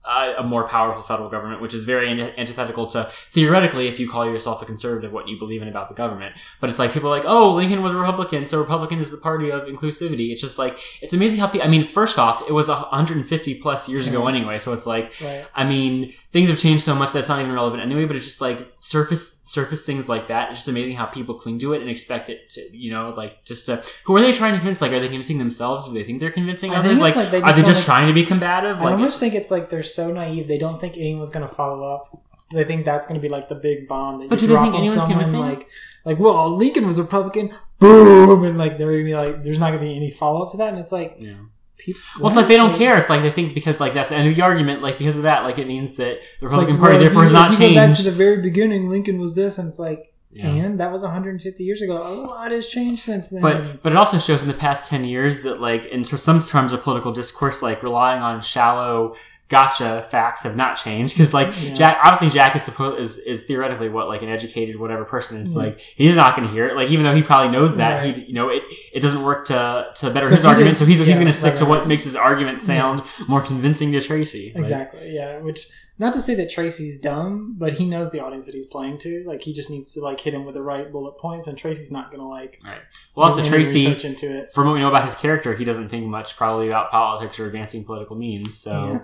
uh, 0.10 0.34
a 0.40 0.44
more 0.44 0.68
powerful 0.68 1.04
federal 1.04 1.30
government, 1.30 1.62
which 1.62 1.76
is 1.76 1.86
very 1.86 2.10
antithetical 2.10 2.88
to 2.88 3.04
theoretically, 3.30 3.88
if 3.88 4.00
you 4.00 4.10
call 4.10 4.26
yourself 4.26 4.62
a 4.62 4.66
conservative, 4.66 5.14
what 5.14 5.28
you 5.28 5.38
believe 5.38 5.62
in 5.62 5.68
about 5.68 5.88
the 5.88 5.94
government. 5.94 6.36
But 6.60 6.72
it's 6.72 6.80
like 6.80 6.92
people 6.92 7.10
are 7.10 7.16
like, 7.16 7.28
oh, 7.28 7.54
Lincoln 7.54 7.84
was 7.84 7.94
a 7.94 7.98
Republican, 7.98 8.48
so 8.48 8.60
Republican 8.60 9.00
is 9.00 9.12
the 9.12 9.18
party 9.18 9.52
of 9.52 9.64
inclusivity. 9.64 10.32
It's 10.32 10.42
just 10.42 10.58
like 10.58 10.80
it's 11.02 11.14
amazing 11.14 11.40
how 11.40 11.48
people. 11.48 11.68
I 11.68 11.70
mean, 11.70 11.86
first 11.86 12.18
off, 12.18 12.42
it 12.50 12.54
was 12.54 12.70
150 12.70 13.56
plus 13.56 13.88
years 13.88 14.08
ago 14.08 14.28
anyway, 14.28 14.58
so 14.58 14.74
it's 14.74 14.88
like, 14.88 15.14
Right. 15.22 15.46
I 15.54 15.64
mean, 15.64 16.12
things 16.32 16.50
have 16.50 16.60
changed 16.60 16.84
so 16.84 16.96
much 16.96 17.12
that's 17.12 17.30
not 17.30 17.40
even 17.40 17.54
relevant 17.54 17.84
anyway. 17.84 18.06
But 18.06 18.16
it's 18.16 18.26
just 18.26 18.42
like 18.42 18.68
surface 18.80 19.40
surface 19.44 19.86
things 19.86 20.10
like 20.10 20.28
that. 20.28 20.50
It's 20.50 20.60
just 20.60 20.68
amazing 20.70 20.96
how 20.96 21.06
people 21.06 21.36
cling 21.36 21.60
to 21.60 21.74
it 21.74 21.82
and 21.82 21.90
expect 21.90 22.30
it 22.30 22.50
to, 22.52 22.78
you 22.78 22.92
know, 22.92 23.10
like 23.10 23.44
just 23.46 23.68
to. 23.68 23.84
Who 24.06 24.16
are 24.18 24.22
they 24.22 24.32
trying 24.32 24.54
to 24.54 24.60
convince? 24.60 24.82
Like, 24.82 24.92
are 24.92 25.00
they 25.00 25.08
convincing 25.08 25.38
themselves? 25.38 25.88
Do 25.88 25.94
they 25.94 26.04
think 26.04 26.20
they're 26.20 26.32
convincing 26.32 26.72
I 26.72 26.78
others? 26.78 26.94
it's 26.94 27.02
Like, 27.02 27.16
like 27.16 27.32
they 27.32 27.42
are 27.42 27.54
they 27.54 27.62
just 27.62 27.80
just 27.80 27.86
trying 27.86 28.08
to 28.08 28.14
be 28.14 28.26
combative? 28.26 28.78
I 28.78 28.84
Like, 28.84 28.92
almost 28.94 29.16
it's 29.16 29.20
think 29.20 29.34
it's 29.36 29.52
like 29.52 29.70
they're 29.70 29.84
so 30.08 30.14
naive. 30.14 30.48
They 30.48 30.58
don't 30.58 30.80
think 30.82 30.98
anyone's 30.98 31.30
going 31.30 31.48
to 31.48 31.54
follow 31.54 31.84
up. 31.96 32.24
They 32.52 32.64
think 32.64 32.84
that's 32.86 33.06
going 33.08 33.20
to 33.20 33.22
be 33.22 33.30
like 33.30 33.48
the 33.50 33.56
big 33.56 33.88
bomb 33.88 34.16
that 34.18 34.22
oh, 34.22 34.24
you 34.24 34.30
But 34.30 34.40
do 34.40 34.48
they 34.48 34.54
drop 34.54 34.64
think 34.64 34.76
on 34.76 34.82
anyone's 34.82 35.00
someone. 35.02 35.12
convincing? 35.12 35.40
Like, 35.42 35.70
like, 36.06 36.20
well, 36.20 36.50
Lincoln 36.50 36.88
was 36.88 37.00
Republican. 37.00 37.52
Boom, 37.80 38.44
and 38.44 38.58
like 38.58 38.78
they're 38.78 38.88
going 38.92 39.06
to 39.06 39.12
be 39.12 39.16
like, 39.16 39.44
there's 39.44 39.60
not 39.60 39.68
going 39.72 39.80
to 39.82 39.86
be 39.86 39.96
any 39.96 40.10
follow 40.12 40.42
up 40.44 40.52
to 40.52 40.58
that. 40.58 40.70
And 40.74 40.80
it's 40.80 40.92
like, 40.92 41.16
Yeah. 41.20 41.36
people, 41.78 42.02
Well, 42.20 42.28
it's 42.28 42.36
like 42.36 42.48
they 42.48 42.58
don't 42.58 42.74
care. 42.76 42.98
It's 42.98 43.10
like 43.10 43.22
they 43.22 43.30
think 43.32 43.54
because 43.54 43.80
like 43.80 43.94
that's 43.94 44.10
the 44.10 44.16
end 44.16 44.28
of 44.28 44.36
the 44.36 44.42
argument. 44.42 44.82
Like 44.82 44.98
because 44.98 45.18
of 45.18 45.24
that, 45.24 45.44
like 45.44 45.60
it 45.60 45.68
means 45.68 45.96
that 45.98 46.18
the 46.40 46.48
Republican 46.48 46.76
like, 46.76 46.82
Party 46.82 46.98
well, 46.98 47.06
if 47.06 47.10
therefore 47.14 47.22
you- 47.24 47.28
is 47.28 47.34
not 47.34 47.54
if 47.54 47.60
you 47.60 47.70
go 47.70 47.76
back 47.88 47.96
to 47.98 48.04
the 48.04 48.12
very 48.12 48.42
beginning, 48.42 48.90
Lincoln 48.90 49.20
was 49.20 49.36
this, 49.36 49.58
and 49.60 49.68
it's 49.70 49.80
like, 49.80 50.12
Yeah. 50.32 50.48
and 50.48 50.80
that 50.80 50.92
was 50.92 51.04
150 51.04 51.64
years 51.64 51.82
ago. 51.84 51.98
A 51.98 52.10
lot 52.28 52.52
has 52.52 52.68
changed 52.68 53.02
since 53.02 53.30
then. 53.30 53.42
But 53.42 53.82
but 53.84 53.92
it 53.94 53.96
also 53.96 54.18
shows 54.18 54.42
in 54.42 54.48
the 54.48 54.54
past 54.68 54.90
ten 54.90 55.04
years 55.06 55.44
that 55.44 55.62
like 55.62 55.86
in 55.86 56.04
some 56.04 56.40
terms 56.42 56.74
of 56.74 56.82
political 56.82 57.12
discourse, 57.12 57.62
like 57.62 57.84
relying 57.84 58.22
on 58.24 58.42
shallow 58.42 59.16
gotcha 59.50 60.06
facts 60.12 60.44
have 60.44 60.56
not 60.56 60.76
changed 60.76 61.16
because 61.16 61.34
like 61.34 61.48
Yeah. 61.62 61.74
Jack 61.74 61.98
obviously 62.04 62.30
Jack 62.30 62.56
is 62.56 62.62
supposed 62.64 63.00
is, 63.00 63.18
is 63.18 63.44
theoretically 63.46 63.90
what 63.90 64.08
like 64.08 64.22
an 64.22 64.30
educated 64.30 64.80
whatever 64.80 65.06
person 65.06 65.38
and 65.38 65.46
it's 65.46 65.56
like 65.56 65.80
he's 65.80 66.16
not 66.16 66.36
going 66.36 66.48
to 66.48 66.54
hear 66.54 66.68
it 66.68 66.76
like 66.76 66.90
even 66.90 67.04
though 67.04 67.16
he 67.16 67.24
probably 67.24 67.50
knows 67.52 67.76
that 67.78 67.98
Right. 68.04 68.16
he 68.16 68.26
you 68.26 68.34
know 68.34 68.50
it 68.50 68.62
it 68.94 69.00
doesn't 69.02 69.24
work 69.24 69.46
to 69.46 69.88
to 69.96 70.12
better 70.12 70.30
his 70.30 70.46
argument 70.46 70.76
did- 70.76 70.80
so 70.80 70.86
he's 70.86 71.00
he's 71.04 71.16
going 71.18 71.28
to 71.28 71.34
stick 71.34 71.50
right, 71.54 71.58
to 71.58 71.64
right. 71.66 71.70
what 71.80 71.88
makes 71.88 72.04
his 72.04 72.16
argument 72.16 72.62
sound 72.62 73.02
more 73.28 73.42
convincing 73.42 73.92
to 73.94 74.00
Tracy 74.02 74.52
Like, 74.54 74.62
Exactly. 74.62 75.16
Yeah. 75.16 75.40
Which 75.40 75.66
not 75.98 76.14
to 76.14 76.22
say 76.22 76.34
that 76.36 76.50
Tracy's 76.50 76.98
dumb, 77.02 77.56
but 77.58 77.74
he 77.74 77.86
knows 77.86 78.12
the 78.12 78.22
audience 78.22 78.46
that 78.46 78.56
he's 78.56 78.66
playing 78.68 79.00
to. 79.00 79.24
Like 79.28 79.42
he 79.42 79.52
just 79.52 79.70
needs 79.70 79.94
to 79.96 80.00
like 80.02 80.20
hit 80.22 80.34
him 80.34 80.46
with 80.46 80.54
the 80.56 80.62
right 80.62 80.90
bullet 80.90 81.18
points, 81.18 81.48
and 81.48 81.58
Tracy's 81.58 81.92
not 81.92 82.10
gonna 82.10 82.26
like. 82.28 82.62
Right. 82.66 82.80
Well, 83.16 83.26
also 83.26 83.44
Tracy, 83.44 83.86
into 84.08 84.34
it. 84.34 84.48
from 84.54 84.68
what 84.68 84.74
we 84.76 84.80
know 84.80 84.88
about 84.88 85.04
his 85.04 85.16
character, 85.18 85.54
he 85.56 85.66
doesn't 85.66 85.90
think 85.90 86.06
much 86.06 86.38
probably 86.38 86.68
about 86.68 86.90
politics 86.90 87.38
or 87.40 87.48
advancing 87.48 87.84
political 87.84 88.16
means. 88.16 88.56
So 88.58 88.72
Yeah. 88.94 89.00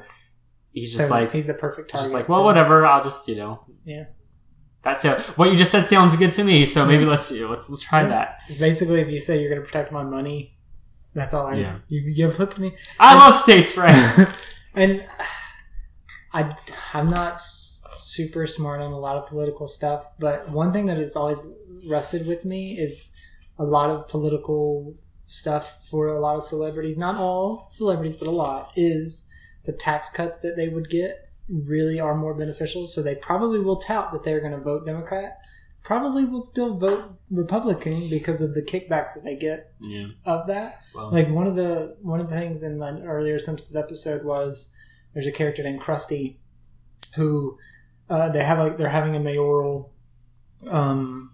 He's 0.76 0.94
just 0.96 1.08
So 1.08 1.14
like 1.14 1.32
he's 1.32 1.48
the 1.48 1.56
perfect 1.56 1.92
he's 1.92 2.02
just 2.02 2.14
like, 2.14 2.30
well, 2.30 2.44
whatever. 2.44 2.86
I'll 2.86 3.02
just 3.04 3.28
you 3.28 3.36
know. 3.38 3.66
Yeah. 3.84 4.06
That's 4.84 5.04
it. 5.04 5.20
What 5.38 5.50
you 5.50 5.56
just 5.58 5.72
said 5.72 5.88
sounds 5.88 6.16
good 6.16 6.32
to 6.34 6.44
me. 6.44 6.68
So 6.68 6.86
maybe 6.86 7.06
let's 7.06 7.32
let's 7.32 7.68
let's 7.72 7.84
try 7.84 8.04
Yeah. 8.04 8.10
that. 8.10 8.42
Basically, 8.60 9.02
if 9.02 9.10
you 9.10 9.20
say 9.20 9.42
you're 9.42 9.50
gonna 9.50 9.66
protect 9.66 9.92
my 9.92 10.04
money, 10.04 10.56
that's 11.16 11.34
all 11.34 11.48
I. 11.48 11.56
Yeah. 11.56 11.78
You, 11.88 12.02
you've 12.02 12.36
hooked 12.36 12.60
me. 12.60 12.76
I 13.00 13.12
And- 13.14 13.20
love 13.20 13.36
states' 13.36 13.76
rights. 13.84 14.38
and 14.76 15.04
I, 16.34 16.50
I'm 16.94 17.10
not 17.10 17.40
super 17.40 18.46
smart 18.46 18.82
on 18.82 18.92
a 18.92 19.00
lot 19.00 19.16
of 19.18 19.26
political 19.28 19.68
stuff, 19.68 20.12
but 20.20 20.50
one 20.50 20.74
thing 20.74 20.86
that 20.88 20.98
has 20.98 21.16
always 21.16 21.48
rested 21.90 22.28
with 22.28 22.46
me 22.46 22.78
is 22.78 23.16
a 23.58 23.64
lot 23.64 23.90
of 23.90 24.08
political 24.10 24.96
stuff 25.28 25.88
for 25.90 26.10
a 26.10 26.20
lot 26.20 26.36
of 26.36 26.44
celebrities, 26.44 26.98
not 26.98 27.16
all 27.16 27.66
celebrities, 27.70 28.16
but 28.18 28.28
a 28.28 28.32
lot, 28.32 28.72
is 28.76 29.32
the 29.66 29.74
tax 29.74 30.10
cuts 30.10 30.40
that 30.40 30.56
they 30.56 30.70
would 30.70 30.90
get 30.90 31.30
really 31.50 32.00
are 32.00 32.16
more 32.16 32.34
beneficial. 32.34 32.88
So 32.88 33.02
they 33.04 33.16
probably 33.16 33.60
will 33.60 33.78
tout 33.78 34.12
that 34.12 34.24
they're 34.24 34.40
going 34.40 34.52
to 34.52 34.58
vote 34.60 34.86
Democrat. 34.86 35.38
Probably 35.84 36.26
will 36.26 36.42
still 36.42 36.76
vote 36.78 37.20
Republican 37.30 38.10
because 38.10 38.42
of 38.42 38.56
the 38.56 38.62
kickbacks 38.64 39.14
that 39.14 39.22
they 39.24 39.36
get 39.36 39.72
Yeah. 39.80 40.08
of 40.26 40.48
that. 40.48 40.80
Well- 40.96 41.12
like 41.12 41.30
one 41.30 41.46
of 41.48 41.56
the 41.56 41.96
one 42.02 42.20
of 42.20 42.30
the 42.30 42.36
things 42.36 42.64
in 42.64 42.82
an 42.82 43.04
earlier 43.06 43.38
Simpsons 43.38 43.76
episode 43.76 44.24
was 44.26 44.76
there's 45.14 45.28
a 45.28 45.32
character 45.32 45.62
named 45.62 45.82
Krusty 45.82 46.38
who 47.16 47.60
uh, 48.10 48.30
they 48.30 48.44
have 48.44 48.58
like 48.58 48.78
they're 48.78 48.90
having 48.90 49.16
a 49.16 49.20
mayoral 49.20 49.94
um, 50.70 51.32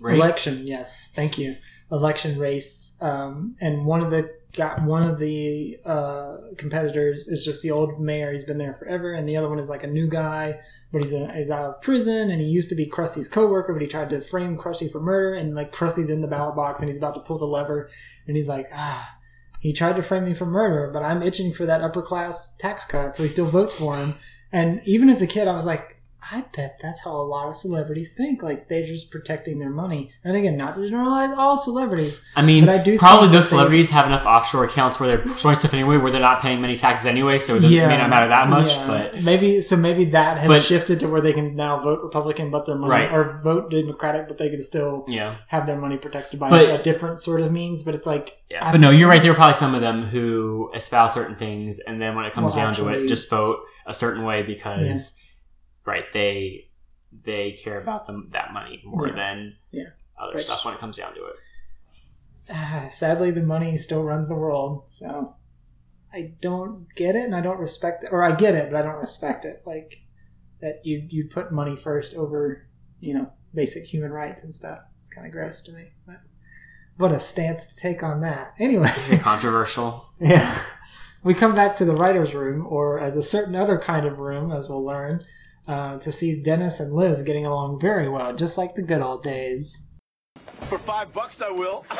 Race? 0.00 0.16
election. 0.16 0.66
Yes, 0.66 1.12
thank 1.14 1.38
you. 1.38 1.56
Election 1.90 2.38
race, 2.38 2.98
um, 3.02 3.56
and 3.60 3.86
one 3.86 4.00
of 4.02 4.10
the 4.10 4.30
got 4.54 4.82
one 4.82 5.02
of 5.02 5.18
the 5.18 5.78
uh, 5.84 6.36
competitors 6.56 7.28
is 7.28 7.44
just 7.44 7.62
the 7.62 7.70
old 7.70 8.00
mayor. 8.00 8.32
He's 8.32 8.44
been 8.44 8.58
there 8.58 8.74
forever, 8.74 9.12
and 9.12 9.28
the 9.28 9.36
other 9.36 9.48
one 9.48 9.58
is 9.58 9.70
like 9.70 9.84
a 9.84 9.88
new 9.88 10.08
guy, 10.08 10.58
but 10.92 11.02
he's, 11.02 11.12
a, 11.12 11.32
he's 11.34 11.50
out 11.50 11.64
of 11.64 11.82
prison, 11.82 12.30
and 12.30 12.40
he 12.40 12.46
used 12.46 12.68
to 12.70 12.74
be 12.74 12.86
Krusty's 12.86 13.28
coworker, 13.28 13.72
but 13.72 13.82
he 13.82 13.88
tried 13.88 14.10
to 14.10 14.20
frame 14.20 14.56
Krusty 14.56 14.90
for 14.90 15.00
murder, 15.00 15.34
and 15.34 15.54
like 15.54 15.72
Krusty's 15.72 16.10
in 16.10 16.22
the 16.22 16.28
ballot 16.28 16.56
box, 16.56 16.80
and 16.80 16.88
he's 16.88 16.98
about 16.98 17.14
to 17.14 17.20
pull 17.20 17.38
the 17.38 17.46
lever, 17.46 17.90
and 18.26 18.36
he's 18.36 18.48
like, 18.48 18.66
ah. 18.74 19.14
He 19.60 19.72
tried 19.72 19.96
to 19.96 20.02
frame 20.02 20.24
me 20.24 20.34
for 20.34 20.46
murder, 20.46 20.90
but 20.92 21.02
I'm 21.02 21.20
itching 21.20 21.52
for 21.52 21.66
that 21.66 21.82
upper 21.82 22.00
class 22.00 22.56
tax 22.56 22.84
cut, 22.84 23.16
so 23.16 23.24
he 23.24 23.28
still 23.28 23.46
votes 23.46 23.74
for 23.74 23.96
him. 23.96 24.14
And 24.52 24.80
even 24.86 25.08
as 25.08 25.20
a 25.20 25.26
kid, 25.26 25.48
I 25.48 25.52
was 25.52 25.66
like, 25.66 25.97
I 26.30 26.44
bet 26.54 26.78
that's 26.82 27.02
how 27.04 27.12
a 27.16 27.22
lot 27.22 27.48
of 27.48 27.54
celebrities 27.54 28.12
think. 28.14 28.42
Like 28.42 28.68
they're 28.68 28.82
just 28.82 29.10
protecting 29.10 29.58
their 29.58 29.70
money. 29.70 30.10
And 30.24 30.36
again, 30.36 30.56
not 30.56 30.74
to 30.74 30.86
generalize 30.88 31.30
all 31.32 31.56
celebrities. 31.56 32.22
I 32.36 32.42
mean, 32.42 32.68
I 32.68 32.82
do 32.82 32.98
probably 32.98 33.28
those 33.28 33.36
that 33.36 33.40
they- 33.40 33.48
celebrities 33.56 33.90
have 33.90 34.06
enough 34.06 34.26
offshore 34.26 34.64
accounts 34.64 35.00
where 35.00 35.16
they're 35.16 35.36
showing 35.36 35.56
stuff 35.56 35.72
anyway, 35.72 35.96
where 35.96 36.12
they're 36.12 36.20
not 36.20 36.42
paying 36.42 36.60
many 36.60 36.76
taxes 36.76 37.06
anyway, 37.06 37.38
so 37.38 37.54
it 37.56 37.60
doesn't 37.60 37.76
may 37.88 37.96
not 37.96 38.10
matter 38.10 38.28
that 38.28 38.48
much. 38.48 38.68
yeah. 38.76 38.86
But 38.86 39.22
maybe 39.24 39.60
so. 39.60 39.76
Maybe 39.76 40.06
that 40.06 40.38
has 40.38 40.48
But- 40.48 40.62
shifted 40.62 41.00
to 41.00 41.08
where 41.08 41.20
they 41.20 41.32
can 41.32 41.56
now 41.56 41.80
vote 41.80 42.00
Republican, 42.02 42.50
but 42.50 42.66
their 42.66 42.74
money 42.76 42.90
Right. 42.90 43.10
or 43.12 43.40
vote 43.42 43.70
Democratic, 43.70 44.28
but 44.28 44.36
they 44.38 44.50
can 44.50 44.60
still 44.62 45.04
Yeah. 45.08 45.36
have 45.46 45.66
their 45.66 45.76
money 45.78 45.96
protected 45.96 46.38
by 46.38 46.50
But- 46.50 46.80
a 46.80 46.82
different 46.82 47.20
sort 47.20 47.40
of 47.40 47.50
means. 47.52 47.82
But 47.82 47.94
it's 47.94 48.06
like, 48.06 48.36
Yeah, 48.50 48.70
but 48.72 48.80
no, 48.80 48.90
you're 48.90 49.08
right. 49.08 49.22
There 49.22 49.32
are 49.32 49.34
probably 49.34 49.54
some 49.54 49.74
of 49.74 49.80
them 49.80 50.02
who 50.04 50.70
espouse 50.74 51.14
certain 51.14 51.36
things, 51.36 51.78
and 51.80 52.00
then 52.00 52.14
when 52.16 52.24
it 52.26 52.32
comes 52.32 52.54
Well, 52.56 52.66
down 52.66 52.74
to 52.76 52.88
it, 52.88 53.06
just 53.06 53.30
vote 53.30 53.58
a 53.86 53.94
certain 53.94 54.24
way 54.24 54.42
because, 54.42 55.14
right? 55.88 56.04
They 56.12 56.68
they 57.24 57.52
care 57.52 57.80
about 57.80 58.06
them 58.06 58.28
that 58.32 58.52
money 58.52 58.82
more 58.84 59.08
Yeah. 59.08 59.14
than 59.14 59.56
Yeah. 59.70 59.84
other 60.20 60.34
Which- 60.34 60.44
stuff 60.44 60.64
when 60.64 60.74
it 60.74 60.80
comes 60.80 60.98
down 60.98 61.14
to 61.14 61.24
it. 61.24 61.36
ah, 62.50 62.86
sadly, 62.88 63.30
the 63.30 63.42
money 63.42 63.76
still 63.76 64.04
runs 64.04 64.28
the 64.28 64.34
world. 64.34 64.88
So 64.88 65.34
I 66.12 66.34
don't 66.40 66.86
get 66.94 67.16
it, 67.16 67.24
and 67.24 67.34
I 67.34 67.40
don't 67.40 67.58
respect 67.58 68.04
it, 68.04 68.10
or 68.12 68.22
I 68.22 68.32
get 68.32 68.54
it, 68.54 68.70
but 68.70 68.78
I 68.78 68.82
don't 68.82 69.00
respect 69.00 69.44
it. 69.44 69.62
Like 69.66 70.02
that 70.60 70.80
you 70.84 71.06
you 71.08 71.28
put 71.28 71.52
money 71.52 71.76
first 71.76 72.14
over 72.14 72.66
you 73.00 73.14
know 73.14 73.32
basic 73.54 73.84
human 73.84 74.12
rights 74.12 74.44
and 74.44 74.54
stuff. 74.54 74.80
It's 75.00 75.10
kind 75.10 75.26
of 75.26 75.32
gross 75.32 75.62
to 75.62 75.72
me. 75.72 75.92
But 76.06 76.20
what 76.98 77.12
a 77.12 77.18
stance 77.18 77.66
to 77.68 77.76
take 77.76 78.02
on 78.02 78.20
that. 78.20 78.52
Anyway. 78.58 78.90
Controversial. 79.20 80.04
Yeah. 80.20 80.58
We 81.22 81.32
come 81.34 81.54
back 81.54 81.76
to 81.76 81.84
the 81.84 81.94
writer's 81.96 82.34
room, 82.34 82.66
or 82.66 82.98
as 83.00 83.16
a 83.16 83.22
certain 83.22 83.54
other 83.56 83.78
kind 83.78 84.04
of 84.06 84.18
room, 84.18 84.50
as 84.52 84.68
we'll 84.68 84.84
learn, 84.84 85.24
uh, 85.68 85.98
to 85.98 86.10
see 86.10 86.42
Dennis 86.42 86.80
and 86.80 86.92
Liz 86.92 87.22
getting 87.22 87.46
along 87.46 87.78
very 87.78 88.08
well, 88.08 88.34
just 88.34 88.58
like 88.58 88.74
the 88.74 88.82
good 88.82 89.02
old 89.02 89.22
days. 89.22 89.94
For 90.62 90.78
five 90.78 91.12
bucks, 91.12 91.40
I 91.40 91.50
will. 91.50 91.84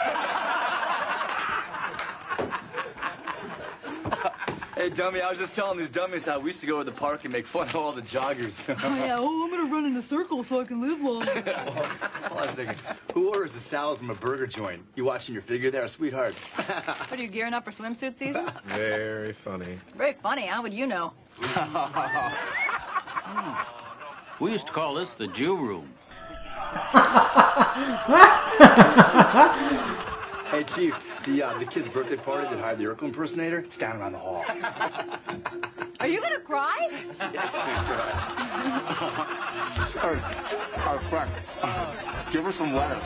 hey, 4.75 4.89
dummy, 4.91 5.21
I 5.21 5.31
was 5.31 5.39
just 5.39 5.55
telling 5.55 5.79
these 5.79 5.89
dummies 5.89 6.25
how 6.25 6.39
we 6.41 6.49
used 6.49 6.61
to 6.61 6.67
go 6.67 6.79
to 6.79 6.85
the 6.85 6.93
park 6.93 7.25
and 7.25 7.33
make 7.33 7.47
fun 7.47 7.69
of 7.69 7.77
all 7.77 7.93
the 7.93 8.03
joggers. 8.03 8.59
Oh, 8.85 8.97
yeah. 8.97 9.17
Oh, 9.19 9.45
I'm 9.45 9.51
gonna 9.51 9.71
run 9.71 9.85
in 9.85 9.97
a 9.97 10.03
circle 10.03 10.43
so 10.45 10.61
I 10.61 10.65
can 10.65 10.81
live 10.81 11.01
long. 11.03 11.23
Hold 11.27 12.41
on 12.41 12.49
a 12.49 12.53
second. 12.53 12.77
Who 13.13 13.29
orders 13.29 13.55
a 13.55 13.61
salad 13.61 13.99
from 13.99 14.11
a 14.11 14.15
burger 14.15 14.47
joint? 14.47 14.83
You 14.97 15.05
watching 15.05 15.35
your 15.35 15.43
figure 15.43 15.71
there, 15.71 15.87
sweetheart? 15.89 16.35
What 16.35 17.13
are 17.13 17.23
you 17.23 17.29
gearing 17.29 17.55
up 17.55 17.65
for 17.65 17.71
swimsuit 17.73 18.17
season? 18.19 18.51
Very 18.67 19.33
funny. 19.33 19.79
Very 19.95 20.15
funny. 20.15 20.47
How 20.47 20.63
would 20.63 20.73
you 20.73 20.87
know? 20.87 21.13
Hmm. 23.31 24.43
We 24.43 24.53
used 24.53 24.67
to 24.69 24.73
call 24.73 24.95
this 24.95 25.13
the 25.13 25.29
Jew 25.29 25.55
room. 25.57 25.93
hey, 30.51 30.65
Chief, 30.65 30.95
the 31.27 31.43
uh, 31.43 31.59
the 31.59 31.67
kid's 31.67 31.89
birthday 31.89 32.17
party 32.17 32.49
that 32.49 32.59
hired 32.59 32.79
the 32.79 32.85
Urkel 32.85 33.03
impersonator, 33.03 33.59
it's 33.59 33.77
down 33.77 33.99
around 33.99 34.13
the 34.13 34.19
hall. 34.19 34.47
Are 36.01 36.09
you 36.09 36.23
gonna 36.23 36.41
cry? 36.41 36.89
yes, 37.33 37.51
I'm 37.53 37.87
gonna 37.87 38.39
our, 40.03 40.17
our 40.87 40.99
friend, 41.01 41.31
give 42.33 42.45
her 42.45 42.53
some 42.53 42.75
lettuce. 42.75 43.05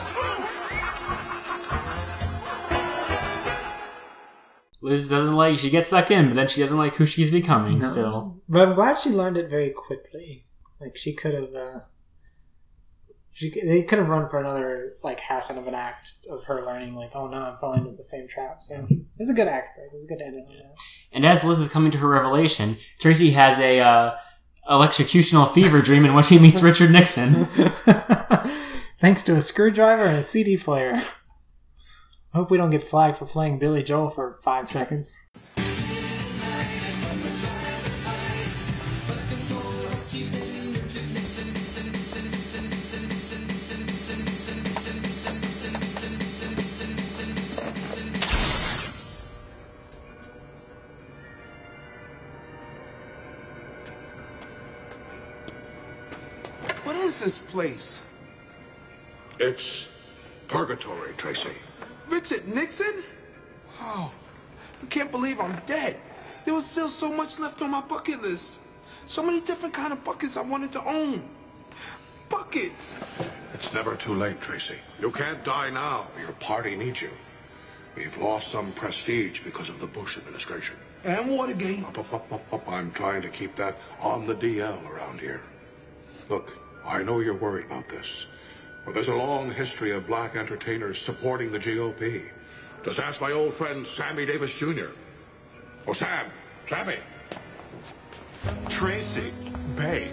Liz 4.83 5.09
doesn't 5.09 5.33
like 5.35 5.57
she 5.59 5.69
gets 5.69 5.87
sucked 5.87 6.11
in, 6.11 6.27
but 6.27 6.35
then 6.35 6.47
she 6.49 6.59
doesn't 6.61 6.77
like 6.77 6.95
who 6.95 7.05
she's 7.05 7.31
becoming. 7.31 7.79
No. 7.79 7.85
Still, 7.87 8.41
But 8.49 8.67
I'm 8.67 8.75
glad 8.75 8.97
she 8.97 9.09
learned 9.09 9.37
it 9.37 9.49
very 9.49 9.69
quickly. 9.71 10.45
Like 10.81 10.97
she 10.97 11.13
could 11.13 11.33
have, 11.33 11.53
uh, 11.55 11.79
she 13.31 13.49
could- 13.49 13.63
they 13.67 13.81
could 13.83 13.97
have 13.99 14.09
run 14.09 14.27
for 14.27 14.39
another 14.39 14.93
like 15.01 15.21
half 15.21 15.49
of 15.49 15.65
an 15.67 15.73
act 15.73 16.09
of 16.29 16.43
her 16.45 16.65
learning. 16.65 16.95
Like, 16.95 17.11
oh 17.15 17.27
no, 17.27 17.37
I'm 17.37 17.57
falling 17.57 17.85
into 17.85 17.95
the 17.95 18.03
same 18.03 18.27
trap. 18.27 18.61
So 18.61 18.85
it's 19.17 19.29
a 19.29 19.33
good 19.33 19.47
act 19.47 19.77
break. 19.77 19.89
It's 19.93 20.03
a 20.05 20.07
good 20.07 20.21
ending. 20.21 20.45
that. 20.57 20.75
and 21.13 21.25
as 21.25 21.43
Liz 21.45 21.59
is 21.59 21.69
coming 21.69 21.91
to 21.91 21.97
her 21.99 22.09
revelation, 22.09 22.75
Tracy 22.99 23.31
has 23.31 23.59
a 23.59 23.79
uh, 23.79 24.15
electrocutional 24.69 25.49
fever 25.51 25.81
dream 25.81 26.03
in 26.03 26.13
which 26.13 26.25
she 26.27 26.37
meets 26.39 26.61
Richard 26.61 26.91
Nixon. 26.91 27.45
Thanks 28.99 29.23
to 29.23 29.35
a 29.37 29.41
screwdriver 29.41 30.03
and 30.03 30.17
a 30.17 30.23
CD 30.23 30.57
player. 30.57 31.01
Hope 32.33 32.49
we 32.49 32.57
don't 32.57 32.71
get 32.71 32.83
flagged 32.83 33.17
for 33.17 33.27
playing 33.27 33.59
Billy 33.59 33.83
Joel 33.83 34.09
for 34.09 34.33
five 34.33 34.67
seconds. 34.67 35.29
What 56.83 56.95
is 56.95 57.19
this 57.19 57.37
place? 57.37 58.01
It's 59.39 59.87
purgatory, 60.47 61.13
Tracy. 61.15 61.51
Richard 62.09 62.47
Nixon? 62.47 63.03
Oh, 63.79 64.11
I 64.81 64.85
can't 64.87 65.11
believe 65.11 65.39
I'm 65.39 65.61
dead. 65.65 65.97
There 66.45 66.53
was 66.53 66.65
still 66.65 66.89
so 66.89 67.09
much 67.09 67.39
left 67.39 67.61
on 67.61 67.71
my 67.71 67.81
bucket 67.81 68.21
list. 68.21 68.53
So 69.07 69.23
many 69.23 69.41
different 69.41 69.73
kind 69.73 69.93
of 69.93 70.03
buckets 70.03 70.37
I 70.37 70.41
wanted 70.41 70.71
to 70.73 70.85
own. 70.85 71.23
Buckets. 72.29 72.95
It's 73.53 73.73
never 73.73 73.95
too 73.95 74.13
late, 74.13 74.41
Tracy. 74.41 74.75
You 74.99 75.11
can't 75.11 75.43
die 75.43 75.69
now. 75.69 76.07
Your 76.19 76.31
party 76.33 76.75
needs 76.75 77.01
you. 77.01 77.11
We've 77.95 78.17
lost 78.17 78.49
some 78.49 78.71
prestige 78.71 79.41
because 79.41 79.69
of 79.69 79.79
the 79.79 79.87
Bush 79.87 80.17
administration. 80.17 80.75
And 81.03 81.29
what 81.29 81.49
Watergate. 81.49 81.83
I'm 82.67 82.91
trying 82.91 83.21
to 83.21 83.29
keep 83.29 83.55
that 83.55 83.77
on 83.99 84.25
the 84.25 84.35
DL 84.35 84.89
around 84.89 85.19
here. 85.19 85.43
Look, 86.29 86.57
I 86.85 87.03
know 87.03 87.19
you're 87.19 87.37
worried 87.37 87.65
about 87.65 87.89
this, 87.89 88.27
but 88.85 88.93
there's 88.93 89.07
a 89.07 89.15
long 89.15 89.51
history 89.51 89.91
of 89.91 90.07
black 90.07 90.35
entertainers 90.35 90.99
supporting 90.99 91.51
the 91.51 91.59
GOP. 91.59 92.23
Just 92.83 92.99
ask 92.99 93.21
my 93.21 93.31
old 93.31 93.53
friend 93.53 93.87
Sammy 93.87 94.25
Davis 94.25 94.53
Jr. 94.53 94.89
Oh, 95.87 95.93
Sam, 95.93 96.27
Sammy. 96.67 96.97
Tracy, 98.69 99.31
babe, 99.75 100.11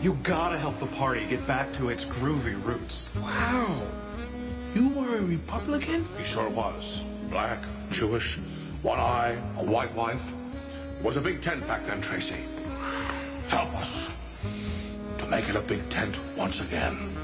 you 0.00 0.14
gotta 0.22 0.58
help 0.58 0.78
the 0.78 0.86
party 0.86 1.26
get 1.26 1.46
back 1.46 1.72
to 1.74 1.90
its 1.90 2.04
groovy 2.04 2.62
roots. 2.64 3.08
Wow. 3.20 3.82
You 4.74 4.88
were 4.90 5.16
a 5.16 5.22
Republican? 5.22 6.06
He 6.18 6.24
sure 6.24 6.48
was. 6.48 7.02
Black, 7.30 7.58
Jewish, 7.90 8.38
one 8.82 8.98
eye, 8.98 9.36
a 9.58 9.64
white 9.64 9.92
wife. 9.94 10.32
It 10.98 11.04
was 11.04 11.16
a 11.16 11.20
big 11.20 11.40
tent 11.42 11.66
back 11.66 11.86
then, 11.86 12.00
Tracy. 12.00 12.36
Help 13.48 13.72
us 13.74 14.12
to 15.18 15.26
make 15.26 15.48
it 15.48 15.56
a 15.56 15.62
big 15.62 15.88
tent 15.88 16.16
once 16.36 16.60
again. 16.60 17.15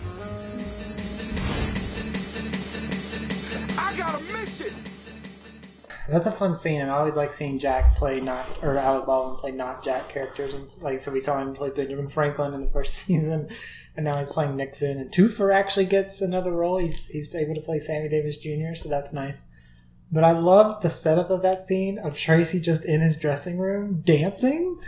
That's 6.09 6.27
a 6.27 6.33
fun 6.33 6.57
scene, 6.57 6.81
and 6.81 6.91
I 6.91 6.95
always 6.95 7.17
like 7.17 7.31
seeing 7.31 7.59
Jack 7.59 7.97
play 7.97 8.21
not 8.21 8.47
or 8.63 8.77
Alec 8.77 9.07
Baldwin 9.07 9.39
play 9.39 9.53
not 9.53 9.85
Jack 9.85 10.09
characters. 10.09 10.53
And 10.53 10.69
like, 10.81 10.99
so 10.99 11.13
we 11.13 11.21
saw 11.21 11.41
him 11.41 11.55
play 11.55 11.71
Benjamin 11.71 12.09
Franklin 12.09 12.55
in 12.55 12.65
the 12.65 12.71
first 12.71 12.95
season, 13.07 13.49
and 13.97 14.05
now 14.05 14.19
he's 14.19 14.31
playing 14.31 14.57
Nixon. 14.57 14.99
And 14.99 15.11
Toofer 15.13 15.55
actually 15.55 15.87
gets 15.87 16.21
another 16.21 16.53
role. 16.53 16.79
He's 16.79 17.09
he's 17.09 17.33
able 17.35 17.55
to 17.55 17.61
play 17.61 17.79
Sammy 17.79 18.09
Davis 18.09 18.37
Jr., 18.37 18.75
so 18.75 18.89
that's 18.89 19.13
nice. 19.13 19.47
But 20.11 20.25
I 20.25 20.33
love 20.33 20.83
the 20.83 20.91
setup 20.91 21.31
of 21.31 21.43
that 21.43 21.63
scene 21.63 21.99
of 21.99 22.19
Tracy 22.19 22.61
just 22.61 22.85
in 22.85 23.01
his 23.01 23.17
dressing 23.17 23.59
room 23.59 24.03
dancing. 24.05 24.79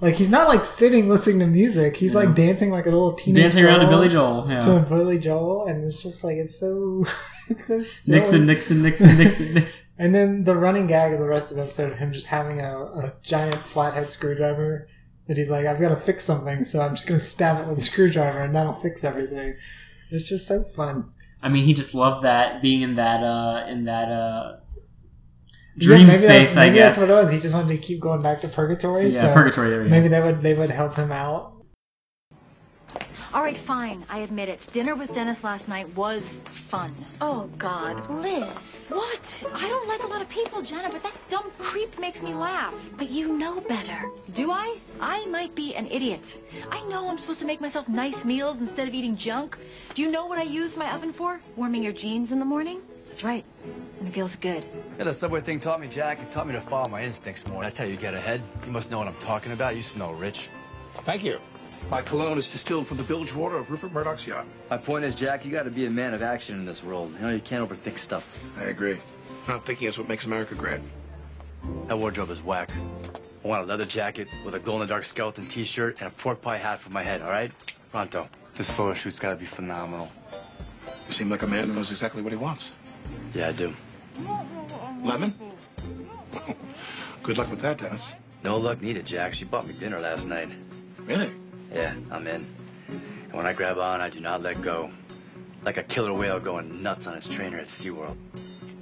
Like 0.00 0.16
he's 0.16 0.28
not 0.28 0.48
like 0.48 0.64
sitting 0.64 1.08
listening 1.08 1.38
to 1.38 1.46
music. 1.46 1.96
He's 1.96 2.14
like 2.14 2.34
dancing 2.34 2.70
like 2.70 2.86
a 2.86 2.90
little 2.90 3.12
teenage 3.12 3.42
Dancing 3.42 3.64
around 3.64 3.80
to 3.80 3.86
Billy 3.86 4.08
Joel, 4.08 4.46
yeah. 4.48 4.60
To 4.60 4.80
Billy 4.80 5.18
Joel, 5.18 5.66
and 5.66 5.84
it's 5.84 6.02
just 6.02 6.24
like 6.24 6.36
it's 6.36 6.58
so 6.58 7.04
it's 7.48 7.66
so 7.66 7.78
silly. 7.78 8.18
Nixon, 8.18 8.46
Nixon, 8.46 8.82
Nixon, 8.82 9.16
Nixon, 9.16 9.54
Nixon. 9.54 9.86
And 9.98 10.14
then 10.14 10.44
the 10.44 10.56
running 10.56 10.86
gag 10.86 11.12
of 11.12 11.20
the 11.20 11.26
rest 11.26 11.50
of 11.50 11.56
the 11.56 11.62
episode 11.62 11.92
of 11.92 11.98
him 11.98 12.12
just 12.12 12.26
having 12.26 12.60
a, 12.60 12.82
a 12.84 13.12
giant 13.22 13.54
flathead 13.54 14.10
screwdriver 14.10 14.88
that 15.26 15.36
he's 15.36 15.50
like, 15.50 15.64
I've 15.64 15.80
got 15.80 15.88
to 15.88 15.96
fix 15.96 16.24
something, 16.24 16.62
so 16.62 16.80
I'm 16.82 16.94
just 16.94 17.06
going 17.06 17.18
to 17.18 17.24
stab 17.24 17.62
it 17.62 17.68
with 17.68 17.78
a 17.78 17.82
screwdriver 17.82 18.40
and 18.40 18.54
that'll 18.54 18.72
fix 18.74 19.04
everything. 19.04 19.54
It's 20.10 20.28
just 20.28 20.46
so 20.46 20.62
fun. 20.62 21.10
I 21.42 21.48
mean, 21.48 21.64
he 21.64 21.72
just 21.72 21.94
loved 21.94 22.24
that 22.24 22.60
being 22.62 22.82
in 22.82 22.96
that 22.96 23.22
uh 23.22 23.66
in 23.68 23.84
that 23.84 24.10
uh 24.10 24.56
Yeah, 24.56 24.63
dream 25.78 26.06
maybe 26.06 26.18
that's- 26.18 26.50
space. 26.50 26.56
I 26.56 26.70
guess. 26.70 26.98
that's 26.98 27.10
what 27.10 27.18
it 27.18 27.22
was. 27.22 27.30
He 27.32 27.38
just 27.40 27.54
wanted 27.54 27.68
to 27.68 27.78
keep 27.78 28.00
going 28.00 28.22
back 28.22 28.40
to 28.42 28.48
purgatory. 28.48 29.06
Yeah, 29.06 29.20
so 29.22 29.32
purgatory, 29.34 29.70
there 29.70 29.78
we 29.80 29.84
go. 29.86 29.90
maybe 29.90 30.08
they 30.08 30.20
would 30.20 30.40
they 30.42 30.54
would 30.54 30.70
help 30.70 30.94
him 30.96 31.12
out. 31.12 31.52
All 33.32 33.42
right, 33.42 33.58
fine. 33.58 34.06
I 34.08 34.18
admit 34.20 34.48
it. 34.48 34.68
Dinner 34.72 34.94
with 34.94 35.12
Dennis 35.12 35.42
last 35.42 35.66
night 35.66 35.92
was 35.96 36.40
fun. 36.68 36.94
Oh, 37.20 37.50
God. 37.58 38.08
Liz. 38.08 38.80
What? 38.90 39.44
I 39.52 39.68
don't 39.68 39.88
like 39.88 40.04
a 40.04 40.06
lot 40.06 40.22
of 40.22 40.28
people, 40.28 40.62
Jenna, 40.62 40.88
but 40.88 41.02
that 41.02 41.16
dumb 41.28 41.50
creep 41.58 41.98
makes 41.98 42.22
me 42.22 42.32
laugh. 42.32 42.72
But 42.96 43.10
you 43.10 43.36
know 43.36 43.60
better. 43.62 44.08
Do 44.34 44.52
I? 44.52 44.78
I 45.00 45.26
might 45.26 45.52
be 45.56 45.74
an 45.74 45.88
idiot. 45.88 46.40
I 46.70 46.80
know 46.86 47.08
I'm 47.08 47.18
supposed 47.18 47.40
to 47.40 47.46
make 47.46 47.60
myself 47.60 47.88
nice 47.88 48.24
meals 48.24 48.58
instead 48.60 48.86
of 48.86 48.94
eating 48.94 49.16
junk. 49.16 49.58
Do 49.94 50.02
you 50.02 50.12
know 50.12 50.26
what 50.26 50.38
I 50.38 50.44
use 50.44 50.76
my 50.76 50.94
oven 50.94 51.12
for? 51.12 51.40
Warming 51.56 51.82
your 51.82 51.92
jeans 51.92 52.30
in 52.30 52.38
the 52.38 52.44
morning? 52.44 52.82
That's 53.14 53.22
right. 53.22 53.44
And 54.00 54.08
it 54.08 54.10
feels 54.12 54.34
good. 54.34 54.66
Yeah, 54.98 55.04
the 55.04 55.14
subway 55.14 55.40
thing 55.40 55.60
taught 55.60 55.80
me, 55.80 55.86
Jack. 55.86 56.18
It 56.18 56.32
taught 56.32 56.48
me 56.48 56.52
to 56.54 56.60
follow 56.60 56.88
my 56.88 57.00
instincts 57.00 57.46
more. 57.46 57.62
That's 57.62 57.78
how 57.78 57.84
you 57.84 57.94
get 57.94 58.12
ahead. 58.12 58.40
You 58.66 58.72
must 58.72 58.90
know 58.90 58.98
what 58.98 59.06
I'm 59.06 59.14
talking 59.20 59.52
about. 59.52 59.76
You 59.76 59.82
smell 59.82 60.14
rich. 60.14 60.48
Thank 61.04 61.22
you. 61.22 61.38
My 61.92 62.02
cologne 62.02 62.38
is 62.38 62.50
distilled 62.50 62.88
from 62.88 62.96
the 62.96 63.04
bilge 63.04 63.32
water 63.32 63.56
of 63.56 63.70
Rupert 63.70 63.92
Murdoch's 63.92 64.26
yacht. 64.26 64.46
My 64.68 64.78
point 64.78 65.04
is, 65.04 65.14
Jack, 65.14 65.44
you 65.44 65.52
gotta 65.52 65.70
be 65.70 65.86
a 65.86 65.90
man 65.90 66.12
of 66.12 66.22
action 66.22 66.58
in 66.58 66.66
this 66.66 66.82
world. 66.82 67.14
You 67.14 67.20
know, 67.20 67.32
you 67.32 67.38
can't 67.38 67.70
overthink 67.70 67.98
stuff. 67.98 68.26
I 68.58 68.64
agree. 68.64 68.98
Not 69.46 69.64
thinking 69.64 69.86
is 69.86 69.96
what 69.96 70.08
makes 70.08 70.26
America 70.26 70.56
great. 70.56 70.80
That 71.86 71.96
wardrobe 71.96 72.30
is 72.30 72.42
whack. 72.42 72.72
I 73.44 73.46
want 73.46 73.62
a 73.62 73.66
leather 73.66 73.86
jacket 73.86 74.26
with 74.44 74.56
a 74.56 74.58
glow-in-the-dark 74.58 75.04
skeleton 75.04 75.46
t-shirt 75.46 76.00
and 76.00 76.08
a 76.08 76.10
pork 76.10 76.42
pie 76.42 76.56
hat 76.56 76.80
for 76.80 76.90
my 76.90 77.04
head, 77.04 77.22
all 77.22 77.30
right? 77.30 77.52
Pronto. 77.92 78.28
This 78.56 78.72
photo 78.72 78.92
shoot's 78.92 79.20
gotta 79.20 79.36
be 79.36 79.46
phenomenal. 79.46 80.10
You 81.06 81.14
seem 81.14 81.30
like 81.30 81.42
a 81.42 81.46
man 81.46 81.68
who 81.68 81.74
knows 81.74 81.92
exactly 81.92 82.20
what 82.20 82.32
he 82.32 82.36
wants. 82.36 82.72
Yeah, 83.34 83.48
I 83.48 83.52
do. 83.52 83.74
Lemon? 85.02 85.34
Good 87.22 87.38
luck 87.38 87.50
with 87.50 87.60
that, 87.60 87.78
Dennis. 87.78 88.06
No 88.42 88.58
luck 88.58 88.82
needed, 88.82 89.06
Jack. 89.06 89.34
She 89.34 89.44
bought 89.44 89.66
me 89.66 89.74
dinner 89.74 89.98
last 90.00 90.26
night. 90.26 90.50
Really? 90.98 91.30
Yeah, 91.72 91.94
I'm 92.10 92.26
in. 92.26 92.46
And 92.88 93.32
when 93.32 93.46
I 93.46 93.52
grab 93.52 93.78
on, 93.78 94.00
I 94.00 94.08
do 94.08 94.20
not 94.20 94.42
let 94.42 94.60
go. 94.62 94.90
Like 95.62 95.78
a 95.78 95.82
killer 95.82 96.12
whale 96.12 96.38
going 96.38 96.82
nuts 96.82 97.06
on 97.06 97.14
its 97.14 97.26
trainer 97.26 97.58
at 97.58 97.68
SeaWorld. 97.68 98.16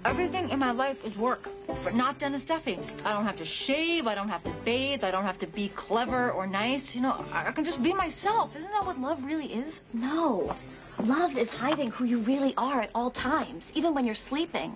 Everything 0.05 0.51
in 0.51 0.59
my 0.59 0.73
life 0.73 1.05
is 1.05 1.17
work, 1.17 1.49
but 1.85 1.95
not 1.95 2.19
Dennis 2.19 2.45
Duffy. 2.45 2.77
I 3.05 3.13
don't 3.13 3.25
have 3.25 3.37
to 3.37 3.45
shave, 3.45 4.09
I 4.09 4.17
don't 4.17 4.29
have 4.29 4.43
to 4.43 4.51
bathe, 4.65 5.05
I 5.05 5.13
don't 5.13 5.25
have 5.25 5.39
to 5.39 5.47
be 5.47 5.69
clever 5.69 6.33
or 6.33 6.45
nice. 6.45 6.97
You 6.97 7.03
know, 7.03 7.25
I 7.33 7.47
I 7.47 7.53
can 7.53 7.63
just 7.63 7.81
be 7.81 7.93
myself. 7.95 8.57
Isn't 8.57 8.73
that 8.73 8.85
what 8.85 9.01
love 9.01 9.23
really 9.23 9.47
is? 9.47 9.83
No. 9.93 10.57
Love 10.99 11.37
is 11.37 11.51
hiding 11.51 11.91
who 11.91 12.05
you 12.05 12.19
really 12.19 12.55
are 12.57 12.81
at 12.81 12.91
all 12.95 13.11
times, 13.11 13.73
even 13.75 13.95
when 13.95 14.05
you're 14.05 14.15
sleeping. 14.15 14.73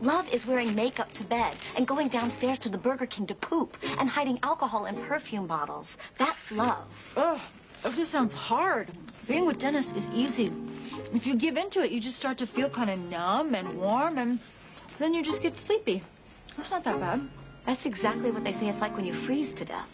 Love 0.00 0.28
is 0.32 0.46
wearing 0.46 0.74
makeup 0.74 1.12
to 1.12 1.24
bed 1.24 1.56
and 1.76 1.86
going 1.86 2.08
downstairs 2.08 2.58
to 2.58 2.68
the 2.68 2.78
Burger 2.78 3.06
King 3.06 3.26
to 3.26 3.34
poop 3.34 3.76
and 3.98 4.08
hiding 4.08 4.38
alcohol 4.42 4.86
in 4.86 4.96
perfume 5.06 5.46
bottles. 5.46 5.98
That's 6.16 6.52
love. 6.52 6.86
Ugh, 7.16 7.40
it 7.84 7.96
just 7.96 8.12
sounds 8.12 8.32
hard. 8.32 8.90
Being 9.26 9.44
with 9.44 9.58
Dennis 9.58 9.92
is 9.92 10.08
easy. 10.14 10.52
If 11.12 11.26
you 11.26 11.34
give 11.34 11.56
into 11.56 11.84
it, 11.84 11.90
you 11.90 12.00
just 12.00 12.16
start 12.16 12.38
to 12.38 12.46
feel 12.46 12.70
kind 12.70 12.88
of 12.88 12.98
numb 12.98 13.54
and 13.54 13.74
warm, 13.74 14.18
and 14.18 14.38
then 14.98 15.12
you 15.12 15.22
just 15.22 15.42
get 15.42 15.58
sleepy. 15.58 16.02
That's 16.56 16.70
not 16.70 16.84
that 16.84 16.98
bad. 16.98 17.28
That's 17.66 17.84
exactly 17.84 18.30
what 18.30 18.44
they 18.44 18.52
say 18.52 18.68
it's 18.68 18.80
like 18.80 18.96
when 18.96 19.04
you 19.04 19.12
freeze 19.12 19.52
to 19.54 19.64
death. 19.64 19.88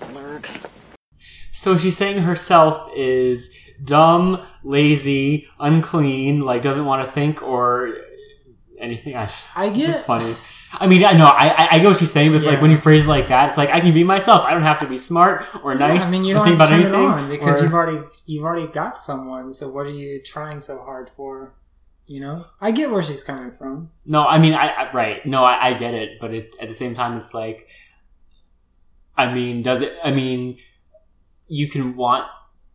Blurg. 0.00 0.46
So 1.54 1.78
she's 1.78 1.96
saying 1.96 2.18
herself 2.18 2.90
is 2.96 3.70
dumb, 3.82 4.44
lazy, 4.64 5.48
unclean, 5.60 6.40
like 6.40 6.62
doesn't 6.62 6.84
want 6.84 7.06
to 7.06 7.10
think 7.10 7.44
or 7.44 7.96
anything. 8.80 9.14
I, 9.14 9.30
I 9.54 9.68
get 9.68 9.76
This 9.76 10.00
is 10.00 10.02
funny. 10.04 10.36
I 10.72 10.88
mean, 10.88 11.04
I 11.04 11.12
know, 11.12 11.26
I, 11.26 11.46
I, 11.46 11.68
I 11.70 11.78
get 11.78 11.86
what 11.86 11.96
she's 11.96 12.10
saying, 12.10 12.32
but 12.32 12.42
like 12.42 12.60
when 12.60 12.72
you 12.72 12.76
phrase 12.76 13.06
it 13.06 13.08
like 13.08 13.28
that, 13.28 13.48
it's 13.48 13.56
like 13.56 13.70
I 13.70 13.78
can 13.78 13.94
be 13.94 14.02
myself. 14.02 14.42
I 14.44 14.50
don't 14.50 14.64
have 14.64 14.80
to 14.80 14.88
be 14.88 14.98
smart 14.98 15.44
or 15.62 15.76
nice 15.76 16.08
I 16.08 16.10
mean, 16.10 16.24
you 16.24 16.34
don't 16.34 16.44
think 16.44 16.58
have 16.58 16.68
to 16.68 16.88
about 16.88 17.18
anything. 17.18 17.30
because 17.30 17.60
or- 17.60 17.64
you've 17.64 17.74
already 17.74 18.00
you've 18.26 18.44
already 18.44 18.66
got 18.66 18.98
someone. 18.98 19.52
So 19.52 19.70
what 19.70 19.86
are 19.86 19.90
you 19.90 20.20
trying 20.22 20.60
so 20.60 20.82
hard 20.82 21.08
for? 21.08 21.54
You 22.08 22.18
know, 22.18 22.46
I 22.60 22.72
get 22.72 22.90
where 22.90 23.02
she's 23.02 23.22
coming 23.22 23.52
from. 23.52 23.90
No, 24.04 24.26
I 24.26 24.38
mean, 24.38 24.54
I, 24.54 24.66
I 24.66 24.92
right. 24.92 25.24
No, 25.24 25.44
I, 25.44 25.68
I 25.68 25.74
get 25.74 25.94
it, 25.94 26.18
but 26.20 26.34
it, 26.34 26.56
at 26.60 26.66
the 26.66 26.74
same 26.74 26.96
time, 26.96 27.16
it's 27.16 27.32
like, 27.32 27.68
I 29.16 29.32
mean, 29.32 29.62
does 29.62 29.80
it? 29.82 29.96
I 30.02 30.10
mean, 30.10 30.58
you 31.48 31.68
can 31.68 31.96
want 31.96 32.26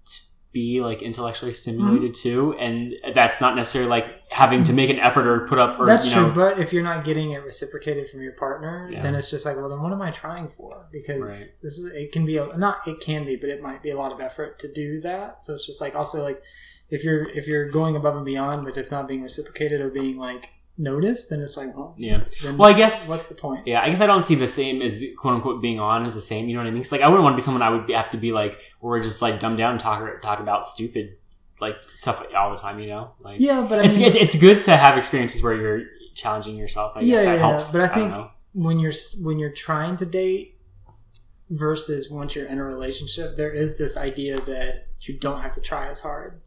to 0.06 0.20
be 0.52 0.82
like 0.82 1.02
intellectually 1.02 1.54
stimulated 1.54 2.12
Mm-hmm. 2.12 2.30
too, 2.30 2.56
and 2.60 2.94
that's 3.14 3.40
not 3.42 3.56
necessarily 3.56 3.90
like 3.90 4.22
having 4.32 4.64
to 4.64 4.74
make 4.74 4.90
an 4.90 4.98
effort 5.00 5.28
or 5.28 5.48
put 5.48 5.58
up 5.60 5.80
or 5.80 5.86
That's 5.86 6.06
you 6.06 6.12
true, 6.14 6.32
but 6.34 6.60
if 6.60 6.72
you're 6.74 6.84
not 6.84 7.04
getting 7.04 7.32
it 7.32 7.44
reciprocated 7.44 8.10
from 8.10 8.22
your 8.22 8.34
partner, 8.34 8.90
Yeah. 8.92 9.02
then 9.02 9.16
it's 9.16 9.30
just 9.30 9.46
like, 9.46 9.58
well, 9.58 9.70
then 9.70 9.82
what 9.82 9.92
am 9.92 10.02
I 10.02 10.12
trying 10.12 10.48
for? 10.48 10.88
Because 10.92 11.20
Right. 11.22 11.62
this 11.64 11.78
is 11.78 11.86
it 11.94 12.12
can 12.12 12.26
be 12.26 12.38
a, 12.38 12.56
not 12.58 12.88
it 12.88 13.00
can 13.00 13.26
be, 13.26 13.36
but 13.36 13.50
it 13.50 13.62
might 13.62 13.82
be 13.84 13.90
a 13.92 13.98
lot 13.98 14.12
of 14.12 14.20
effort 14.22 14.60
to 14.60 14.72
do 14.72 15.00
that. 15.02 15.44
So 15.46 15.56
it's 15.56 15.66
just 15.66 15.82
like 15.82 15.96
also 15.96 16.24
like 16.24 16.42
if 16.90 17.04
you're 17.04 17.30
if 17.30 17.48
you're 17.48 17.70
going 17.70 17.96
above 17.96 18.16
and 18.16 18.26
beyond, 18.26 18.66
but 18.66 18.78
it's 18.78 18.92
not 18.92 19.08
being 19.08 19.22
reciprocated 19.24 19.82
or 19.82 19.90
being 19.90 20.18
like 20.18 20.50
noticed, 20.80 21.30
then 21.30 21.42
it's 21.42 21.58
like, 21.58 21.76
well, 21.76 21.94
Yeah. 21.98 22.24
Then 22.42 22.58
Well, 22.58 22.70
I 22.70 22.74
guess 22.78 23.08
what's 23.08 23.28
the 23.28 23.36
point? 23.36 23.68
Yeah, 23.68 23.82
I 23.82 23.90
guess 23.90 24.02
I 24.02 24.08
don't 24.08 24.22
see 24.24 24.36
the 24.36 24.48
same 24.48 24.82
as 24.82 25.04
quote 25.18 25.36
unquote 25.36 25.62
being 25.62 25.80
on 25.80 26.06
as 26.06 26.16
the 26.16 26.22
same. 26.22 26.48
You 26.48 26.56
know 26.56 26.62
what 26.64 26.68
I 26.70 26.72
mean? 26.72 26.82
It's 26.82 26.92
like 26.92 27.02
I 27.02 27.08
wouldn't 27.08 27.24
want 27.24 27.34
to 27.34 27.38
be 27.38 27.42
someone 27.44 27.62
I 27.62 27.70
would 27.70 27.86
be, 27.86 27.94
have 27.94 28.10
to 28.12 28.18
be 28.18 28.32
like, 28.32 28.60
or 28.82 29.00
just 29.00 29.22
like 29.22 29.40
dumb 29.40 29.56
down 29.58 29.72
and 29.72 29.80
talk 29.80 30.22
talk 30.22 30.40
about 30.40 30.66
stupid 30.66 31.18
like 31.60 31.76
stuff 31.96 32.26
all 32.36 32.52
the 32.52 32.58
time. 32.58 32.80
You 32.80 32.88
know? 32.88 33.12
Like 33.20 33.40
Yeah, 33.40 33.66
but 33.70 33.80
I 33.80 33.84
it's 33.84 33.98
mean- 33.98 34.08
it's, 34.08 34.16
it's 34.16 34.36
good 34.38 34.62
to 34.62 34.78
have 34.78 34.98
experiences 34.98 35.44
where 35.44 35.54
you're 35.56 35.82
challenging 36.16 36.56
yourself. 36.56 36.94
I 36.96 37.02
guess 37.02 37.08
yeah, 37.10 37.24
that 37.24 37.34
yeah, 37.36 37.38
helps. 37.40 37.72
But 37.74 37.82
I 37.82 37.88
think 37.90 38.12
know. 38.12 38.32
when 38.54 38.80
you're 38.80 38.94
when 39.24 39.38
you're 39.40 39.52
trying 39.52 39.96
to 39.98 40.06
date 40.06 40.56
versus 41.50 42.10
once 42.10 42.36
you're 42.36 42.46
in 42.48 42.60
a 42.60 42.64
relationship, 42.64 43.36
there 43.38 43.52
is 43.52 43.78
this 43.78 43.98
idea 43.98 44.40
that 44.42 44.88
you 45.02 45.18
don't 45.18 45.42
have 45.42 45.54
to 45.56 45.62
try 45.62 45.88
as 45.90 46.00
hard. 46.02 46.42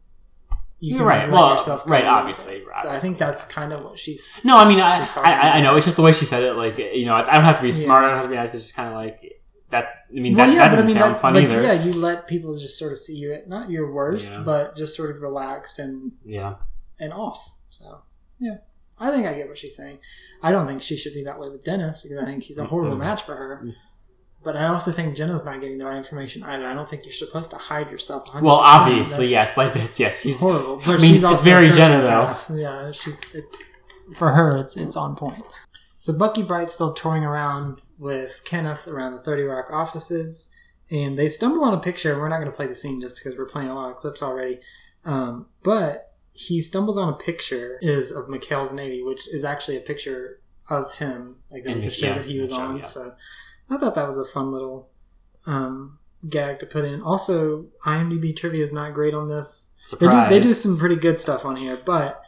You 0.85 0.97
You're 0.97 1.05
right. 1.07 1.31
Well, 1.31 1.55
right, 1.55 2.01
little 2.03 2.09
obviously. 2.13 2.61
So 2.81 2.89
I 2.89 2.99
think 2.99 3.17
that's 3.17 3.45
kind 3.45 3.71
of 3.71 3.85
what 3.85 3.97
she's. 3.97 4.37
No, 4.43 4.57
I 4.57 4.67
mean, 4.67 4.81
I, 4.81 4.99
she's 4.99 5.07
talking 5.15 5.31
I, 5.31 5.51
I 5.59 5.61
know 5.61 5.77
it's 5.77 5.85
just 5.85 5.95
the 5.95 6.01
way 6.03 6.11
she 6.11 6.25
said 6.25 6.43
it. 6.43 6.57
Like, 6.57 6.77
you 6.77 7.05
know, 7.05 7.15
I 7.15 7.21
don't 7.21 7.45
have 7.45 7.55
to 7.55 7.61
be 7.61 7.69
Yeah. 7.69 7.85
smart. 7.85 8.03
I 8.03 8.07
don't 8.09 8.17
have 8.17 8.25
to 8.25 8.29
be 8.29 8.35
nice. 8.35 8.53
It's 8.53 8.63
just 8.65 8.75
kind 8.75 8.89
of 8.89 8.95
like 8.95 9.41
that. 9.69 9.85
I 9.85 10.19
mean, 10.19 10.35
Well, 10.35 10.45
that, 10.45 10.53
yeah, 10.53 10.59
that 10.67 10.69
doesn't 10.71 10.87
mean, 10.87 10.95
sound 10.95 11.15
that- 11.15 11.21
fun 11.21 11.35
like, 11.35 11.45
either. 11.45 11.63
Yeah, 11.63 11.71
you 11.71 11.93
let 11.93 12.27
people 12.27 12.53
just 12.53 12.77
sort 12.77 12.91
of 12.91 12.97
see 12.97 13.15
you 13.15 13.31
at 13.31 13.47
not 13.47 13.69
your 13.69 13.93
worst, 13.93 14.33
Yeah. 14.33 14.43
but 14.45 14.75
just 14.75 14.93
sort 14.97 15.09
of 15.15 15.21
relaxed 15.21 15.79
and 15.79 16.11
Yeah. 16.25 16.55
and 16.99 17.13
off. 17.13 17.53
So 17.69 18.01
yeah, 18.39 18.57
I 18.99 19.09
think 19.09 19.25
I 19.25 19.35
get 19.35 19.47
what 19.47 19.57
she's 19.57 19.77
saying. 19.77 19.99
I 20.41 20.51
don't 20.51 20.67
think 20.67 20.81
she 20.81 20.97
should 20.97 21.13
be 21.13 21.23
that 21.23 21.39
way 21.39 21.47
with 21.47 21.63
Dennis 21.63 22.03
because 22.03 22.17
I 22.21 22.25
think 22.25 22.43
he's 22.43 22.57
a 22.57 22.65
horrible 22.65 22.97
match 22.97 23.21
for 23.21 23.35
her. 23.37 23.61
Mm. 23.63 23.73
But 24.43 24.57
I 24.57 24.67
also 24.67 24.91
think 24.91 25.15
Jenna's 25.15 25.45
not 25.45 25.61
getting 25.61 25.77
the 25.77 25.85
right 25.85 25.97
information 25.97 26.43
either. 26.43 26.67
I 26.67 26.73
don't 26.73 26.89
think 26.89 27.05
you're 27.05 27.13
supposed 27.13 27.51
to 27.51 27.57
hide 27.57 27.89
yourself. 27.89 28.27
100%. 28.27 28.41
Well, 28.41 28.55
obviously, 28.55 29.27
yes, 29.27 29.55
like 29.55 29.73
this, 29.73 29.99
yes. 29.99 30.21
She's 30.21 30.41
horrible. 30.41 30.81
I 30.83 30.87
mean, 30.87 30.99
she's 30.99 31.11
it's 31.15 31.23
also 31.23 31.43
very 31.43 31.69
Jenna 31.69 32.01
though. 32.01 32.55
Yeah, 32.55 32.91
she's 32.91 33.19
it, 33.33 33.45
for 34.15 34.31
her. 34.31 34.57
It's 34.57 34.75
it's 34.75 34.97
on 34.97 35.15
point. 35.15 35.43
So 35.97 36.11
Bucky 36.17 36.43
Bright's 36.43 36.73
still 36.73 36.93
touring 36.93 37.23
around 37.23 37.79
with 37.97 38.41
Kenneth 38.43 38.87
around 38.87 39.13
the 39.13 39.19
Thirty 39.19 39.43
Rock 39.43 39.67
offices, 39.71 40.49
and 40.91 41.17
they 41.17 41.29
stumble 41.29 41.63
on 41.63 41.73
a 41.73 41.79
picture. 41.79 42.19
We're 42.19 42.29
not 42.29 42.39
going 42.39 42.51
to 42.51 42.55
play 42.55 42.67
the 42.67 42.75
scene 42.75 42.99
just 42.99 43.15
because 43.15 43.37
we're 43.37 43.47
playing 43.47 43.69
a 43.69 43.75
lot 43.75 43.91
of 43.91 43.97
clips 43.97 44.21
already. 44.21 44.59
Um, 45.05 45.47
but 45.63 46.13
he 46.33 46.61
stumbles 46.61 46.97
on 46.97 47.07
a 47.07 47.15
picture 47.15 47.77
is 47.81 48.11
of 48.11 48.25
McHale's 48.25 48.73
Navy, 48.73 49.01
which 49.03 49.27
is 49.27 49.45
actually 49.45 49.77
a 49.77 49.81
picture 49.81 50.41
of 50.69 50.93
him. 50.95 51.37
Like 51.51 51.63
that 51.63 51.75
was 51.75 51.83
the 51.83 51.91
show 51.91 52.07
yeah, 52.07 52.15
that 52.15 52.25
he 52.25 52.39
was 52.39 52.49
show, 52.49 52.57
on. 52.57 52.77
yeah. 52.77 52.83
So 52.83 53.15
I 53.69 53.77
thought 53.77 53.95
that 53.95 54.07
was 54.07 54.17
a 54.17 54.25
fun 54.25 54.51
little 54.51 54.89
um, 55.45 55.99
gag 56.29 56.59
to 56.59 56.65
put 56.65 56.85
in. 56.85 57.01
Also, 57.01 57.67
IMDb 57.85 58.35
trivia 58.35 58.61
is 58.61 58.71
not 58.73 58.93
great 58.93 59.13
on 59.13 59.27
this. 59.27 59.75
They 59.99 60.07
do, 60.07 60.29
they 60.29 60.39
do 60.39 60.53
some 60.53 60.77
pretty 60.77 60.95
good 60.95 61.19
stuff 61.19 61.45
on 61.45 61.55
here, 61.55 61.77
but 61.85 62.21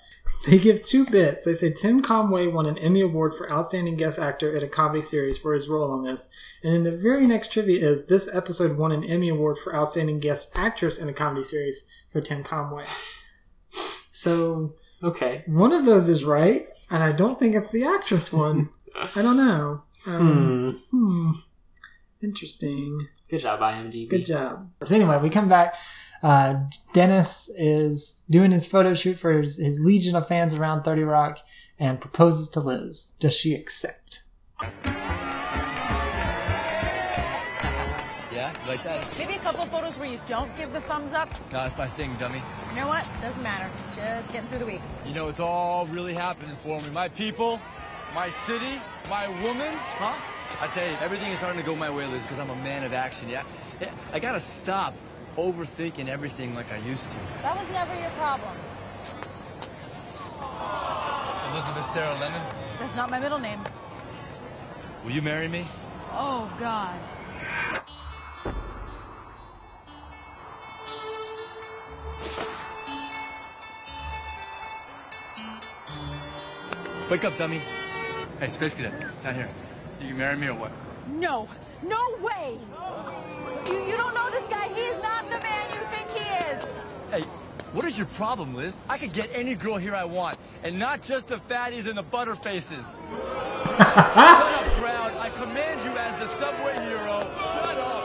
they 0.47 0.57
give 0.57 0.81
two 0.83 1.05
bits. 1.05 1.45
They 1.45 1.53
say 1.53 1.71
Tim 1.71 2.01
Conway 2.01 2.47
won 2.47 2.65
an 2.65 2.77
Emmy 2.79 3.01
Award 3.01 3.33
for 3.33 3.51
Outstanding 3.51 3.95
Guest 3.95 4.17
Actor 4.19 4.55
in 4.55 4.63
a 4.63 4.67
Comedy 4.67 5.01
Series 5.01 5.38
for 5.38 5.53
his 5.53 5.69
role 5.69 5.91
on 5.91 6.03
this. 6.03 6.29
And 6.63 6.73
then 6.73 6.83
the 6.83 6.97
very 6.97 7.27
next 7.27 7.51
trivia 7.53 7.88
is 7.88 8.05
this 8.07 8.33
episode 8.33 8.77
won 8.77 8.91
an 8.91 9.03
Emmy 9.03 9.29
Award 9.29 9.57
for 9.57 9.75
Outstanding 9.75 10.19
Guest 10.19 10.51
Actress 10.57 10.97
in 10.97 11.07
a 11.09 11.13
Comedy 11.13 11.43
Series 11.43 11.88
for 12.09 12.21
Tim 12.21 12.43
Conway. 12.43 12.86
So 14.11 14.73
Okay. 15.03 15.43
one 15.45 15.71
of 15.73 15.86
those 15.86 16.09
is 16.09 16.23
right, 16.23 16.67
and 16.89 17.03
I 17.03 17.11
don't 17.11 17.38
think 17.39 17.53
it's 17.55 17.69
the 17.71 17.83
actress 17.83 18.31
one. 18.33 18.69
I 18.95 19.21
don't 19.21 19.38
know. 19.38 19.83
Um, 20.08 20.82
hmm. 20.91 21.32
Interesting. 22.22 23.08
Good 23.30 23.41
job, 23.41 23.60
IMDb. 23.60 24.10
Good 24.10 24.26
job. 24.26 24.70
But 24.80 24.91
anyway, 24.91 25.20
we 25.22 25.30
come 25.30 25.49
back. 25.49 25.76
Uh, 26.24 26.62
Dennis 26.93 27.49
is 27.49 28.26
doing 28.30 28.51
his 28.51 28.66
photo 28.66 28.93
shoot 28.93 29.20
for 29.20 29.32
his, 29.41 29.58
his 29.58 29.80
legion 29.80 30.16
of 30.16 30.28
fans 30.28 30.56
around 30.56 30.84
30 30.84 31.03
Rock 31.03 31.39
and 31.78 32.01
proposes 32.01 32.49
to 32.49 32.60
Liz. 32.60 33.16
Does 33.20 33.36
she 33.36 33.53
accept? 33.53 34.24
Yeah, 38.32 38.51
you 38.64 38.68
like 38.68 38.84
that? 38.84 39.18
Maybe 39.18 39.36
a 39.36 39.39
couple 39.39 39.66
photos 39.66 39.97
where 39.97 40.10
you 40.10 40.20
don't 40.28 40.56
give 40.58 40.74
the 40.74 40.82
thumbs 40.82 41.14
up. 41.14 41.30
No, 41.51 41.60
that's 41.60 41.78
my 41.78 41.88
thing, 41.88 42.14
dummy. 42.18 42.41
You 42.70 42.82
know 42.82 42.88
what? 42.88 43.06
Doesn't 43.22 43.43
matter. 43.43 43.70
Just 43.95 44.32
getting 44.34 44.49
through 44.49 44.60
the 44.60 44.66
week. 44.66 44.82
You 45.06 45.14
know, 45.14 45.28
it's 45.28 45.39
all 45.39 45.86
really 45.88 46.14
happening 46.14 46.56
for 46.56 46.82
me. 46.82 46.89
My 46.89 47.10
people, 47.10 47.62
my 48.16 48.30
city, 48.30 48.80
my 49.09 49.28
woman, 49.43 49.76
huh? 49.99 50.16
I 50.61 50.68
tell 50.68 50.89
you, 50.89 50.95
everything 51.01 51.34
is 51.34 51.39
starting 51.39 51.59
to 51.59 51.66
go 51.66 51.76
my 51.76 51.89
way, 51.89 52.07
Liz, 52.07 52.24
because 52.24 52.39
I'm 52.39 52.49
a 52.49 52.55
man 52.63 52.86
of 52.86 52.93
action, 52.93 53.28
yeah? 53.28 53.43
yeah? 53.82 53.91
I 54.13 54.20
gotta 54.20 54.39
stop 54.39 54.95
overthinking 55.36 56.07
everything 56.07 56.55
like 56.55 56.72
I 56.72 56.78
used 56.88 57.11
to. 57.11 57.18
That 57.41 57.57
was 57.57 57.70
never 57.72 57.93
your 57.99 58.09
problem. 58.11 58.55
Elizabeth 61.51 61.84
Sarah 61.84 62.18
Lemon, 62.20 62.41
That's 62.80 62.95
not 62.95 63.09
my 63.11 63.20
middle 63.20 63.38
name. 63.38 63.59
will 65.03 65.11
you 65.11 65.22
marry 65.22 65.49
me? 65.49 65.66
Oh, 66.11 66.49
God. 66.57 66.97
Wake 77.09 77.26
up, 77.26 77.38
dummy. 77.38 77.61
Hey, 78.39 78.51
Space 78.51 78.73
Cadet, 78.73 78.93
down 79.23 79.33
here. 79.33 79.49
You 80.01 80.09
can 80.09 80.17
marry 80.17 80.36
me 80.36 80.47
or 80.47 80.55
what? 80.55 80.71
No. 81.07 81.47
No 81.81 81.97
way. 82.19 82.57
You, 83.67 83.81
you 83.86 83.95
don't 83.95 84.13
know 84.13 84.29
this 84.29 84.45
guy. 84.47 84.67
He 84.67 84.81
is 84.81 85.01
not 85.01 85.23
the 85.29 85.39
man 85.39 85.69
you 85.69 85.79
think 85.88 86.11
he 86.11 86.19
is. 86.51 86.65
Hey, 87.11 87.21
what 87.71 87.86
is 87.86 87.97
your 87.97 88.07
problem, 88.07 88.53
Liz? 88.53 88.81
I 88.89 88.97
could 88.97 89.13
get 89.13 89.29
any 89.33 89.55
girl 89.55 89.77
here 89.77 89.95
I 89.95 90.03
want, 90.03 90.38
and 90.63 90.77
not 90.77 91.01
just 91.01 91.29
the 91.29 91.38
fatties 91.38 91.88
and 91.88 91.97
the 91.97 92.03
butterfaces. 92.03 92.97
Shut 93.77 94.17
up, 94.17 94.47
crowd. 94.73 95.15
I 95.17 95.29
command 95.29 95.81
you 95.86 95.91
as 95.91 96.19
the 96.19 96.27
subway 96.27 96.73
hero. 96.73 97.31
Shut 97.53 97.77
up. 97.77 98.05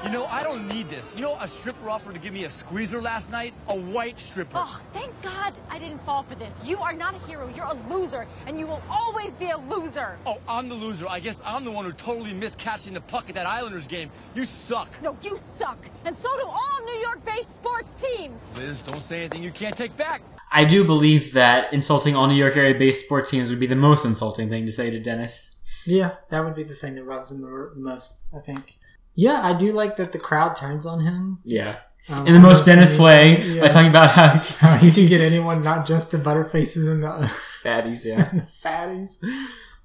Hey, 0.00 0.08
you 0.08 0.12
know, 0.12 0.26
I 0.26 0.42
don't 0.42 0.68
need 0.68 0.88
this. 0.88 1.14
You 1.14 1.22
know, 1.22 1.36
a 1.40 1.48
stripper 1.48 1.88
offered 1.88 2.14
to 2.14 2.20
give 2.20 2.32
me 2.32 2.44
a 2.44 2.50
squeezer 2.50 3.00
last 3.00 3.30
night? 3.30 3.52
A 3.68 3.76
white 3.76 4.18
stripper. 4.18 4.52
Oh, 4.54 4.80
thank 4.92 5.10
God 5.22 5.58
I 5.68 5.78
didn't 5.78 5.98
fall 5.98 6.22
for 6.22 6.34
this. 6.34 6.64
You 6.64 6.78
are 6.78 6.92
not 6.92 7.14
a 7.14 7.18
hero. 7.18 7.48
You're 7.54 7.66
a 7.66 7.76
loser, 7.92 8.26
and 8.46 8.58
you 8.58 8.66
will 8.66 8.82
always 8.90 9.34
be 9.34 9.50
a 9.50 9.58
loser. 9.58 10.18
Oh, 10.26 10.40
I'm 10.48 10.68
the 10.68 10.74
loser. 10.74 11.06
I 11.08 11.20
guess 11.20 11.42
I'm 11.44 11.64
the 11.64 11.70
one 11.70 11.84
who 11.84 11.92
totally 11.92 12.34
missed 12.34 12.58
catching 12.58 12.94
the 12.94 13.00
puck 13.00 13.28
at 13.28 13.34
that 13.34 13.46
Islanders 13.46 13.86
game. 13.86 14.10
You 14.34 14.44
suck. 14.44 14.90
No, 15.02 15.16
you 15.22 15.36
suck. 15.36 15.78
And 16.04 16.14
so 16.14 16.28
do 16.38 16.46
all 16.46 16.84
New 16.84 17.00
York-based 17.00 17.54
sports 17.54 17.94
teams. 17.94 18.56
Liz, 18.56 18.80
don't 18.80 19.02
say 19.02 19.20
anything 19.20 19.42
you 19.42 19.50
can't 19.50 19.76
take 19.76 19.96
back. 19.96 20.22
I 20.52 20.64
do 20.64 20.84
believe 20.84 21.32
that 21.34 21.72
insulting 21.72 22.16
all 22.16 22.26
New 22.26 22.34
York 22.34 22.56
area 22.56 22.74
based 22.74 23.04
sports 23.04 23.30
teams 23.30 23.50
would 23.50 23.60
be 23.60 23.68
the 23.68 23.76
most 23.76 24.04
insulting 24.04 24.48
thing 24.48 24.66
to 24.66 24.72
say 24.72 24.90
to 24.90 24.98
Dennis. 24.98 25.56
Yeah, 25.86 26.16
that 26.30 26.44
would 26.44 26.56
be 26.56 26.64
the 26.64 26.74
thing 26.74 26.96
that 26.96 27.04
rubs 27.04 27.30
him 27.30 27.40
the 27.40 27.72
most, 27.76 28.24
I 28.36 28.40
think. 28.40 28.79
Yeah, 29.24 29.38
I 29.50 29.52
do 29.64 29.68
like 29.80 29.96
that 29.98 30.10
the 30.12 30.18
crowd 30.28 30.52
turns 30.56 30.84
on 30.86 30.98
him. 31.08 31.38
Yeah. 31.44 31.74
Um, 32.08 32.26
In 32.26 32.32
the 32.32 32.40
most 32.40 32.64
Dennis 32.64 32.98
way, 32.98 33.22
yeah. 33.42 33.60
by 33.60 33.68
talking 33.68 33.90
about 33.96 34.10
how 34.10 34.28
how 34.64 34.74
he 34.76 34.90
can 34.90 35.06
get 35.06 35.20
anyone, 35.20 35.62
not 35.62 35.84
just 35.92 36.10
the 36.12 36.18
butterfaces 36.18 36.84
and 36.90 37.02
the 37.04 37.08
fatties, 37.64 38.04
yeah. 38.10 38.24
the 38.32 38.40
fatties. 38.64 39.12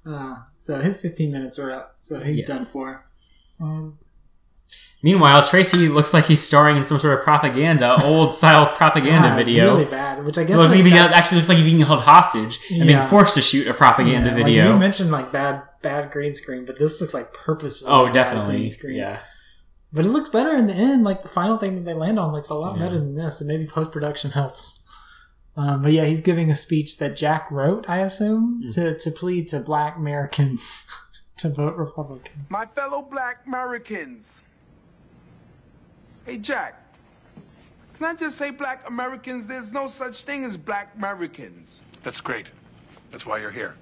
Uh, 0.06 0.36
so 0.56 0.80
his 0.80 0.96
15 0.96 1.30
minutes 1.32 1.58
are 1.58 1.70
up. 1.78 1.96
So 1.98 2.12
he's 2.20 2.38
Yes. 2.38 2.48
done 2.48 2.64
for. 2.64 2.86
Um, 3.60 3.98
Meanwhile, 5.02 5.46
Tracy 5.46 5.88
looks 5.88 6.12
like 6.14 6.24
he's 6.24 6.42
starring 6.42 6.76
in 6.76 6.82
some 6.84 6.98
sort 6.98 7.18
of 7.18 7.24
propaganda, 7.24 8.02
old 8.02 8.34
style 8.34 8.66
propaganda 8.76 9.28
God, 9.28 9.36
video. 9.36 9.66
really 9.74 9.84
bad, 9.84 10.24
which 10.24 10.36
I 10.38 10.42
guess 10.44 10.52
So 10.56 10.62
looks 10.62 10.70
like 10.70 10.78
like 10.78 10.84
being- 10.84 10.96
that's- 10.96 11.14
actually 11.14 11.36
looks 11.36 11.48
like 11.48 11.58
he's 11.58 11.66
being 11.72 11.84
held 11.86 12.00
hostage 12.00 12.58
and 12.72 12.86
being 12.86 13.06
forced 13.08 13.34
to 13.34 13.40
shoot 13.40 13.66
a 13.68 13.74
propaganda 13.74 14.30
yeah, 14.30 14.34
like, 14.36 14.44
video. 14.44 14.72
you 14.72 14.78
mentioned 14.78 15.10
like 15.10 15.30
bad, 15.30 15.62
bad 15.82 16.10
green 16.10 16.34
screen, 16.34 16.64
but 16.64 16.78
this 16.78 17.00
looks 17.00 17.14
like 17.14 17.32
purposeful. 17.34 17.88
oh, 17.92 18.08
definitely. 18.10 18.56
green 18.56 18.70
screen. 18.70 18.96
Yeah. 18.96 19.18
But 19.92 20.04
it 20.04 20.08
looks 20.08 20.30
better 20.30 20.56
in 20.56 20.66
the 20.66 20.74
end. 20.74 21.04
Like 21.04 21.22
the 21.22 21.28
final 21.28 21.58
thing 21.58 21.76
that 21.76 21.84
they 21.84 21.94
land 21.94 22.18
on 22.18 22.32
looks 22.32 22.48
a 22.50 22.54
lot 22.54 22.76
Yeah. 22.76 22.84
better 22.86 22.98
than 22.98 23.14
this, 23.14 23.40
and 23.40 23.46
maybe 23.48 23.66
post 23.66 23.92
production 23.92 24.32
helps. 24.32 24.82
Um, 25.56 25.82
but 25.82 25.92
yeah, 25.92 26.04
he's 26.04 26.20
giving 26.20 26.50
a 26.50 26.54
speech 26.54 26.98
that 26.98 27.16
Jack 27.16 27.50
wrote, 27.50 27.88
I 27.88 27.98
assume, 27.98 28.62
Hmm. 28.64 28.68
to, 28.70 28.98
to 28.98 29.10
plead 29.10 29.46
to 29.48 29.60
Black 29.60 29.96
Americans 29.96 30.86
to 31.38 31.48
vote 31.50 31.76
Republican. 31.76 32.46
My 32.48 32.66
fellow 32.66 33.02
black 33.02 33.38
Americans. 33.46 34.42
Hey, 36.26 36.38
Jack. 36.38 36.82
Can 37.96 38.04
I 38.06 38.14
just 38.14 38.36
say 38.36 38.50
black 38.50 38.88
Americans? 38.88 39.46
There's 39.46 39.70
no 39.70 39.86
such 39.86 40.24
thing 40.24 40.44
as 40.44 40.56
black 40.56 40.92
Americans. 40.96 41.82
That's 42.02 42.20
great. 42.20 42.46
That's 43.12 43.24
why 43.24 43.38
you're 43.38 43.52
here. 43.52 43.76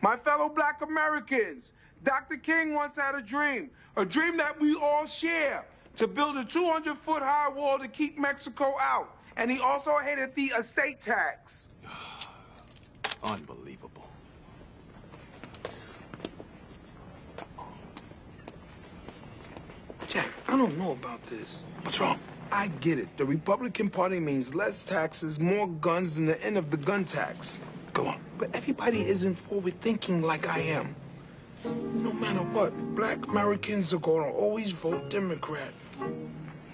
My 0.00 0.16
fellow 0.16 0.48
black 0.48 0.82
Americans, 0.82 1.70
Dr. 2.02 2.36
King 2.36 2.74
once 2.74 2.96
had 2.96 3.14
a 3.14 3.22
dream, 3.22 3.70
a 3.96 4.04
dream 4.04 4.36
that 4.38 4.60
we 4.60 4.74
all 4.74 5.06
share, 5.06 5.64
to 5.96 6.08
build 6.08 6.36
a 6.36 6.44
200 6.44 6.98
foot 6.98 7.22
high 7.22 7.48
wall 7.48 7.78
to 7.78 7.86
keep 7.86 8.18
Mexico 8.18 8.74
out. 8.80 9.16
And 9.36 9.48
he 9.48 9.60
also 9.60 9.96
hated 9.98 10.34
the 10.34 10.52
estate 10.58 11.00
tax. 11.00 11.68
Unbelievable. 13.22 13.81
Jack, 20.12 20.28
I 20.46 20.58
don't 20.58 20.76
know 20.76 20.92
about 20.92 21.22
this. 21.22 21.62
What's 21.84 21.98
wrong? 21.98 22.18
I 22.50 22.66
get 22.68 22.98
it. 22.98 23.08
The 23.16 23.24
Republican 23.24 23.88
Party 23.88 24.20
means 24.20 24.54
less 24.54 24.84
taxes, 24.84 25.40
more 25.40 25.66
guns, 25.66 26.18
and 26.18 26.28
the 26.28 26.38
end 26.44 26.58
of 26.58 26.70
the 26.70 26.76
gun 26.76 27.06
tax. 27.06 27.60
Go 27.94 28.08
on. 28.08 28.20
But 28.36 28.54
everybody 28.54 29.06
isn't 29.06 29.36
forward 29.36 29.80
thinking 29.80 30.20
like 30.20 30.46
I 30.46 30.58
am. 30.58 30.94
No 31.64 32.12
matter 32.12 32.40
what, 32.40 32.74
black 32.94 33.26
Americans 33.26 33.94
are 33.94 34.00
going 34.00 34.30
to 34.30 34.36
always 34.36 34.72
vote 34.72 35.08
Democrat. 35.08 35.72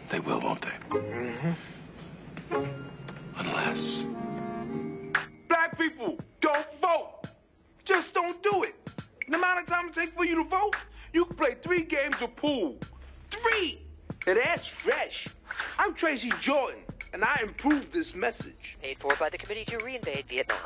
They 0.09 0.19
will, 0.19 0.41
won't 0.41 0.63
they? 0.63 0.99
Mm-hmm. 0.99 1.53
Unless. 3.37 4.05
Black 5.49 5.79
people, 5.79 6.19
don't 6.41 6.67
vote. 6.81 7.21
Just 7.85 8.13
don't 8.15 8.43
do 8.43 8.65
it. 8.65 8.75
The 9.29 9.37
amount 9.37 9.61
of 9.61 9.67
time 9.69 9.91
it 9.91 9.95
takes 9.95 10.13
for 10.17 10.25
you 10.25 10.35
to 10.35 10.45
vote, 10.45 10.75
you 11.13 11.25
can 11.25 11.37
play 11.37 11.57
three 11.63 11.85
games 11.85 12.17
of 12.21 12.35
pool. 12.35 12.81
Three! 13.31 13.83
And 14.27 14.39
that's 14.39 14.67
fresh. 14.67 15.29
I'm 15.79 15.95
Tracy 15.95 16.31
Jordan, 16.41 16.81
and 17.13 17.25
I 17.25 17.41
improved 17.43 17.93
this 17.93 18.15
message. 18.15 18.77
Paid 18.83 18.99
for 19.01 19.15
by 19.19 19.31
the 19.31 19.39
Committee 19.39 19.65
to 19.67 19.79
Reinvade 19.79 20.27
Vietnam. 20.29 20.59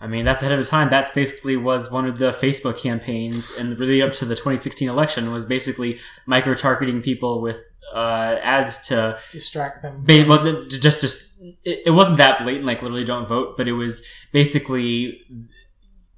I 0.00 0.06
mean, 0.06 0.24
that's 0.24 0.42
ahead 0.42 0.52
of 0.52 0.58
its 0.58 0.68
time. 0.68 0.90
That's 0.90 1.10
basically 1.12 1.56
was 1.56 1.90
one 1.90 2.06
of 2.06 2.18
the 2.18 2.30
Facebook 2.32 2.78
campaigns 2.82 3.50
and 3.58 3.78
really 3.78 4.02
up 4.02 4.12
to 4.14 4.24
the 4.24 4.34
2016 4.34 4.88
election 4.88 5.30
was 5.30 5.46
basically 5.46 5.98
micro 6.26 6.54
targeting 6.54 7.00
people 7.00 7.40
with 7.40 7.66
uh, 7.94 8.36
ads 8.42 8.86
to 8.88 9.18
Distract 9.30 9.82
them. 9.82 10.02
ba- 10.04 10.26
well, 10.28 10.66
just 10.66 11.00
just 11.00 11.38
it, 11.64 11.84
it 11.86 11.90
wasn't 11.90 12.18
that 12.18 12.40
blatant, 12.42 12.66
like 12.66 12.82
literally 12.82 13.04
don't 13.04 13.26
vote, 13.26 13.56
but 13.56 13.68
it 13.68 13.72
was 13.72 14.06
basically 14.32 15.22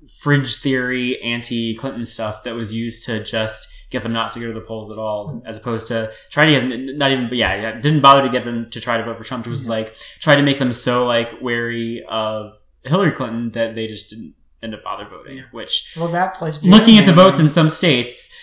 fringe 0.07 0.57
theory, 0.57 1.21
anti 1.23 1.75
Clinton 1.75 2.05
stuff 2.05 2.43
that 2.45 2.55
was 2.55 2.73
used 2.73 3.05
to 3.07 3.23
just 3.23 3.73
get 3.91 4.03
them 4.03 4.13
not 4.13 4.33
to 4.33 4.41
go 4.41 4.47
to 4.47 4.53
the 4.53 4.61
polls 4.61 4.91
at 4.91 4.99
all, 4.99 5.43
as 5.47 5.57
opposed 5.57 5.89
to 5.89 6.13
trying 6.31 6.53
to 6.53 6.61
get 6.61 6.87
them, 6.87 6.99
not 6.99 7.11
even, 7.11 7.29
but 7.29 7.39
yeah, 7.39 7.55
yeah, 7.61 7.81
didn't 7.81 8.01
bother 8.01 8.23
to 8.23 8.29
get 8.29 8.45
them 8.45 8.69
to 8.71 8.81
try 8.81 8.97
to 8.97 9.05
vote 9.05 9.17
for 9.17 9.25
Trump. 9.25 9.47
It 9.47 9.51
was 9.51 9.69
like 9.69 9.95
try 9.95 10.37
to 10.37 10.43
make 10.43 10.59
them 10.59 10.73
so 10.73 11.07
like 11.07 11.41
wary 11.41 12.05
of 12.09 12.59
Hillary 12.85 13.13
Clinton 13.13 13.51
that 13.53 13.75
they 13.75 13.87
just 13.87 14.11
didn't 14.11 14.35
end 14.63 14.75
up 14.75 14.83
bother 14.83 15.09
voting. 15.09 15.45
Which 15.53 15.95
Well, 15.97 16.09
that 16.09 16.35
plus 16.35 16.63
looking 16.63 16.99
at 16.99 17.07
the 17.07 17.13
votes 17.13 17.39
in 17.39 17.49
some 17.49 17.71
states, 17.71 18.35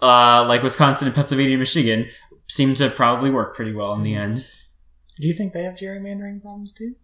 uh, 0.00 0.44
like 0.46 0.62
Wisconsin 0.62 1.06
and 1.06 1.14
Pennsylvania 1.14 1.54
and 1.54 1.60
Michigan, 1.60 2.08
seem 2.48 2.74
to 2.74 2.90
probably 2.90 3.30
work 3.30 3.54
pretty 3.54 3.72
well 3.72 3.94
in 3.94 4.02
the 4.02 4.14
end. 4.14 4.50
Do 5.20 5.28
you 5.28 5.34
think 5.34 5.52
they 5.52 5.64
have 5.64 5.74
gerrymandering 5.74 6.40
problems 6.40 6.72
too? 6.72 6.94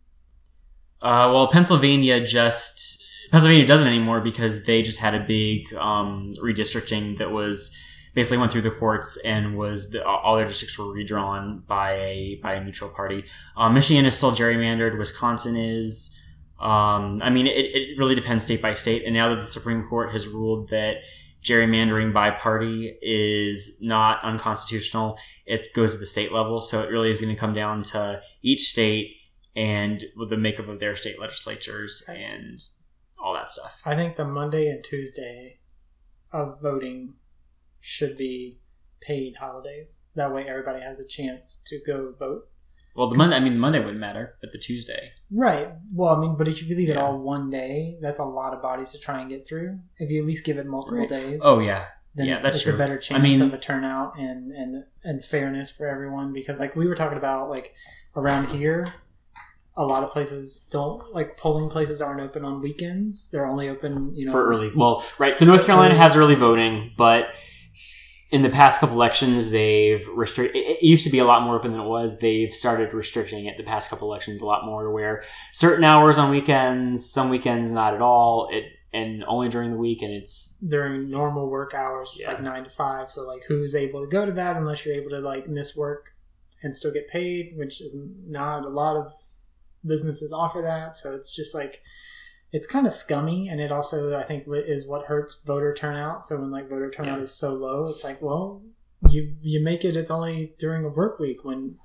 Uh, 1.03 1.31
well, 1.33 1.49
Pennsylvania 1.49 2.25
just 2.25 3.07
Pennsylvania 3.31 3.67
doesn't 3.67 3.89
anymore 3.89 4.21
because 4.21 4.65
they 4.65 4.83
just 4.83 5.01
had 5.01 5.15
a 5.15 5.21
big 5.21 5.73
um, 5.75 6.31
redistricting 6.43 7.17
that 7.19 7.31
was 7.31 7.77
basically 8.15 8.39
went 8.39 8.51
through 8.51 8.63
the 8.63 8.71
courts 8.71 9.19
and 9.25 9.57
was 9.57 9.91
the, 9.91 10.05
all 10.05 10.37
their 10.37 10.47
districts 10.47 10.79
were 10.79 10.93
redrawn 10.93 11.63
by 11.67 11.93
a 11.93 12.41
by 12.43 12.55
a 12.55 12.65
neutral 12.65 12.91
party. 12.91 13.25
Um, 13.57 13.75
Michigan 13.75 14.07
is 14.07 14.17
still 14.17 14.33
gerrymandered. 14.33 14.99
Wisconsin 14.99 15.57
is. 15.57 16.13
Um, 16.59 17.19
I 17.21 17.29
mean, 17.29 17.47
it, 17.47 17.51
it 17.51 17.99
really 17.99 18.15
depends 18.15 18.45
state 18.45 18.63
by 18.63 18.73
state. 18.73 19.05
And 19.05 19.13
now 19.13 19.29
that 19.29 19.37
the 19.43 19.47
Supreme 19.47 19.87
Court 19.87 20.11
has 20.13 20.27
ruled 20.27 20.71
that 20.71 21.03
gerrymandering 21.45 22.15
by 22.15 22.31
party 22.31 22.97
is 23.03 23.79
not 23.83 24.25
unconstitutional, 24.25 25.19
it 25.45 25.67
goes 25.75 25.93
to 25.93 25.99
the 25.99 26.07
state 26.07 26.33
level. 26.33 26.63
So 26.63 26.81
it 26.81 26.91
really 26.91 27.11
is 27.11 27.21
going 27.21 27.35
to 27.35 27.39
come 27.39 27.53
down 27.53 27.83
to 27.85 28.23
each 28.43 28.63
state 28.63 29.17
and 29.55 30.05
the 30.29 30.37
makeup 30.37 30.69
of 30.69 30.81
their 30.81 30.97
state 30.97 31.21
legislatures 31.21 32.03
and 32.09 32.61
all 33.23 33.35
that 33.35 33.51
stuff. 33.51 33.83
I 33.85 33.95
think 33.95 34.17
the 34.17 34.25
Monday 34.25 34.69
and 34.69 34.83
Tuesday 34.85 35.59
of 36.33 36.61
voting 36.61 37.15
should 37.81 38.17
be 38.17 38.59
paid 39.01 39.37
holidays. 39.37 40.03
That 40.15 40.33
way, 40.33 40.45
everybody 40.49 40.81
has 40.81 40.99
a 41.01 41.07
chance 41.07 41.63
to 41.67 41.79
go 41.87 42.13
vote. 42.19 42.49
Well, 42.95 43.09
the 43.09 43.15
Monday, 43.17 43.37
I 43.37 43.41
mean, 43.41 43.53
the 43.55 43.59
Monday 43.59 43.79
wouldn't 43.79 43.99
matter, 44.01 44.37
but 44.41 44.53
the 44.53 44.59
Tuesday. 44.59 45.13
Right. 45.31 45.69
Well, 45.95 46.15
I 46.17 46.19
mean, 46.21 46.35
but 46.37 46.49
if 46.49 46.67
you 46.67 46.75
leave 46.75 46.89
it 46.91 46.95
Yeah. 46.97 47.05
all 47.05 47.19
one 47.19 47.51
day, 47.51 47.99
that's 48.01 48.19
a 48.19 48.25
lot 48.25 48.55
of 48.55 48.63
bodies 48.63 48.93
to 48.93 48.99
try 48.99 49.21
and 49.21 49.29
get 49.29 49.47
through. 49.47 49.81
If 49.99 50.11
you 50.11 50.23
at 50.23 50.27
least 50.27 50.47
give 50.47 50.57
it 50.57 50.67
multiple 50.67 51.01
Right. 51.01 51.09
days. 51.09 51.41
Oh, 51.45 51.59
yeah. 51.59 51.87
Then 52.15 52.27
Yeah, 52.29 52.37
it's, 52.37 52.45
that's 52.47 52.57
it's 52.57 52.65
true. 52.65 52.75
a 52.75 52.79
better 52.79 52.95
I 52.95 52.99
chance 52.99 53.23
mean- 53.23 53.43
of 53.43 53.53
a 53.53 53.59
turnout 53.59 54.19
and, 54.19 54.51
and 54.51 54.85
and 55.05 55.23
fairness 55.23 55.71
for 55.71 55.87
everyone 55.87 56.33
because 56.33 56.59
like 56.59 56.75
we 56.75 56.87
were 56.89 56.95
talking 56.95 57.19
about 57.19 57.51
like 57.51 57.75
around 58.17 58.49
here 58.49 58.91
a 59.77 59.85
lot 59.85 60.03
of 60.03 60.11
places 60.11 60.69
don't 60.73 61.13
like 61.13 61.37
polling 61.37 61.69
places 61.69 62.01
aren't 62.01 62.21
open 62.21 62.45
on 62.45 62.63
weekends 62.63 63.31
they're 63.31 63.47
only 63.47 63.69
open 63.69 64.15
you 64.15 64.27
know 64.27 64.33
for 64.33 64.47
early. 64.47 64.71
Well, 64.75 65.05
right. 65.19 65.37
So 65.37 65.45
North 65.45 65.67
Carolina 65.67 65.95
has 65.95 66.17
early 66.17 66.35
voting, 66.35 66.93
but 66.97 67.35
in 68.31 68.43
the 68.43 68.49
past 68.49 68.81
couple 68.81 68.97
elections, 68.97 69.51
they've 69.51 70.07
restricted. 70.09 70.57
It 70.57 70.79
it 70.79 70.83
used 70.83 71.05
to 71.05 71.11
be 71.11 71.19
a 71.19 71.25
lot 71.25 71.43
more 71.43 71.57
open 71.57 71.73
than 71.73 71.81
it 71.81 71.89
was. 71.89 72.19
They've 72.19 72.53
started 72.53 72.93
restricting 72.93 73.47
it 73.47 73.57
the 73.57 73.63
past 73.63 73.91
couple 73.91 74.09
elections 74.09 74.41
a 74.41 74.47
lot 74.47 74.65
more, 74.65 74.93
where 74.93 75.23
certain 75.53 75.85
hours 75.85 76.19
on 76.19 76.31
weekends, 76.31 77.09
some 77.09 77.29
weekends 77.29 77.71
not 77.73 77.95
at 77.95 78.03
all. 78.03 78.49
It 78.51 78.65
and 78.93 79.25
only 79.25 79.49
during 79.49 79.73
the 79.73 79.77
week, 79.77 80.01
and 80.01 80.13
it's 80.13 80.59
during 80.61 81.11
normal 81.11 81.49
work 81.49 81.75
hours 81.75 82.19
like 82.27 82.41
nine 82.41 82.65
to 82.65 82.71
five 82.71 83.11
so 83.11 83.27
like 83.27 83.43
who's 83.47 83.75
able 83.75 84.01
to 84.01 84.07
go 84.07 84.25
to 84.25 84.33
that 84.33 84.57
unless 84.57 84.87
you're 84.87 84.95
able 84.95 85.11
to 85.11 85.21
like 85.21 85.47
miss 85.49 85.77
work 85.77 86.13
and 86.63 86.75
still 86.75 86.93
get 86.93 87.09
paid 87.09 87.53
which 87.57 87.83
is 87.83 87.95
not 88.27 88.65
a 88.65 88.69
lot 88.69 88.97
of 88.97 89.13
businesses 89.87 90.33
offer 90.33 90.63
that. 90.63 90.97
So 90.97 91.15
it's 91.15 91.35
just 91.35 91.55
like 91.55 91.83
it's 92.53 92.67
kind 92.67 92.87
of 92.87 92.93
scummy 92.93 93.49
and 93.49 93.61
it 93.61 93.73
also 93.73 94.17
i 94.17 94.23
think 94.23 94.45
is 94.49 94.87
what 94.87 95.07
hurts 95.07 95.43
voter 95.45 95.75
turnout. 95.75 96.25
So 96.25 96.41
when 96.41 96.51
like 96.51 96.69
voter 96.69 96.91
turnout 96.91 97.19
Yeah. 97.19 97.25
is 97.25 97.35
so 97.35 97.55
low 97.55 97.89
it's 97.89 98.05
like 98.05 98.23
well 98.23 98.63
you 99.11 99.35
you 99.43 99.63
make 99.63 99.85
it 99.85 99.97
it's 99.97 100.11
only 100.11 100.55
during 100.59 100.85
a 100.85 100.89
work 100.89 101.19
week 101.19 101.45
when 101.45 101.77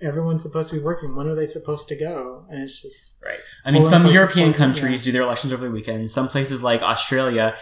everyone's 0.00 0.42
supposed 0.42 0.70
to 0.70 0.76
be 0.78 0.82
working. 0.82 1.14
When 1.14 1.26
are 1.26 1.34
they 1.34 1.44
supposed 1.46 1.88
to 1.88 1.96
go? 1.96 2.46
And 2.48 2.62
it's 2.62 2.80
just 2.80 3.22
right. 3.24 3.38
I 3.64 3.70
mean, 3.70 3.82
some 3.82 4.06
European 4.06 4.54
countries 4.54 5.04
do 5.04 5.12
their 5.12 5.22
elections 5.22 5.52
over 5.52 5.66
the 5.66 5.70
weekend. 5.70 6.08
Some 6.10 6.28
places 6.28 6.62
like 6.62 6.80
Australia, 6.80 7.54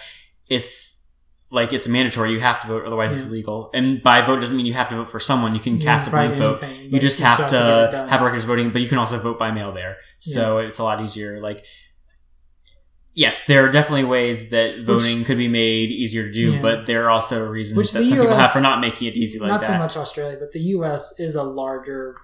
it's 0.49 0.98
like 1.51 1.73
it's 1.73 1.89
mandatory. 1.89 2.33
You 2.33 2.41
have 2.41 2.61
to 2.61 2.67
vote, 2.67 2.85
otherwise 2.87 3.17
it's 3.17 3.27
illegal. 3.27 3.71
And 3.73 4.03
by 4.03 4.21
vote 4.23 4.41
doesn't 4.41 4.57
mean 4.57 4.67
you 4.67 4.75
have 4.75 4.89
to 4.91 4.97
vote 4.97 5.09
for 5.09 5.19
someone. 5.21 5.55
You 5.55 5.61
can 5.61 5.79
You 5.79 5.85
cast 5.85 6.07
a 6.09 6.11
blank 6.11 6.35
vote. 6.35 6.63
anything, 6.63 6.93
You 6.93 7.01
just 7.01 7.21
have 7.21 7.39
to 7.39 7.43
get 7.43 7.79
it 7.79 7.87
to 7.87 7.93
done. 7.93 8.09
have 8.09 8.21
records 8.21 8.45
voting, 8.45 8.71
but 8.73 8.83
you 8.83 8.89
can 8.89 8.99
also 8.99 9.19
vote 9.19 9.39
by 9.39 9.51
mail 9.51 9.73
there. 9.73 9.97
So 10.19 10.59
it's 10.59 10.79
a 10.79 10.85
lot 10.85 11.01
easier. 11.03 11.41
Like, 11.41 11.65
yes, 13.15 13.47
there 13.47 13.65
are 13.65 13.71
definitely 13.71 14.05
ways 14.05 14.51
that 14.51 14.85
voting 14.85 15.25
could 15.25 15.39
be 15.39 15.49
made 15.49 15.91
easier 15.91 16.25
to 16.25 16.33
do, 16.33 16.55
Yeah. 16.55 16.63
but 16.63 16.87
there 16.87 17.05
are 17.07 17.11
also 17.11 17.49
reasons 17.49 17.77
Which 17.77 17.93
that 17.93 18.05
some 18.05 18.19
people 18.19 18.37
have 18.37 18.51
for 18.51 18.61
not 18.61 18.81
making 18.81 19.09
it 19.09 19.17
easy 19.17 19.39
like 19.39 19.49
not 19.49 19.61
that. 19.63 19.67
so 19.67 19.79
much 19.79 19.97
Australia, 19.97 20.37
but 20.39 20.53
the 20.53 20.61
U.S. 20.77 21.19
is 21.19 21.35
a 21.35 21.43
larger 21.43 22.17